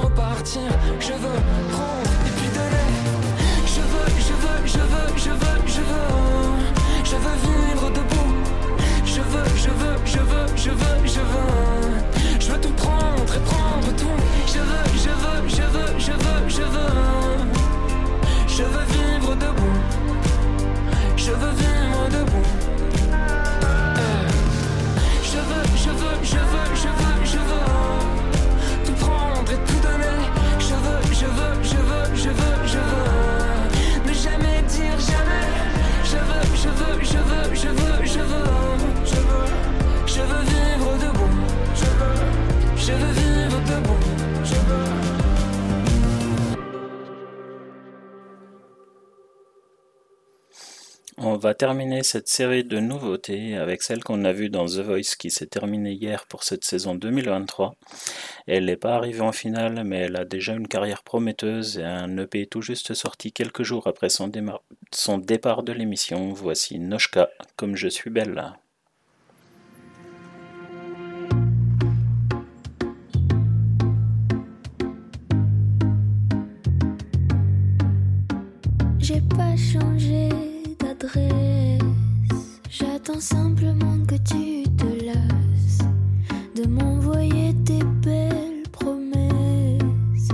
repartir. 0.03 0.63
Je 1.01 1.13
veux 1.13 1.41
prendre 1.73 2.13
et 2.27 2.33
puis 2.37 2.49
donner. 2.57 2.91
Je 3.67 3.81
veux, 3.81 4.09
je 4.19 4.35
veux, 4.43 4.67
je 4.67 4.79
veux, 4.79 5.17
je 5.17 5.31
veux, 5.31 5.61
je 5.67 5.81
veux. 5.81 6.11
Je 7.05 7.17
veux 7.17 7.37
vivre 7.47 7.91
debout. 7.91 8.35
Je 9.05 9.21
veux, 9.23 9.45
je 9.57 9.71
veux, 9.71 9.97
je 10.05 10.19
veux, 10.19 10.47
je 10.57 10.71
veux, 10.71 11.07
je 11.07 11.21
veux. 11.21 12.41
Je 12.41 12.53
veux 12.53 12.61
tout 12.61 12.75
prendre 12.75 13.35
et 13.35 13.41
prendre 13.41 13.97
tout. 13.97 14.19
Je 14.47 14.59
veux, 14.59 14.87
je 14.97 15.09
veux, 15.09 15.49
je 15.49 15.63
veux, 15.63 15.99
je 15.99 16.13
veux, 16.13 16.49
je 16.49 16.63
veux. 16.63 16.93
Je 18.49 18.63
veux 18.63 18.85
vivre 18.85 19.35
debout. 19.35 20.02
Je 21.25 21.31
veux 21.31 21.53
vivre 21.53 22.09
debout. 22.11 22.49
Euh. 23.13 24.29
Je 25.23 25.39
veux, 25.39 25.67
je 25.77 25.91
veux, 25.91 26.19
je 26.25 26.37
veux, 26.37 26.69
je 26.75 26.89
veux, 26.99 27.25
je 27.25 27.39
veux 27.39 28.85
tout 28.85 28.93
prendre 28.95 29.53
et 29.53 29.61
tout 29.69 29.81
donner. 29.87 30.21
Je 30.59 30.75
veux, 30.85 31.03
je 31.15 31.27
veux, 31.27 31.63
je 31.63 31.77
veux, 31.77 32.17
je 32.17 32.29
veux, 32.29 32.67
je 32.67 32.79
veux 32.79 34.09
ne 34.09 34.13
jamais 34.13 34.63
dire 34.67 34.99
jamais. 34.99 35.47
Je 36.03 36.17
veux, 36.29 36.57
je 36.57 36.69
veux, 36.69 37.05
je 37.05 37.19
veux, 37.19 37.55
je 37.55 37.69
veux, 37.69 38.05
je 38.05 38.19
veux, 38.19 38.45
je 39.05 39.15
veux, 39.15 39.47
je 40.07 40.23
veux 40.23 40.43
vivre 40.51 40.91
debout. 41.05 41.37
Je 41.77 41.85
veux, 41.99 42.19
je 42.77 42.93
veux 42.93 43.13
vivre 43.13 43.61
debout. 43.71 44.03
Je 44.45 44.55
veux. 44.55 45.02
Va 51.43 51.55
terminer 51.55 52.05
cette 52.05 52.29
série 52.29 52.63
de 52.63 52.79
nouveautés 52.79 53.57
avec 53.57 53.83
celle 53.83 54.05
qu'on 54.05 54.25
a 54.25 54.33
vue 54.33 54.49
dans 54.49 54.67
The 54.67 54.79
Voice 54.79 55.17
qui 55.19 55.29
s'est 55.29 55.49
terminée 55.49 55.91
hier 55.91 56.25
pour 56.27 56.45
cette 56.45 56.65
saison 56.65 56.95
2023. 56.95 57.75
Elle 58.47 58.67
n'est 58.67 58.77
pas 58.77 58.95
arrivée 58.95 59.23
en 59.23 59.33
finale, 59.33 59.83
mais 59.85 60.03
elle 60.03 60.15
a 60.15 60.25
déjà 60.25 60.53
une 60.53 60.69
carrière 60.69 61.03
prometteuse 61.03 61.79
et 61.79 61.83
un 61.83 62.17
EP 62.17 62.47
tout 62.47 62.63
juste 62.63 62.95
sorti 62.95 63.33
quelques 63.33 63.65
jours 63.65 63.89
après 63.89 64.09
son, 64.09 64.29
départ 65.19 65.65
de 65.65 65.73
l'émission. 65.73 66.33
Voici 66.33 66.79
Noshka, 66.79 67.29
comme 67.57 67.75
je 67.75 67.89
suis 67.89 68.11
belle. 68.11 68.53
J'ai 79.01 79.21
pas 79.37 79.57
changé 79.57 80.52
J'attends 82.71 83.19
simplement 83.19 83.99
que 84.07 84.15
tu 84.15 84.63
te 84.77 85.05
lasses 85.05 85.79
de 86.55 86.65
m'envoyer 86.69 87.53
tes 87.65 87.83
belles 88.03 88.63
promesses. 88.71 90.29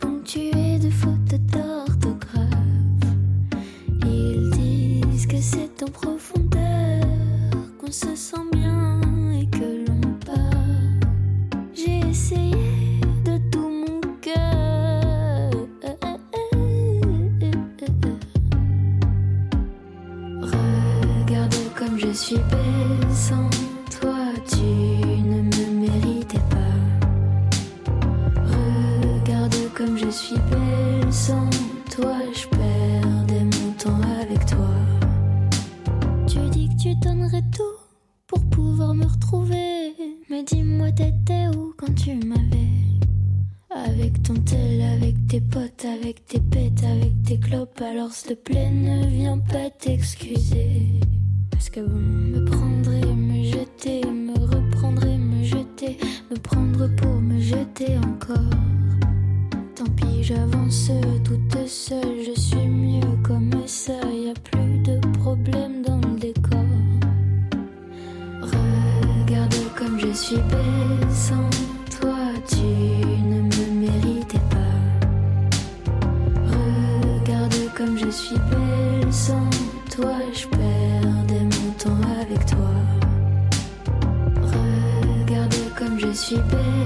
Ponctuées 0.00 0.78
de 0.78 0.88
fautes 0.88 1.34
d'orthographe. 1.52 2.48
Ils 4.06 4.50
disent 4.50 5.26
que 5.26 5.40
c'est 5.42 5.82
en 5.82 5.90
profondeur 5.90 7.04
qu'on 7.78 7.92
se 7.92 8.16
sent 8.16 8.53
suis 22.14 22.36
belle 22.36 23.12
sans 23.12 23.50
toi, 23.90 24.14
tu 24.46 24.62
ne 24.62 25.42
me 25.42 25.80
méritais 25.80 26.38
pas. 26.48 26.78
Regarde 28.36 29.56
comme 29.74 29.98
je 29.98 30.08
suis 30.10 30.38
belle 30.48 31.12
sans 31.12 31.50
toi, 31.90 32.14
je 32.32 32.46
perdais 32.56 33.44
mon 33.44 33.72
temps 33.72 34.00
avec 34.22 34.46
toi. 34.46 34.70
Tu 36.28 36.38
dis 36.50 36.68
que 36.68 36.82
tu 36.82 36.94
donnerais 36.94 37.42
tout 37.52 37.78
pour 38.28 38.44
pouvoir 38.44 38.94
me 38.94 39.06
retrouver. 39.06 39.92
Mais 40.30 40.44
dis-moi, 40.44 40.92
t'étais 40.92 41.48
où 41.56 41.74
quand 41.76 41.94
tu 41.96 42.14
m'avais? 42.14 42.70
Avec 43.88 44.22
ton 44.22 44.34
tel, 44.34 44.82
avec 44.82 45.26
tes 45.26 45.40
potes, 45.40 45.84
avec 45.84 46.24
tes 46.26 46.38
pètes, 46.38 46.84
avec 46.84 47.24
tes 47.24 47.40
clopes. 47.40 47.80
Alors 47.80 48.12
s'il 48.12 48.28
te 48.28 48.34
plaît, 48.34 48.70
ne 48.70 49.04
viens 49.08 49.38
pas 49.38 49.68
t'excuser. 49.70 51.00
Que 51.72 51.80
bon, 51.80 51.98
me 51.98 52.44
prendrait, 52.44 53.14
me 53.16 53.42
jeter, 53.42 54.02
me 54.04 54.38
reprendrait, 54.38 55.18
me 55.18 55.42
jeter, 55.42 55.98
me 56.30 56.36
prendre 56.36 56.86
pour 56.94 57.20
me 57.20 57.40
jeter 57.40 57.98
encore. 57.98 58.38
Tant 59.74 59.90
pis, 59.96 60.22
j'avance 60.22 60.92
toute 61.24 61.66
seule, 61.66 62.22
je 62.24 62.40
suis 62.40 62.68
mieux 62.68 63.16
comme 63.24 63.50
ça, 63.66 63.94
y 64.12 64.30
a 64.30 64.34
plus 64.34 64.78
de 64.84 65.00
problème 65.18 65.82
dans 65.82 65.96
le 65.96 66.20
décor. 66.20 66.64
Regarde 68.42 69.54
comme 69.76 69.98
je 69.98 70.12
suis 70.12 70.36
belle 70.36 71.10
sans 71.10 71.50
toi, 71.98 72.18
tu 72.46 72.83
comme 86.32 86.40
je 86.40 86.83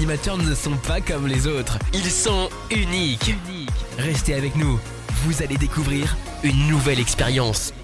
animateurs 0.00 0.38
ne 0.38 0.54
sont 0.54 0.78
pas 0.88 1.02
comme 1.02 1.26
les 1.26 1.46
autres. 1.46 1.78
Ils 1.92 2.10
sont 2.10 2.48
uniques. 2.70 3.34
Restez 3.98 4.32
avec 4.32 4.56
nous. 4.56 4.80
Vous 5.24 5.42
allez 5.42 5.58
découvrir 5.58 6.16
une 6.42 6.68
nouvelle 6.68 6.98
expérience. 6.98 7.74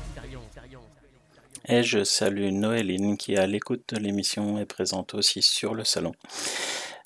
Et 1.69 1.83
je 1.83 2.05
salue 2.05 2.53
Noéline 2.53 3.19
qui 3.19 3.35
est 3.35 3.39
à 3.39 3.47
l'écoute 3.47 3.93
de 3.93 3.99
l'émission 3.99 4.59
et 4.59 4.65
présente 4.65 5.13
aussi 5.13 5.43
sur 5.43 5.75
le 5.75 5.85
salon. 5.85 6.13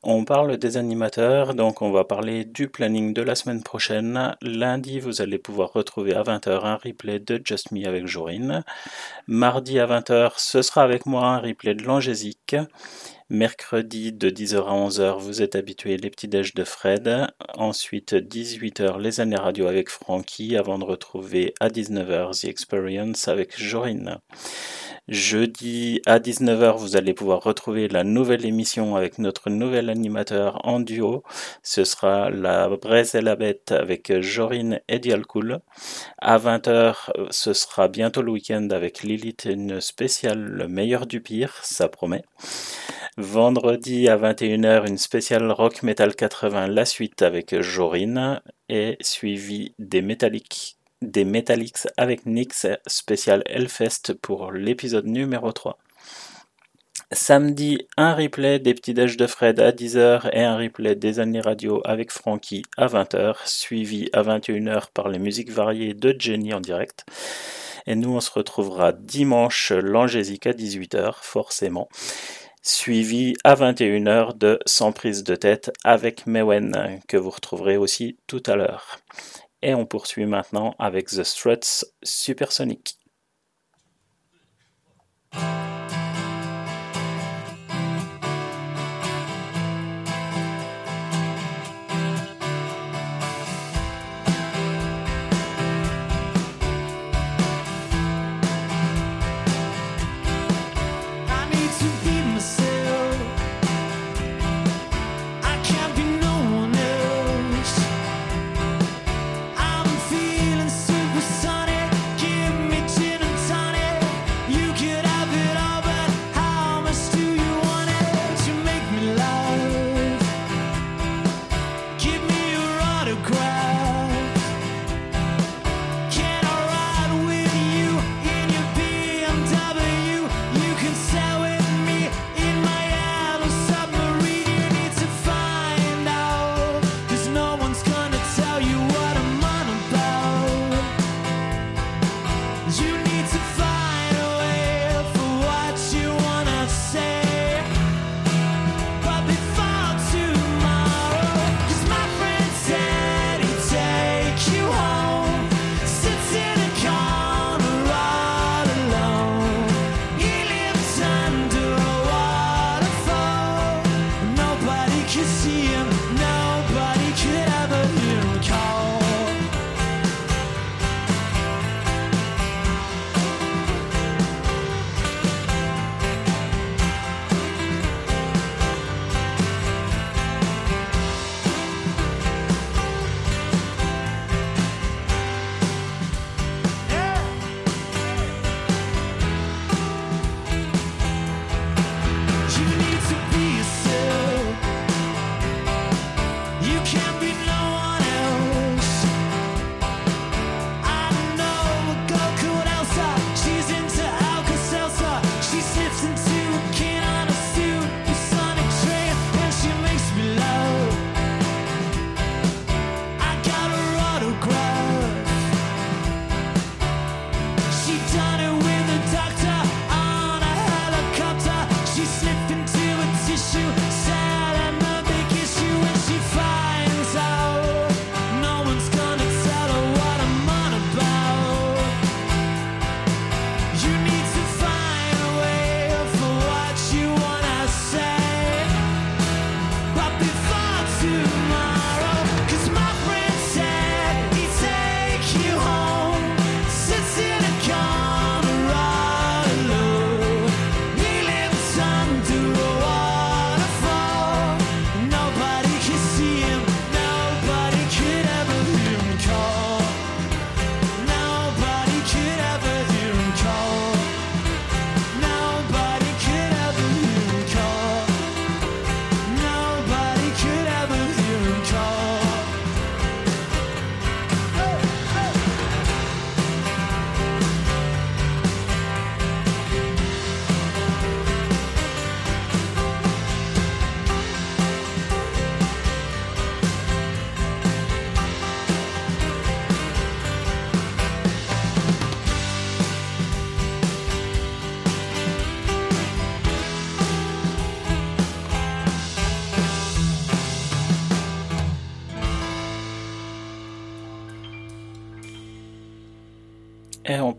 On 0.05 0.25
parle 0.25 0.57
des 0.59 0.77
animateurs, 0.77 1.55
donc 1.55 1.83
on 1.83 1.91
va 1.91 2.05
parler 2.05 2.45
du 2.45 2.69
planning 2.69 3.13
de 3.13 3.23
la 3.23 3.35
semaine 3.35 3.65
prochaine. 3.65 4.37
Lundi, 4.41 5.01
vous 5.01 5.21
allez 5.21 5.39
pouvoir 5.39 5.73
retrouver 5.73 6.15
à 6.15 6.23
20h 6.23 6.65
un 6.65 6.77
replay 6.77 7.19
de 7.19 7.43
Just 7.45 7.73
Me 7.73 7.85
avec 7.85 8.07
Jorine. 8.07 8.63
Mardi 9.27 9.81
à 9.81 9.87
20h, 9.87 10.35
ce 10.37 10.63
sera 10.63 10.85
avec 10.85 11.05
moi 11.05 11.27
un 11.27 11.41
replay 11.41 11.75
de 11.75 11.83
l'Angésique. 11.83 12.55
Mercredi 13.33 14.13
de 14.13 14.29
10h 14.29 14.57
à 14.57 14.89
11h, 14.89 15.21
vous 15.21 15.41
êtes 15.41 15.55
habitués 15.55 15.97
les 15.97 16.11
petits 16.11 16.27
déj 16.27 16.53
de 16.53 16.65
Fred. 16.65 17.29
Ensuite 17.55 18.13
18h, 18.13 18.99
les 18.99 19.21
années 19.21 19.37
radio 19.37 19.69
avec 19.69 19.89
Frankie 19.89 20.57
avant 20.57 20.81
de 20.81 20.85
retrouver 20.85 21.55
à 21.61 21.69
19h 21.69 22.41
The 22.41 22.47
Experience 22.47 23.29
avec 23.29 23.57
Jorine. 23.57 24.19
Jeudi 25.07 26.03
à 26.07 26.19
19h, 26.19 26.77
vous 26.77 26.97
allez 26.97 27.15
pouvoir 27.15 27.41
retrouver 27.45 27.87
la 27.87 28.03
nouvelle 28.03 28.45
émission 28.45 28.97
avec 28.97 29.21
notre 29.21 29.49
nouvel 29.49 29.91
animateur 29.91 30.67
en 30.67 30.81
duo. 30.81 31.23
Ce 31.63 31.85
sera 31.85 32.31
la 32.31 32.69
Braise 32.69 33.15
et 33.15 33.21
la 33.21 33.37
Bête 33.37 33.71
avec 33.71 34.13
Jorine 34.21 34.81
et 34.89 34.99
Dialcool. 34.99 35.61
À 36.19 36.37
20h, 36.37 37.11
ce 37.31 37.53
sera 37.53 37.87
bientôt 37.87 38.23
le 38.23 38.33
week-end 38.33 38.71
avec 38.73 39.05
Lilith, 39.05 39.45
une 39.49 39.81
spéciale 39.81 40.43
Le 40.43 40.67
meilleur 40.67 41.07
du 41.07 41.21
pire, 41.21 41.55
ça 41.63 41.89
promet. 41.89 42.23
Vendredi 43.21 44.09
à 44.09 44.17
21h, 44.17 44.89
une 44.89 44.97
spéciale 44.97 45.53
Rock 45.53 45.83
Metal 45.83 46.15
80, 46.15 46.69
la 46.69 46.87
suite 46.87 47.21
avec 47.21 47.61
Jorine, 47.61 48.41
et 48.71 48.97
suivi 49.03 49.75
des 49.79 50.01
Metallic 50.01 50.79
des 51.03 51.27
Metallics 51.27 51.87
avec 51.99 52.25
Nyx 52.25 52.67
spécial 52.87 53.43
Hellfest 53.45 54.15
pour 54.23 54.53
l'épisode 54.53 55.05
numéro 55.05 55.53
3. 55.53 55.77
Samedi, 57.13 57.87
un 57.99 58.15
replay 58.15 58.59
des 58.59 58.73
petits 58.73 58.95
déj 58.95 59.19
de 59.19 59.27
Fred 59.27 59.61
à 59.61 59.73
10h 59.73 60.31
et 60.33 60.43
un 60.43 60.57
replay 60.57 60.95
des 60.95 61.21
années 61.21 61.43
radio 61.43 61.83
avec 61.85 62.13
Frankie 62.13 62.63
à 62.79 62.87
20h, 62.87 63.35
suivi 63.45 64.09
à 64.15 64.23
21h 64.23 64.93
par 64.95 65.11
les 65.11 65.19
musiques 65.19 65.51
variées 65.51 65.93
de 65.93 66.17
Jenny 66.19 66.55
en 66.55 66.61
direct. 66.61 67.05
Et 67.87 67.97
nous, 67.97 68.15
on 68.15 68.21
se 68.21 68.31
retrouvera 68.31 68.93
dimanche 68.93 69.73
l'Angésique 69.73 70.47
à 70.47 70.53
18h, 70.53 71.17
forcément 71.21 71.89
suivi 72.63 73.35
à 73.45 73.55
21h 73.55 74.37
de 74.37 74.59
Sans 74.67 74.93
prise 74.93 75.25
de 75.25 75.35
tête 75.35 75.73
avec 75.85 76.27
Mewen, 76.27 77.01
que 77.09 77.17
vous 77.17 77.31
retrouverez 77.31 77.77
aussi 77.77 78.19
tout 78.27 78.43
à 78.47 78.57
l'heure. 78.57 78.99
Et 79.63 79.75
on 79.75 79.87
poursuit 79.87 80.27
maintenant 80.27 80.75
avec 80.79 81.09
The 81.09 81.23
Struts 81.23 81.85
Supersonic. 82.03 82.99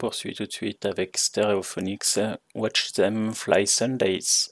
Poursuit 0.02 0.34
tout 0.34 0.48
de 0.48 0.52
suite 0.52 0.88
avec 0.88 1.16
Stereophonics, 1.16 2.20
Watch 2.56 2.94
Them 2.94 3.36
Fly 3.36 3.68
Sundays. 3.68 4.50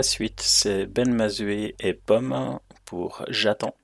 La 0.00 0.04
suite, 0.04 0.40
c'est 0.40 0.86
Ben 0.86 1.12
Mazué 1.12 1.74
et 1.78 1.92
Pomme 1.92 2.58
pour 2.86 3.22
J'attends. 3.28 3.74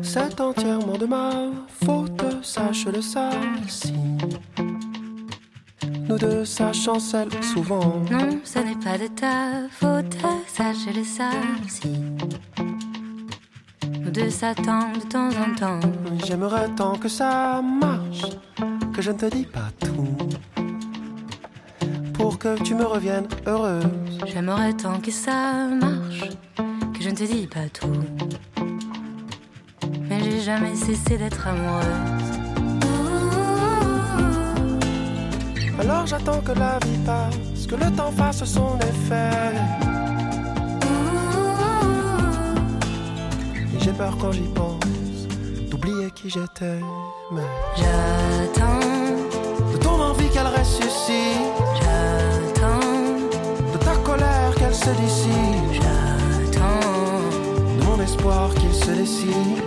C'est 0.00 0.40
entièrement 0.40 0.96
de 0.96 1.04
ma 1.04 1.50
faute, 1.84 2.24
sache-le 2.42 3.02
ça. 3.02 3.28
Si 3.68 3.92
nous 6.08 6.16
deux, 6.16 6.46
ça 6.46 6.72
chancelle 6.72 7.28
souvent. 7.42 7.98
Non, 8.10 8.40
ce 8.44 8.60
n'est 8.60 8.82
pas 8.82 8.96
de 8.96 9.08
ta 9.08 9.68
faute, 9.70 10.16
sache-le 10.46 11.04
ça 11.04 11.30
si. 11.68 12.00
Nous 14.00 14.10
deux 14.10 14.30
s'attendent 14.30 14.94
de 14.94 15.06
temps 15.06 15.28
en 15.28 15.54
temps. 15.54 16.01
J'aimerais 16.24 16.68
tant 16.76 16.96
que 16.96 17.08
ça 17.08 17.60
marche, 17.60 18.24
que 18.94 19.02
je 19.02 19.10
ne 19.10 19.18
te 19.18 19.26
dis 19.26 19.44
pas 19.44 19.70
tout. 19.80 20.16
Pour 22.14 22.38
que 22.38 22.62
tu 22.62 22.74
me 22.76 22.84
reviennes 22.84 23.26
heureuse. 23.46 23.84
J'aimerais 24.26 24.72
tant 24.74 25.00
que 25.00 25.10
ça 25.10 25.66
marche, 25.66 26.30
que 26.94 27.02
je 27.02 27.10
ne 27.10 27.14
te 27.16 27.24
dis 27.24 27.48
pas 27.48 27.68
tout. 27.68 28.04
Mais 30.08 30.22
j'ai 30.22 30.40
jamais 30.40 30.76
cessé 30.76 31.18
d'être 31.18 31.44
amoureuse. 31.46 32.30
Alors 35.80 36.06
j'attends 36.06 36.40
que 36.40 36.52
la 36.52 36.78
vie 36.86 36.98
passe, 37.04 37.66
que 37.66 37.74
le 37.74 37.90
temps 37.90 38.12
fasse 38.12 38.44
son 38.44 38.78
effet. 38.78 39.56
Et 43.74 43.80
j'ai 43.80 43.92
peur 43.92 44.16
quand 44.20 44.30
j'y 44.30 44.48
pense 44.54 44.71
qui 46.22 46.30
j'étais. 46.30 46.78
Mais 47.32 47.42
j'attends 47.76 48.78
de 49.72 49.76
ton 49.78 50.00
envie 50.00 50.28
qu'elle 50.28 50.46
ressuscite. 50.46 51.50
J'attends 51.80 52.90
de 53.72 53.78
ta 53.78 53.96
colère 54.08 54.54
qu'elle 54.56 54.74
se 54.74 54.90
dissipe. 55.02 55.72
J'attends 55.72 56.90
de 57.78 57.84
mon 57.84 58.00
espoir 58.00 58.54
qu'il 58.54 58.72
se 58.72 58.90
décide. 58.92 59.62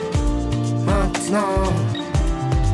Maintenant, 0.85 1.63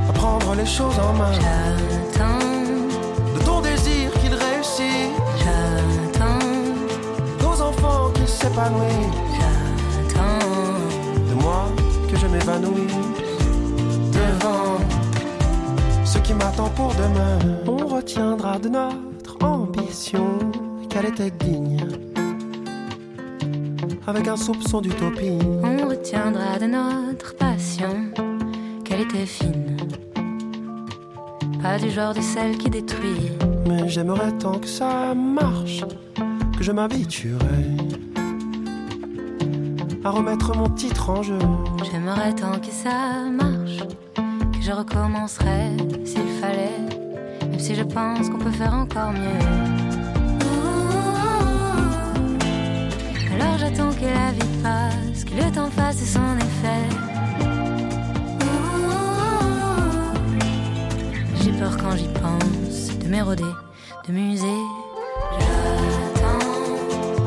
à 0.09 0.13
prendre 0.13 0.53
les 0.55 0.65
choses 0.65 0.99
en 0.99 1.13
main. 1.13 1.33
J'attends 1.33 2.49
de 3.35 3.43
ton 3.43 3.61
désir 3.61 4.11
qu'il 4.21 4.33
réussit. 4.33 5.09
J'attends 5.43 6.45
nos 7.41 7.61
enfants 7.61 8.11
qu'ils 8.13 8.27
s'épanouissent. 8.27 9.17
J'attends 9.37 10.47
de 11.29 11.33
moi 11.41 11.65
que 12.09 12.17
je 12.17 12.27
devant 14.41 14.77
qui 16.23 16.33
m'attend 16.33 16.69
pour 16.69 16.93
demain. 16.93 17.39
On 17.67 17.87
retiendra 17.87 18.59
de 18.59 18.69
notre 18.69 19.43
ambition 19.43 20.37
qu'elle 20.89 21.05
était 21.05 21.31
digne. 21.31 21.79
Avec 24.07 24.27
un 24.27 24.35
soupçon 24.35 24.81
d'utopie. 24.81 25.37
On 25.63 25.87
retiendra 25.87 26.59
de 26.59 26.65
notre 26.65 27.35
passion 27.35 28.11
qu'elle 28.83 29.01
était 29.01 29.25
fine. 29.25 29.77
Pas 31.61 31.77
du 31.77 31.89
genre 31.91 32.13
de 32.13 32.21
celle 32.21 32.57
qui 32.57 32.69
détruit. 32.69 33.31
Mais 33.67 33.87
j'aimerais 33.87 34.31
tant 34.39 34.59
que 34.59 34.67
ça 34.67 35.13
marche 35.15 35.83
que 36.57 36.63
je 36.63 36.71
m'habituerais 36.71 37.77
à 40.03 40.09
remettre 40.09 40.55
mon 40.57 40.69
titre 40.69 41.09
en 41.09 41.21
jeu. 41.21 41.37
J'aimerais 41.91 42.33
tant 42.33 42.59
que 42.59 42.71
ça 42.71 43.29
marche 43.31 43.50
je 44.61 44.71
recommencerais 44.71 45.71
s'il 46.05 46.27
fallait. 46.39 46.77
Même 47.49 47.59
si 47.59 47.73
je 47.73 47.83
pense 47.83 48.29
qu'on 48.29 48.37
peut 48.37 48.51
faire 48.51 48.73
encore 48.73 49.11
mieux. 49.11 49.45
Alors 53.33 53.57
j'attends 53.57 53.91
que 53.91 54.05
la 54.05 54.31
vie 54.31 54.57
passe, 54.61 55.25
que 55.25 55.33
le 55.33 55.51
temps 55.51 55.71
fasse 55.71 56.03
son 56.05 56.37
effet. 56.37 56.87
J'ai 61.43 61.51
peur 61.53 61.75
quand 61.77 61.97
j'y 61.97 62.07
pense 62.07 62.97
de 62.99 63.07
m'éroder, 63.09 63.43
de 64.07 64.13
muser. 64.13 64.61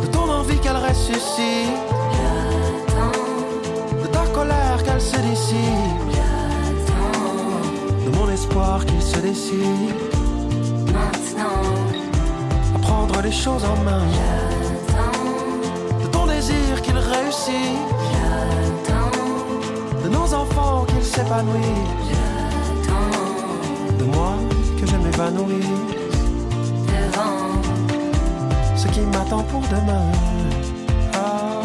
De 0.02 0.06
ton 0.12 0.31
envie 0.31 0.59
qu'elle 0.59 0.77
ressuscite. 0.77 2.03
Espoir 8.55 8.85
qu'il 8.86 9.02
se 9.02 9.18
décide. 9.18 9.94
Maintenant, 10.93 11.60
À 12.74 12.78
prendre 12.78 13.20
les 13.22 13.32
choses 13.32 13.64
en 13.64 13.76
main. 13.82 14.06
De 16.01 16.06
ton 16.06 16.26
désir 16.26 16.81
qu'il 16.82 16.97
réussit. 16.97 17.78
De 20.05 20.09
nos 20.09 20.32
enfants 20.35 20.85
qu'ils 20.89 21.02
s'épanouissent. 21.14 22.22
De 23.98 24.05
moi 24.05 24.35
que 24.78 24.86
je 24.86 24.97
m'évanouisse. 24.97 25.66
devant, 26.93 27.36
Ce 28.76 28.86
qui 28.89 29.01
m'attend 29.01 29.43
pour 29.51 29.62
demain. 29.62 30.06
Ah, 31.14 31.62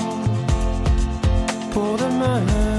pour 1.71 1.97
demain. 1.97 2.78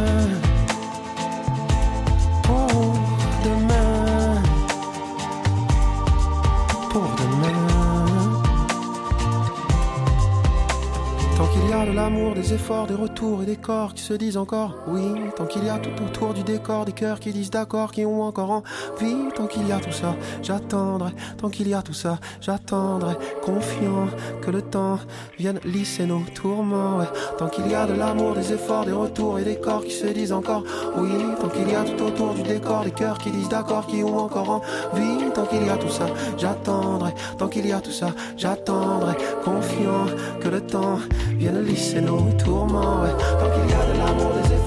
Des 12.08 12.54
efforts, 12.54 12.86
des 12.86 12.94
retours 12.94 13.42
et 13.42 13.46
des 13.46 13.56
corps 13.56 13.92
qui 13.92 14.02
se 14.02 14.14
disent 14.14 14.38
encore 14.38 14.74
oui. 14.88 15.02
Tant 15.36 15.44
qu'il 15.44 15.64
y 15.64 15.68
a 15.68 15.78
tout 15.78 15.90
autour 16.02 16.32
du 16.32 16.42
décor, 16.42 16.86
des 16.86 16.92
cœurs 16.92 17.20
qui 17.20 17.30
disent 17.30 17.50
d'accord, 17.50 17.92
qui 17.92 18.06
ont 18.06 18.22
encore 18.22 18.50
envie. 18.50 19.28
Tant 19.34 19.46
qu'il 19.46 19.68
y 19.68 19.72
a 19.72 19.78
tout 19.78 19.92
ça, 19.92 20.16
j'attendrai. 20.42 21.10
Tant 21.36 21.50
qu'il 21.50 21.68
y 21.68 21.74
a 21.74 21.82
tout 21.82 21.92
ça, 21.92 22.18
j'attendrai. 22.40 23.16
Confiant 23.42 24.08
que 24.40 24.50
le 24.50 24.59
temps 24.70 24.98
vienne 25.38 25.60
lisser 25.64 26.06
nos 26.06 26.22
tourments. 26.34 26.98
Tant 27.38 27.48
qu'il 27.48 27.68
y 27.68 27.74
a 27.74 27.86
de 27.86 27.94
l'amour, 27.94 28.34
des 28.34 28.52
efforts, 28.52 28.84
des 28.84 28.92
retours 28.92 29.38
et 29.38 29.44
des 29.44 29.56
corps 29.56 29.84
qui 29.84 29.92
se 29.92 30.06
disent 30.06 30.32
encore 30.32 30.64
oui. 30.96 31.10
Tant 31.40 31.48
qu'il 31.48 31.68
y 31.70 31.74
a 31.74 31.84
tout 31.84 32.02
autour 32.04 32.34
du 32.34 32.42
décor, 32.42 32.84
des 32.84 32.90
cœurs 32.90 33.18
qui 33.18 33.30
disent 33.30 33.48
d'accord, 33.48 33.86
qui 33.86 34.02
ont 34.02 34.18
encore 34.18 34.62
envie. 34.92 35.30
Tant 35.34 35.46
qu'il 35.46 35.66
y 35.66 35.70
a 35.70 35.76
tout 35.76 35.88
ça, 35.88 36.06
j'attendrai. 36.38 37.12
Tant 37.38 37.48
qu'il 37.48 37.66
y 37.66 37.72
a 37.72 37.80
tout 37.80 37.92
ça, 37.92 38.08
j'attendrai. 38.36 39.14
Confiant 39.44 40.06
que 40.40 40.48
le 40.48 40.60
temps 40.60 40.98
vienne 41.38 41.62
lisser 41.62 42.00
nos 42.00 42.30
tourments. 42.42 43.04
Tant 43.40 43.50
qu'il 43.50 43.70
y 43.70 43.74
a 43.74 43.84
de 43.92 43.98
l'amour, 43.98 44.32
des 44.42 44.54
efforts, 44.54 44.59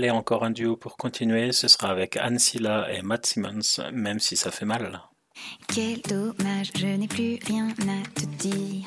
Allez, 0.00 0.08
encore 0.08 0.44
un 0.44 0.50
duo 0.50 0.76
pour 0.78 0.96
continuer. 0.96 1.52
Ce 1.52 1.68
sera 1.68 1.90
avec 1.90 2.16
Anne 2.16 2.38
Silla 2.38 2.90
et 2.90 3.02
Matt 3.02 3.26
Simmons, 3.26 3.82
même 3.92 4.18
si 4.18 4.34
ça 4.34 4.50
fait 4.50 4.64
mal. 4.64 4.98
Quel 5.68 6.00
dommage, 6.00 6.70
je 6.74 6.86
n'ai 6.86 7.06
plus 7.06 7.38
rien 7.46 7.68
à 7.68 8.08
te 8.18 8.24
dire. 8.38 8.86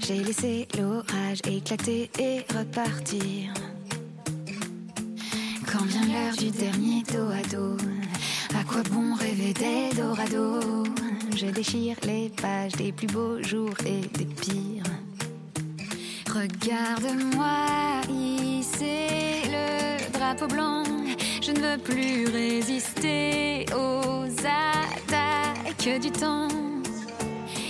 J'ai 0.00 0.24
laissé 0.24 0.66
l'orage 0.78 1.40
éclater 1.46 2.10
et 2.18 2.38
repartir. 2.56 3.52
Quand 5.70 5.84
vient 5.84 6.06
l'heure 6.06 6.36
du 6.38 6.50
dernier 6.50 7.02
dos 7.02 7.28
à 7.28 7.42
dos, 7.54 7.76
à 8.58 8.64
quoi 8.64 8.82
bon 8.90 9.12
rêver 9.16 9.52
d'Eldorado 9.52 10.84
Je 11.36 11.48
déchire 11.48 11.98
les 12.04 12.30
pages 12.30 12.72
des 12.72 12.90
plus 12.90 13.08
beaux 13.08 13.42
jours 13.42 13.76
et 13.84 14.00
des 14.16 14.24
pires. 14.24 14.82
Regarde-moi 16.34 17.84
le 19.46 20.10
drapeau 20.12 20.46
blanc. 20.46 20.82
Je 21.42 21.52
ne 21.52 21.60
veux 21.60 21.78
plus 21.78 22.26
résister 22.32 23.66
aux 23.74 24.24
attaques 24.44 26.00
du 26.00 26.10
temps. 26.10 26.48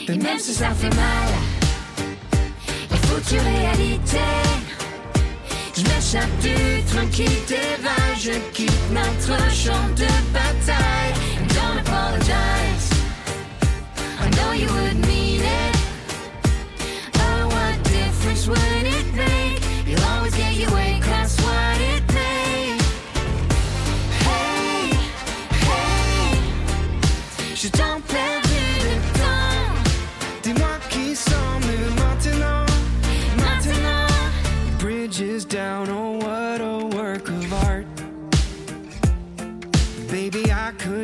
Et 0.09 0.17
même 0.17 0.39
si 0.39 0.53
ça 0.55 0.71
fait 0.71 0.95
mal, 0.95 1.33
les 2.91 2.97
foutues 2.97 3.41
réalités. 3.41 4.19
Je 5.77 5.83
m'échappe 5.83 6.39
du 6.41 6.83
train 6.85 7.07
qui 7.07 7.25
dévale, 7.49 8.17
je 8.21 8.33
quitte 8.53 8.91
notre 8.93 9.37
champ 9.51 9.89
de 9.97 10.07
bataille. 10.33 11.15
Don't 11.49 11.79
apologize, 11.81 12.91
I 14.21 14.31
know 14.37 14.53
you 14.53 14.69
would 14.69 15.14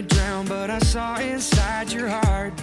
I 0.01 0.03
could 0.03 0.17
drown, 0.17 0.47
but 0.47 0.71
I 0.71 0.79
saw 0.79 1.19
inside 1.19 1.93
your 1.93 2.09
heart. 2.09 2.55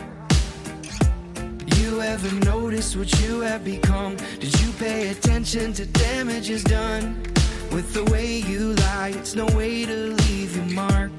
You 1.75 2.01
ever 2.01 2.33
notice 2.45 2.95
what 2.95 3.11
you 3.21 3.41
have 3.41 3.63
become? 3.63 4.15
Did 4.39 4.59
you 4.59 4.71
pay 4.79 5.09
attention 5.09 5.71
to 5.73 5.85
damages 5.85 6.63
done? 6.63 7.21
With 7.71 7.93
the 7.93 8.05
way 8.05 8.39
you 8.39 8.73
lie, 8.73 9.13
it's 9.13 9.35
no 9.35 9.45
way 9.55 9.85
to 9.85 10.15
leave 10.23 10.55
your 10.55 10.65
mark. 10.73 11.11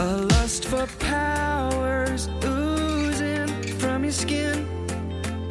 A 0.00 0.16
lust 0.34 0.64
for 0.64 0.88
powers 0.98 2.28
oozing 2.42 3.46
from 3.78 4.02
your 4.02 4.12
skin. 4.12 4.66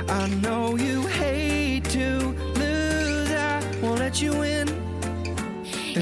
I 0.09 0.27
know 0.43 0.75
you 0.75 1.03
hate 1.07 1.85
to 1.91 2.35
lose, 2.59 3.31
I 3.31 3.63
won't 3.81 3.99
let 3.99 4.21
you 4.21 4.33
in. 4.41 4.67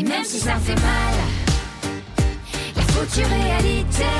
même 0.02 0.24
si 0.26 0.40
ça 0.40 0.56
fait 0.56 0.76
mal, 0.76 1.14
les 1.14 1.43
foutue 2.94 3.26
réalité. 3.26 4.14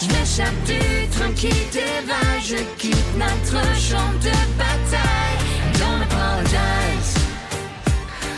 Je 0.00 0.06
m'échappe 0.12 0.60
du 0.66 1.08
train 1.14 1.32
qui 1.32 1.52
dévale, 1.72 2.40
je 2.44 2.56
quitte 2.78 3.12
notre 3.16 3.60
champ 3.76 4.12
de 4.20 4.36
bataille. 4.58 5.38
Don't 5.78 6.02
apologize, 6.08 7.16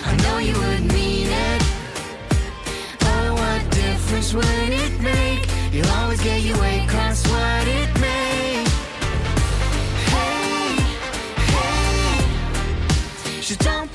I 0.07 0.17
know 0.23 0.39
you 0.39 0.55
would 0.55 0.93
mean 0.93 1.29
it. 1.29 1.63
Oh, 3.03 3.35
what 3.35 3.63
difference 3.71 4.35
would 4.35 4.71
it 4.85 5.01
make? 5.01 5.43
You'll 5.73 5.91
always 6.03 6.21
get 6.23 6.41
your 6.43 6.59
way, 6.61 6.87
cost 6.87 7.27
what 7.29 7.67
it 7.67 7.91
may. 8.01 8.65
Hey, 10.13 10.77
hey, 11.53 12.23
je 13.43 13.55
t'en 13.55 13.87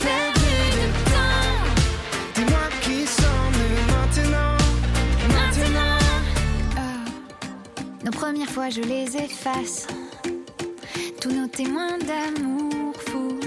nos 8.09 8.17
premières 8.17 8.49
fois, 8.49 8.69
je 8.69 8.81
les 8.81 9.15
efface. 9.17 9.85
Tous 11.21 11.31
nos 11.31 11.47
témoins 11.47 11.97
d'amour 11.99 12.93
fou, 13.07 13.39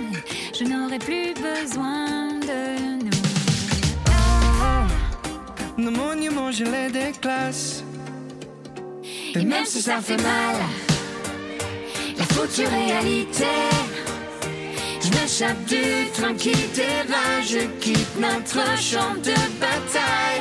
je 0.56 0.64
n'aurai 0.64 0.98
plus 0.98 1.34
besoin 1.34 2.34
de 2.50 2.60
nous. 3.04 3.10
Nos 5.78 5.90
monuments, 5.90 6.52
je 6.52 6.64
les 6.64 6.90
déclasse. 6.92 7.82
Et 9.34 9.44
même 9.44 9.64
si 9.64 9.82
ça 9.82 10.00
fait 10.00 10.22
mal, 10.22 10.56
la 12.18 12.24
foutue 12.24 12.66
réalité. 12.66 13.54
Je 15.00 15.10
m'échappe 15.10 15.64
du 15.64 16.08
train 16.12 16.34
qui 16.34 16.52
je 16.52 17.66
quitte 17.80 18.16
notre 18.20 18.78
champ 18.78 19.14
de 19.16 19.34
bataille. 19.58 20.40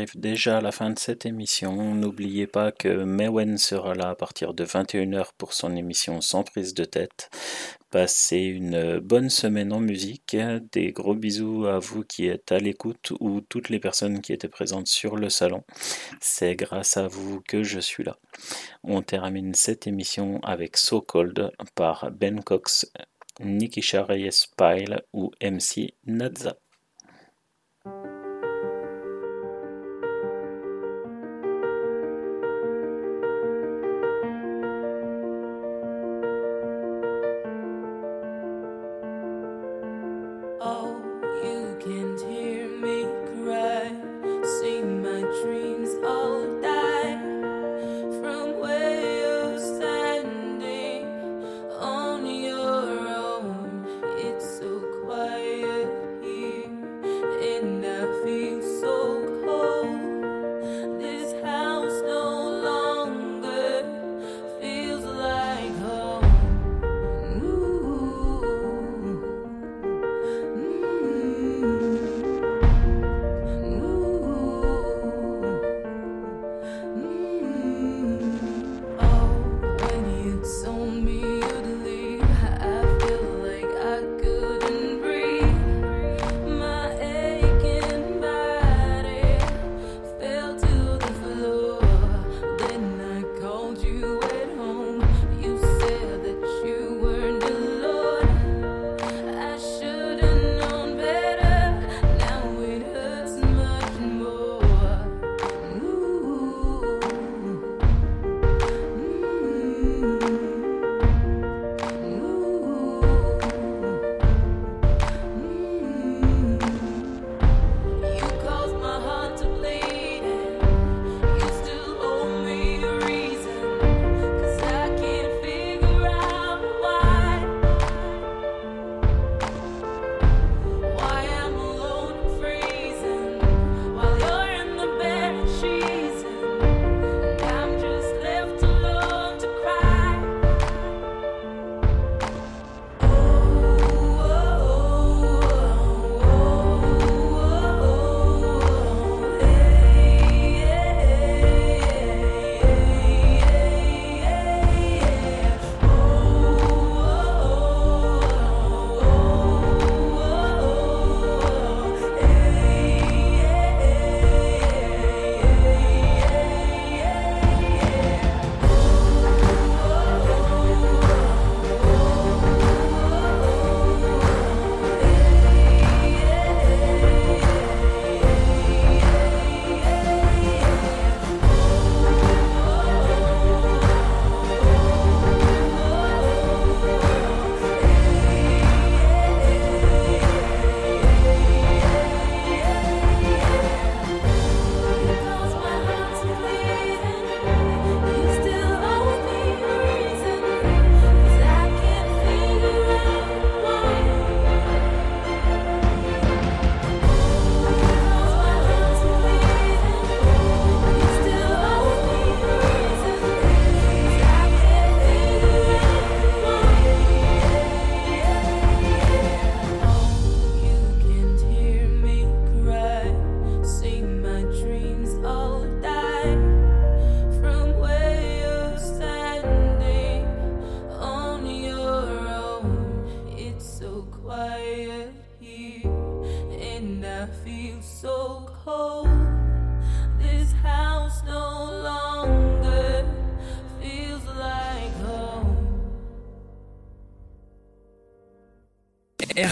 Arrive 0.00 0.18
déjà 0.18 0.56
à 0.56 0.60
la 0.62 0.72
fin 0.72 0.88
de 0.88 0.98
cette 0.98 1.26
émission. 1.26 1.94
N'oubliez 1.94 2.46
pas 2.46 2.72
que 2.72 2.88
Mewen 2.88 3.58
sera 3.58 3.94
là 3.94 4.08
à 4.08 4.14
partir 4.14 4.54
de 4.54 4.64
21h 4.64 5.32
pour 5.36 5.52
son 5.52 5.76
émission 5.76 6.22
Sans 6.22 6.42
prise 6.42 6.72
de 6.72 6.86
tête. 6.86 7.28
Passez 7.90 8.38
une 8.38 8.98
bonne 8.98 9.28
semaine 9.28 9.74
en 9.74 9.80
musique. 9.80 10.34
Des 10.72 10.92
gros 10.92 11.14
bisous 11.14 11.66
à 11.66 11.78
vous 11.78 12.02
qui 12.02 12.28
êtes 12.28 12.50
à 12.50 12.58
l'écoute 12.58 13.12
ou 13.20 13.42
toutes 13.42 13.68
les 13.68 13.78
personnes 13.78 14.22
qui 14.22 14.32
étaient 14.32 14.48
présentes 14.48 14.86
sur 14.86 15.16
le 15.16 15.28
salon. 15.28 15.64
C'est 16.18 16.56
grâce 16.56 16.96
à 16.96 17.06
vous 17.06 17.42
que 17.46 17.62
je 17.62 17.78
suis 17.78 18.02
là. 18.02 18.16
On 18.82 19.02
termine 19.02 19.52
cette 19.54 19.86
émission 19.86 20.40
avec 20.42 20.78
So 20.78 21.02
Cold 21.02 21.52
par 21.74 22.10
Ben 22.10 22.42
Cox, 22.42 22.90
Nikisha 23.40 24.02
Reyes 24.02 24.46
Pyle 24.56 25.02
ou 25.12 25.30
MC 25.42 25.92
Nadza. 26.06 26.56